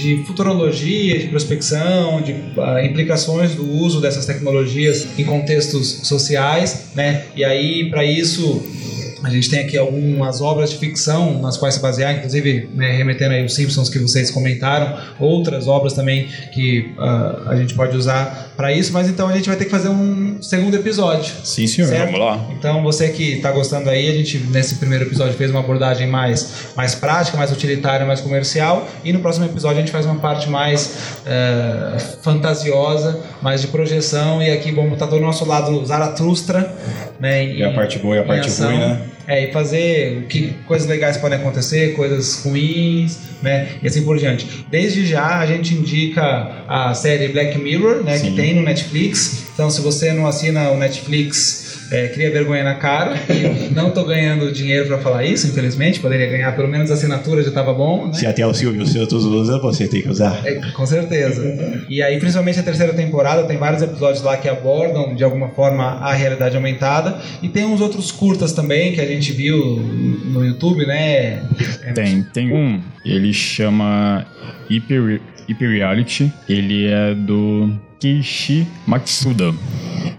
de 0.00 0.24
futurologia, 0.24 1.18
de 1.18 1.28
prospecção, 1.28 2.22
de 2.22 2.34
ah, 2.58 2.84
implicações 2.84 3.54
do 3.54 3.68
uso 3.68 4.00
dessas 4.00 4.26
tecnologias 4.26 5.06
em 5.18 5.24
contextos 5.24 6.00
sociais, 6.04 6.90
né? 6.94 7.24
E 7.36 7.44
aí, 7.44 7.90
para 7.90 8.04
isso, 8.04 8.62
a 9.22 9.28
gente 9.28 9.50
tem 9.50 9.60
aqui 9.60 9.76
algumas 9.76 10.40
obras 10.40 10.70
de 10.70 10.78
ficção 10.78 11.40
nas 11.40 11.56
quais 11.56 11.74
se 11.74 11.80
basear, 11.80 12.16
inclusive 12.16 12.70
né, 12.74 12.92
remetendo 12.92 13.34
aí 13.34 13.44
os 13.44 13.54
Simpsons 13.54 13.88
que 13.88 13.98
vocês 13.98 14.30
comentaram, 14.30 14.98
outras 15.18 15.68
obras 15.68 15.92
também 15.92 16.28
que 16.52 16.92
ah, 16.98 17.42
a 17.46 17.56
gente 17.56 17.74
pode 17.74 17.96
usar 17.96 18.49
para 18.60 18.74
isso, 18.74 18.92
mas 18.92 19.08
então 19.08 19.26
a 19.26 19.32
gente 19.32 19.48
vai 19.48 19.56
ter 19.56 19.64
que 19.64 19.70
fazer 19.70 19.88
um 19.88 20.36
segundo 20.42 20.74
episódio. 20.76 21.32
Sim, 21.42 21.66
senhor. 21.66 21.88
Certo? 21.88 22.12
Vamos 22.12 22.20
lá? 22.20 22.46
Então 22.50 22.82
você 22.82 23.08
que 23.08 23.36
está 23.36 23.50
gostando 23.50 23.88
aí, 23.88 24.06
a 24.06 24.12
gente 24.12 24.36
nesse 24.36 24.74
primeiro 24.74 25.06
episódio 25.06 25.32
fez 25.32 25.50
uma 25.50 25.60
abordagem 25.60 26.06
mais, 26.06 26.66
mais 26.76 26.94
prática, 26.94 27.38
mais 27.38 27.50
utilitária, 27.50 28.04
mais 28.04 28.20
comercial, 28.20 28.86
e 29.02 29.14
no 29.14 29.20
próximo 29.20 29.46
episódio 29.46 29.78
a 29.78 29.80
gente 29.80 29.90
faz 29.90 30.04
uma 30.04 30.16
parte 30.16 30.50
mais 30.50 30.94
eh, 31.24 31.96
fantasiosa, 32.20 33.18
mais 33.40 33.62
de 33.62 33.68
projeção, 33.68 34.42
e 34.42 34.50
aqui 34.50 34.70
vamos 34.72 34.90
botar 34.90 35.06
todo 35.06 35.20
o 35.20 35.24
nosso 35.24 35.46
lado 35.46 35.82
Zaratustra, 35.86 36.70
né? 37.18 37.46
E 37.46 37.64
a 37.64 37.72
parte 37.72 37.98
boa 37.98 38.16
e 38.16 38.18
a 38.18 38.24
em 38.24 38.26
parte 38.26 38.48
ação. 38.48 38.68
ruim, 38.68 38.78
né? 38.78 39.00
É, 39.30 39.44
e 39.44 39.52
fazer 39.52 40.18
o 40.18 40.22
que 40.22 40.54
coisas 40.66 40.88
legais 40.88 41.16
podem 41.16 41.38
acontecer, 41.38 41.94
coisas 41.94 42.42
ruins, 42.42 43.16
né? 43.40 43.68
E 43.80 43.86
assim 43.86 44.02
por 44.02 44.18
diante. 44.18 44.66
Desde 44.68 45.06
já 45.06 45.38
a 45.38 45.46
gente 45.46 45.72
indica 45.72 46.64
a 46.66 46.92
série 46.94 47.28
Black 47.28 47.56
Mirror, 47.56 48.02
né? 48.02 48.18
Sim. 48.18 48.30
Que 48.30 48.36
tem 48.36 48.54
no 48.56 48.62
Netflix. 48.62 49.44
Então, 49.54 49.70
se 49.70 49.80
você 49.82 50.12
não 50.12 50.26
assina 50.26 50.70
o 50.70 50.76
Netflix, 50.76 51.69
É, 51.90 52.08
cria 52.08 52.30
vergonha 52.30 52.64
na 52.64 52.74
cara. 52.74 53.14
E 53.28 53.72
não 53.74 53.90
tô 53.90 54.04
ganhando 54.04 54.50
dinheiro 54.52 54.86
para 54.86 54.98
falar 54.98 55.24
isso, 55.24 55.46
infelizmente. 55.46 56.00
Poderia 56.00 56.26
ganhar 56.26 56.54
pelo 56.54 56.68
menos 56.68 56.90
a 56.90 56.94
assinatura, 56.94 57.42
já 57.42 57.50
tava 57.50 57.72
bom, 57.72 58.06
né? 58.06 58.14
Se 58.14 58.26
até 58.26 58.46
o 58.46 58.54
Silvio 58.54 58.86
Santos 58.86 59.24
usa, 59.24 59.58
você 59.58 59.88
tem 59.88 60.02
que 60.02 60.08
usar. 60.08 60.40
É, 60.44 60.54
com 60.72 60.86
certeza. 60.86 61.84
E 61.88 62.02
aí, 62.02 62.18
principalmente 62.18 62.60
a 62.60 62.62
terceira 62.62 62.92
temporada, 62.94 63.44
tem 63.44 63.56
vários 63.56 63.82
episódios 63.82 64.22
lá 64.22 64.36
que 64.36 64.48
abordam 64.48 65.14
de 65.14 65.24
alguma 65.24 65.48
forma 65.50 65.84
a 65.84 66.12
realidade 66.12 66.56
aumentada. 66.56 67.20
E 67.42 67.48
tem 67.48 67.64
uns 67.64 67.80
outros 67.80 68.12
curtas 68.12 68.52
também 68.52 68.92
que 68.92 69.00
a 69.00 69.06
gente 69.06 69.32
viu 69.32 69.58
no 69.76 70.44
YouTube, 70.44 70.86
né? 70.86 71.42
Tem, 71.94 72.22
tem 72.22 72.52
um. 72.52 72.80
Ele 73.04 73.32
chama 73.32 74.26
Hyper, 74.70 75.20
Hyper 75.48 75.70
Reality. 75.70 76.32
Ele 76.48 76.86
é 76.86 77.14
do 77.14 77.70
Keiichi 77.98 78.66
Matsuda. 78.86 79.52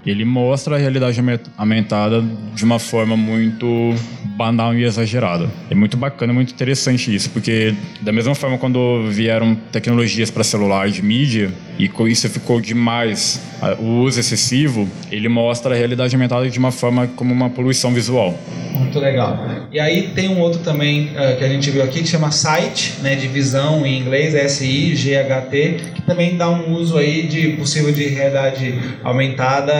Ele 0.05 0.25
mostra 0.25 0.75
a 0.75 0.79
realidade 0.79 1.21
aumentada 1.57 2.23
de 2.55 2.65
uma 2.65 2.79
forma 2.79 3.15
muito 3.15 3.93
banal 4.41 4.73
e 4.73 4.83
exagerada. 4.83 5.47
É 5.69 5.75
muito 5.75 5.95
bacana, 5.95 6.33
muito 6.33 6.51
interessante 6.51 7.13
isso, 7.13 7.29
porque 7.29 7.75
da 8.01 8.11
mesma 8.11 8.33
forma 8.33 8.57
quando 8.57 9.07
vieram 9.09 9.55
tecnologias 9.71 10.31
para 10.31 10.43
celular 10.43 10.89
de 10.89 11.03
mídia 11.03 11.51
e 11.77 11.89
isso 12.09 12.27
ficou 12.29 12.59
demais, 12.59 13.39
o 13.79 14.01
uso 14.01 14.19
excessivo, 14.19 14.87
ele 15.11 15.29
mostra 15.29 15.75
a 15.75 15.77
realidade 15.77 16.15
aumentada 16.15 16.49
de 16.49 16.59
uma 16.59 16.71
forma 16.71 17.07
como 17.15 17.33
uma 17.33 17.49
poluição 17.49 17.93
visual. 17.93 18.37
Muito 18.73 18.99
legal. 18.99 19.45
E 19.71 19.79
aí 19.79 20.09
tem 20.15 20.29
um 20.29 20.39
outro 20.39 20.61
também 20.61 21.09
uh, 21.09 21.37
que 21.37 21.43
a 21.43 21.47
gente 21.47 21.69
viu 21.69 21.83
aqui 21.83 22.01
que 22.01 22.07
chama 22.07 22.31
Sight, 22.31 22.95
né, 23.01 23.15
de 23.15 23.27
visão 23.27 23.85
em 23.85 23.99
inglês, 23.99 24.33
S-I-G-H-T, 24.33 25.77
que 25.95 26.01
também 26.01 26.35
dá 26.35 26.49
um 26.49 26.73
uso 26.73 26.97
aí 26.97 27.27
de 27.27 27.49
possível 27.53 27.91
de 27.91 28.05
realidade 28.05 28.79
aumentada 29.03 29.73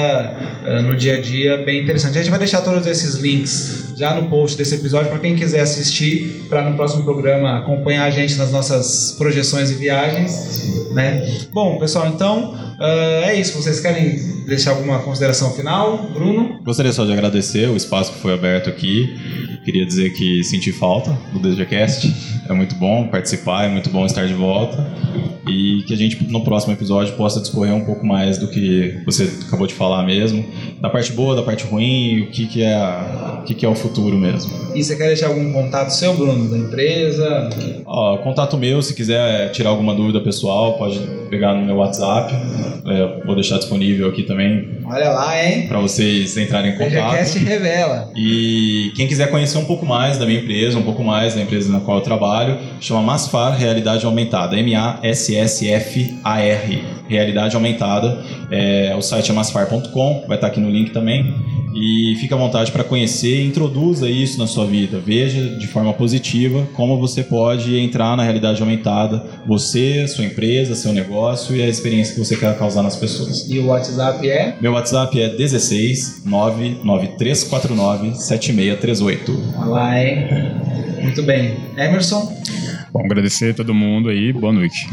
uh, 0.64 0.82
no 0.84 0.96
dia 0.96 1.18
a 1.18 1.22
dia 1.22 1.58
bem 1.58 1.82
interessante. 1.82 2.18
A 2.18 2.22
gente 2.22 2.30
vai 2.30 2.40
deixar 2.40 2.62
todos 2.62 2.86
esses 2.86 3.16
links 3.16 3.94
já 3.98 4.16
no 4.16 4.30
post 4.30 4.51
desse 4.56 4.76
episódio 4.76 5.10
para 5.10 5.20
quem 5.20 5.36
quiser 5.36 5.62
assistir, 5.62 6.46
para 6.50 6.70
no 6.70 6.76
próximo 6.76 7.04
programa 7.04 7.60
acompanhar 7.60 8.06
a 8.06 8.10
gente 8.10 8.36
nas 8.36 8.52
nossas 8.52 9.16
projeções 9.18 9.70
e 9.70 9.76
viagens, 9.76 10.90
né? 10.92 11.28
Bom, 11.52 11.78
pessoal, 11.78 12.08
então 12.08 12.54
uh, 12.54 13.24
é 13.26 13.36
isso. 13.36 13.62
Vocês 13.62 13.80
querem 13.80 14.18
deixar 14.46 14.72
alguma 14.72 15.00
consideração 15.00 15.52
final, 15.52 16.10
Bruno? 16.14 16.60
Gostaria 16.64 16.92
só 16.92 17.06
de 17.06 17.14
agradecer 17.14 17.70
o 17.70 17.76
espaço 17.76 18.14
que 18.14 18.20
foi 18.20 18.34
aberto 18.34 18.70
aqui. 18.70 19.16
Queria 19.64 19.86
dizer 19.86 20.12
que 20.12 20.44
senti 20.44 20.72
falta 20.72 21.18
do 21.32 21.40
DGCast. 21.40 22.14
É 22.50 22.54
muito 22.54 22.76
bom 22.76 23.08
participar, 23.08 23.66
é 23.66 23.70
muito 23.70 23.90
bom 23.90 24.06
estar 24.06 24.26
de 24.26 24.34
volta 24.34 24.86
e 25.52 25.84
que 25.84 25.94
a 25.94 25.98
gente 25.98 26.24
no 26.32 26.44
próximo 26.44 26.74
episódio 26.74 27.14
possa 27.16 27.40
discorrer 27.40 27.74
um 27.74 27.86
pouco 27.86 28.06
mais 28.06 28.38
do 28.38 28.48
que 28.48 29.02
você 29.06 29.30
acabou 29.48 29.68
de 29.68 29.74
falar 29.74 30.04
mesmo, 30.04 30.46
da 30.80 30.90
parte 30.90 31.12
boa, 31.12 31.36
da 31.36 31.44
parte 31.44 31.66
ruim, 31.66 32.22
o 32.22 32.32
que, 32.32 32.48
que 32.48 32.64
é 32.64 32.78
o 33.40 33.44
que, 33.44 33.54
que 33.54 33.66
é 33.66 33.70
o 33.70 33.76
futuro 33.76 34.18
mesmo. 34.18 34.52
E 34.76 34.84
você 34.84 34.96
quer 34.96 35.08
deixar 35.08 35.28
algum 35.28 35.52
contato 35.52 35.90
seu, 35.90 36.14
Bruno, 36.16 36.50
da 36.50 36.58
empresa? 36.58 37.50
Ó, 37.86 38.18
contato 38.18 38.58
meu, 38.58 38.82
se 38.82 38.94
quiser 38.94 39.52
tirar 39.52 39.72
alguma 39.72 39.94
dúvida 39.94 40.22
pessoal, 40.22 40.78
pode 40.78 41.00
pegar 41.30 41.54
no 41.56 41.66
meu 41.66 41.78
WhatsApp. 41.78 42.34
É, 42.86 43.26
vou 43.26 43.36
deixar 43.36 43.58
disponível 43.58 44.08
aqui 44.08 44.24
também. 44.24 44.81
Olha 44.92 45.10
lá, 45.10 45.42
hein? 45.42 45.68
Para 45.68 45.80
vocês 45.80 46.36
entrarem 46.38 46.72
em 46.72 46.78
contato. 46.78 46.92
DGCast 46.92 47.40
revela. 47.40 48.12
E 48.16 48.92
quem 48.96 49.08
quiser 49.08 49.32
conhecer 49.32 49.58
um 49.58 49.64
pouco 49.66 49.86
mais 49.86 50.18
da 50.18 50.26
minha 50.26 50.40
empresa, 50.40 50.78
um 50.78 50.84
pouco 50.84 51.02
mais 51.02 51.34
da 51.34 51.42
empresa 51.42 51.72
na 51.72 51.80
qual 51.80 51.98
eu 51.98 52.04
trabalho, 52.04 52.58
chama 52.82 53.02
Masfar 53.02 53.58
Realidade 53.58 54.06
Aumentada. 54.06 54.58
M-A-S-S-F-A-R. 54.58 55.02
Realidade 57.12 57.56
Aumentada. 57.56 58.24
É, 58.50 58.96
o 58.98 59.02
site 59.02 59.32
é 59.32 59.34
masfar.com, 59.34 60.26
vai 60.28 60.38
estar 60.38 60.48
aqui 60.48 60.60
no 60.60 60.70
link 60.70 60.92
também 60.92 61.34
e 61.74 62.16
fique 62.20 62.34
à 62.34 62.38
vontade 62.38 62.72
para 62.72 62.84
conhecer, 62.84 63.46
introduza 63.46 64.10
isso 64.10 64.38
na 64.38 64.48
sua 64.48 64.66
vida, 64.66 65.00
veja 65.00 65.56
de 65.58 65.68
forma 65.68 65.94
positiva 65.94 66.68
como 66.74 67.00
você 67.00 67.24
pode 67.24 67.78
entrar 67.78 68.16
na 68.18 68.24
realidade 68.24 68.62
aumentada, 68.62 69.24
você, 69.48 70.08
sua 70.08 70.26
empresa, 70.26 70.76
seu 70.76 70.92
negócio 70.92 71.56
e 71.56 71.62
a 71.62 71.68
experiência 71.68 72.14
que 72.14 72.20
você 72.20 72.36
quer 72.36 72.58
causar 72.58 72.84
nas 72.84 72.96
pessoas. 72.96 73.50
E 73.50 73.60
o 73.60 73.68
WhatsApp 73.68 74.30
é? 74.30 74.58
Meu 74.62 74.74
WhatsApp 74.74 75.20
é 75.22 75.30
16 75.30 76.24
99349 76.26 78.16
7638. 78.16 79.54
Olá, 79.66 80.04
hein? 80.04 80.28
Muito 81.02 81.24
bem. 81.24 81.58
Emerson? 81.78 82.32
Bom, 82.92 83.00
agradecer 83.06 83.52
a 83.52 83.54
todo 83.54 83.74
mundo 83.74 84.10
aí, 84.10 84.34
boa 84.34 84.52
noite. 84.52 84.88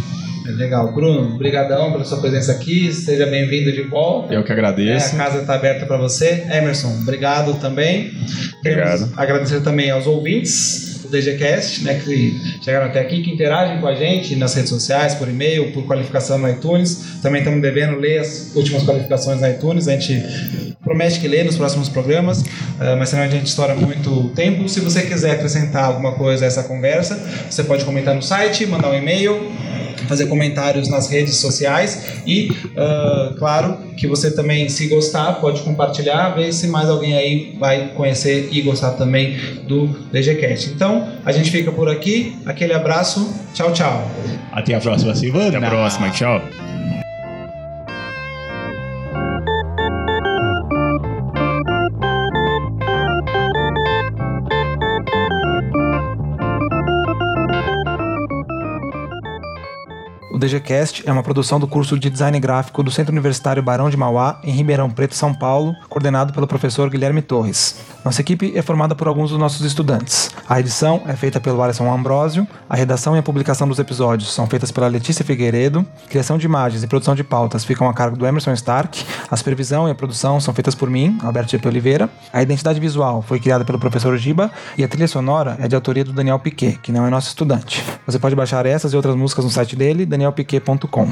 Legal. 0.56 0.92
Bruno, 0.92 1.36
brigadão 1.36 1.92
pela 1.92 2.04
sua 2.04 2.18
presença 2.18 2.52
aqui. 2.52 2.92
Seja 2.92 3.26
bem-vindo 3.26 3.70
de 3.70 3.82
volta. 3.82 4.32
Eu 4.32 4.42
que 4.42 4.52
agradeço. 4.52 5.14
É, 5.14 5.20
a 5.20 5.24
casa 5.24 5.38
está 5.40 5.54
aberta 5.54 5.86
para 5.86 5.96
você. 5.96 6.46
Emerson, 6.50 6.88
obrigado 7.02 7.54
também. 7.60 8.12
Obrigado. 8.60 8.62
Queremos 8.62 9.18
agradecer 9.18 9.60
também 9.60 9.90
aos 9.90 10.06
ouvintes 10.06 10.88
do 11.02 11.08
DGCast, 11.08 11.84
né, 11.84 12.00
que 12.04 12.38
chegaram 12.62 12.86
até 12.86 13.00
aqui, 13.00 13.22
que 13.22 13.30
interagem 13.30 13.80
com 13.80 13.86
a 13.86 13.94
gente 13.94 14.36
nas 14.36 14.54
redes 14.54 14.70
sociais, 14.70 15.14
por 15.14 15.28
e-mail, 15.28 15.72
por 15.72 15.86
qualificação 15.86 16.38
no 16.38 16.48
iTunes. 16.48 17.20
Também 17.22 17.40
estamos 17.40 17.62
devendo 17.62 17.98
ler 17.98 18.20
as 18.20 18.52
últimas 18.54 18.84
qualificações 18.84 19.40
no 19.40 19.48
iTunes. 19.48 19.88
A 19.88 19.92
gente 19.92 20.76
promete 20.82 21.20
que 21.20 21.28
lê 21.28 21.42
nos 21.44 21.56
próximos 21.56 21.88
programas, 21.88 22.40
uh, 22.40 22.96
mas 22.98 23.10
senão 23.10 23.22
a 23.22 23.28
gente 23.28 23.46
estoura 23.46 23.74
muito 23.74 24.28
tempo. 24.30 24.68
Se 24.68 24.80
você 24.80 25.02
quiser 25.02 25.32
acrescentar 25.32 25.84
alguma 25.84 26.12
coisa 26.12 26.44
a 26.44 26.48
essa 26.48 26.62
conversa, 26.62 27.18
você 27.48 27.62
pode 27.64 27.84
comentar 27.84 28.14
no 28.14 28.22
site, 28.22 28.66
mandar 28.66 28.90
um 28.90 28.94
e-mail 28.94 29.50
fazer 30.08 30.26
comentários 30.26 30.88
nas 30.88 31.08
redes 31.08 31.36
sociais 31.36 32.20
e, 32.26 32.50
uh, 32.50 33.34
claro, 33.36 33.78
que 33.96 34.06
você 34.06 34.30
também, 34.30 34.68
se 34.68 34.88
gostar, 34.88 35.34
pode 35.34 35.60
compartilhar, 35.62 36.30
ver 36.30 36.52
se 36.52 36.66
mais 36.68 36.88
alguém 36.88 37.16
aí 37.16 37.56
vai 37.58 37.88
conhecer 37.94 38.48
e 38.52 38.62
gostar 38.62 38.92
também 38.92 39.36
do 39.66 39.88
DGCast. 40.12 40.70
Então, 40.70 41.08
a 41.24 41.32
gente 41.32 41.50
fica 41.50 41.70
por 41.72 41.88
aqui. 41.88 42.36
Aquele 42.46 42.72
abraço. 42.72 43.32
Tchau, 43.52 43.72
tchau. 43.72 44.10
Até 44.52 44.74
a 44.74 44.80
próxima 44.80 45.14
semana. 45.14 45.56
Até 45.58 45.66
a 45.66 45.70
próxima. 45.70 46.10
Tchau. 46.10 46.77
O 60.38 60.40
DGCast 60.40 61.02
é 61.04 61.10
uma 61.10 61.24
produção 61.24 61.58
do 61.58 61.66
curso 61.66 61.98
de 61.98 62.08
Design 62.08 62.38
Gráfico 62.38 62.80
do 62.80 62.92
Centro 62.92 63.10
Universitário 63.10 63.60
Barão 63.60 63.90
de 63.90 63.96
Mauá, 63.96 64.40
em 64.44 64.52
Ribeirão 64.52 64.88
Preto, 64.88 65.16
São 65.16 65.34
Paulo, 65.34 65.74
coordenado 65.88 66.32
pelo 66.32 66.46
professor 66.46 66.88
Guilherme 66.88 67.20
Torres. 67.20 67.80
Nossa 68.04 68.20
equipe 68.20 68.56
é 68.56 68.62
formada 68.62 68.94
por 68.94 69.08
alguns 69.08 69.30
dos 69.30 69.38
nossos 69.40 69.66
estudantes. 69.66 70.30
A 70.48 70.60
edição 70.60 71.02
é 71.08 71.16
feita 71.16 71.40
pelo 71.40 71.60
Alisson 71.60 71.92
Ambrosio, 71.92 72.46
a 72.70 72.76
redação 72.76 73.16
e 73.16 73.18
a 73.18 73.22
publicação 73.22 73.66
dos 73.66 73.80
episódios 73.80 74.32
são 74.32 74.46
feitas 74.46 74.70
pela 74.70 74.86
Letícia 74.86 75.24
Figueiredo, 75.24 75.84
criação 76.08 76.38
de 76.38 76.46
imagens 76.46 76.84
e 76.84 76.86
produção 76.86 77.16
de 77.16 77.24
pautas 77.24 77.64
ficam 77.64 77.88
a 77.88 77.92
cargo 77.92 78.16
do 78.16 78.24
Emerson 78.24 78.52
Stark, 78.52 79.04
a 79.28 79.36
supervisão 79.36 79.88
e 79.88 79.90
a 79.90 79.94
produção 79.94 80.40
são 80.40 80.54
feitas 80.54 80.76
por 80.76 80.88
mim, 80.88 81.18
Alberto 81.20 81.50
G. 81.50 81.60
Oliveira, 81.66 82.08
a 82.32 82.40
identidade 82.40 82.78
visual 82.78 83.22
foi 83.22 83.40
criada 83.40 83.64
pelo 83.64 83.80
professor 83.80 84.16
Giba 84.16 84.52
e 84.76 84.84
a 84.84 84.88
trilha 84.88 85.08
sonora 85.08 85.56
é 85.58 85.66
de 85.66 85.74
autoria 85.74 86.04
do 86.04 86.12
Daniel 86.12 86.38
Piquet, 86.38 86.78
que 86.80 86.92
não 86.92 87.04
é 87.04 87.10
nosso 87.10 87.26
estudante. 87.26 87.84
Você 88.06 88.20
pode 88.20 88.36
baixar 88.36 88.64
essas 88.66 88.92
e 88.92 88.96
outras 88.96 89.16
músicas 89.16 89.44
no 89.44 89.50
site 89.50 89.74
dele, 89.74 90.06
danielpiquet.com. 90.28 91.08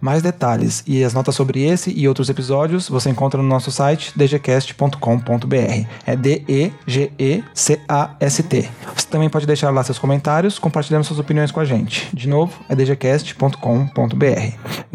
Mais 0.00 0.22
detalhes 0.22 0.82
e 0.86 1.02
as 1.02 1.12
notas 1.14 1.34
sobre 1.34 1.64
esse 1.64 1.90
e 1.90 2.06
outros 2.06 2.28
episódios 2.28 2.88
você 2.88 3.10
encontra 3.10 3.42
no 3.42 3.48
nosso 3.48 3.70
site 3.70 4.12
dgcast.com.br. 4.16 5.86
É 6.06 6.14
D-E-G-E-C-A-S-T. 6.16 6.70
Você 8.94 9.08
também 9.08 9.28
pode 9.30 9.46
deixar 9.46 9.70
lá 9.70 9.82
seus 9.82 9.98
comentários, 9.98 10.58
compartilhando 10.58 11.04
suas 11.04 11.18
opiniões 11.18 11.50
com 11.50 11.60
a 11.60 11.64
gente. 11.64 12.08
De 12.14 12.28
novo, 12.28 12.60
é 12.68 12.74
dgcast.com.br. 12.74 13.56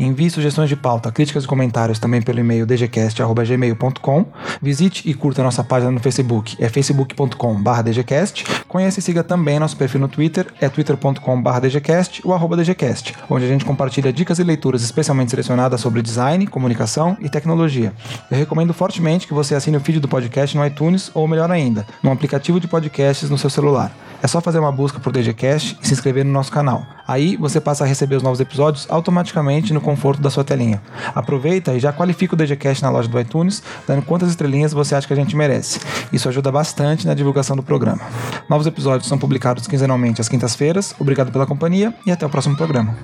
Envie 0.02 0.32
sugestões 0.32 0.68
de 0.68 0.76
pauta, 0.76 1.12
críticas 1.12 1.44
e 1.44 1.48
comentários 1.48 2.00
também 2.00 2.24
pelo 2.24 2.40
e-mail 2.40 2.66
dgcast.gmail.com. 2.66 4.26
Visite 4.60 5.08
e 5.08 5.14
curta 5.14 5.44
nossa 5.44 5.64
página 5.64 5.92
no 5.92 6.00
Facebook, 6.00 6.58
é 6.60 6.68
facebook.com.br 6.68 7.82
dgcast. 7.84 8.46
Conheça 8.68 8.98
e 8.98 9.04
siga 9.04 9.24
também 9.24 9.60
nosso 9.60 9.78
perfil 9.78 10.02
no 10.02 10.08
Twitter, 10.08 10.48
é 10.60 10.68
twitter.com.br 10.68 11.60
dgcast 11.62 12.20
ou 12.26 12.34
arroba 12.34 12.58
dgcast, 12.58 13.14
onde 13.30 13.46
a 13.46 13.48
gente 13.48 13.64
compartilha 13.64 14.12
dicas 14.12 14.40
e 14.40 14.44
leituras 14.44 14.82
especialmente 14.82 15.30
selecionadas 15.30 15.80
sobre 15.80 16.02
design, 16.02 16.48
comunicação 16.48 17.16
e 17.20 17.30
tecnologia. 17.30 17.94
Eu 18.32 18.38
recomendo 18.40 18.74
fortemente 18.74 19.28
que 19.28 19.36
você 19.36 19.54
assine 19.54 19.78
o 19.78 19.82
feed 19.82 20.00
do 20.00 20.08
podcast 20.08 20.58
no 20.58 20.66
iTunes 20.66 21.12
ou, 21.14 21.28
melhor 21.28 21.52
ainda, 21.52 21.86
no 22.02 22.12
aplicativo 22.12 22.60
de 22.60 22.68
podcasts 22.68 23.30
no 23.30 23.38
seu 23.38 23.52
celular. 23.52 23.96
É 24.24 24.28
só 24.28 24.40
fazer 24.40 24.60
uma 24.60 24.72
busca 24.72 25.00
por 25.00 25.12
DGCast 25.12 25.80
e 25.82 25.88
se 25.88 25.94
inscrever 25.94 26.24
no 26.24 26.32
nosso 26.32 26.52
canal. 26.52 26.86
Aí 27.08 27.36
você 27.36 27.60
passa 27.60 27.84
a 27.84 27.88
receber 27.88 28.16
os 28.16 28.24
novos 28.24 28.40
episódios 28.40 28.86
automaticamente 28.88 29.74
no 29.74 29.82
conforto 29.92 30.22
da 30.22 30.30
sua 30.30 30.44
telinha. 30.44 30.82
Aproveita 31.14 31.74
e 31.74 31.80
já 31.80 31.92
qualifica 31.92 32.34
o 32.34 32.38
DGCast 32.38 32.82
na 32.82 32.90
loja 32.90 33.10
do 33.10 33.20
iTunes, 33.20 33.62
dando 33.86 34.02
quantas 34.04 34.30
estrelinhas 34.30 34.72
você 34.72 34.96
acha 34.96 35.06
que 35.06 35.14
a 35.14 35.16
gente 35.16 35.36
merece. 35.36 35.80
Isso 36.14 36.30
ajuda 36.30 36.52
bastante 36.52 37.06
na 37.06 37.14
divulgação 37.14 37.56
do 37.56 37.64
programa. 37.64 38.02
Novos 38.50 38.66
episódios 38.66 39.10
são 39.10 39.18
publicados 39.18 39.68
quinzenalmente 39.68 40.22
às 40.22 40.30
quintas-feiras. 40.30 40.96
Obrigado 40.98 41.32
pela 41.32 41.46
companhia 41.46 41.94
e 42.06 42.12
até 42.12 42.26
o 42.26 42.30
próximo 42.30 42.56
programa. 42.56 42.96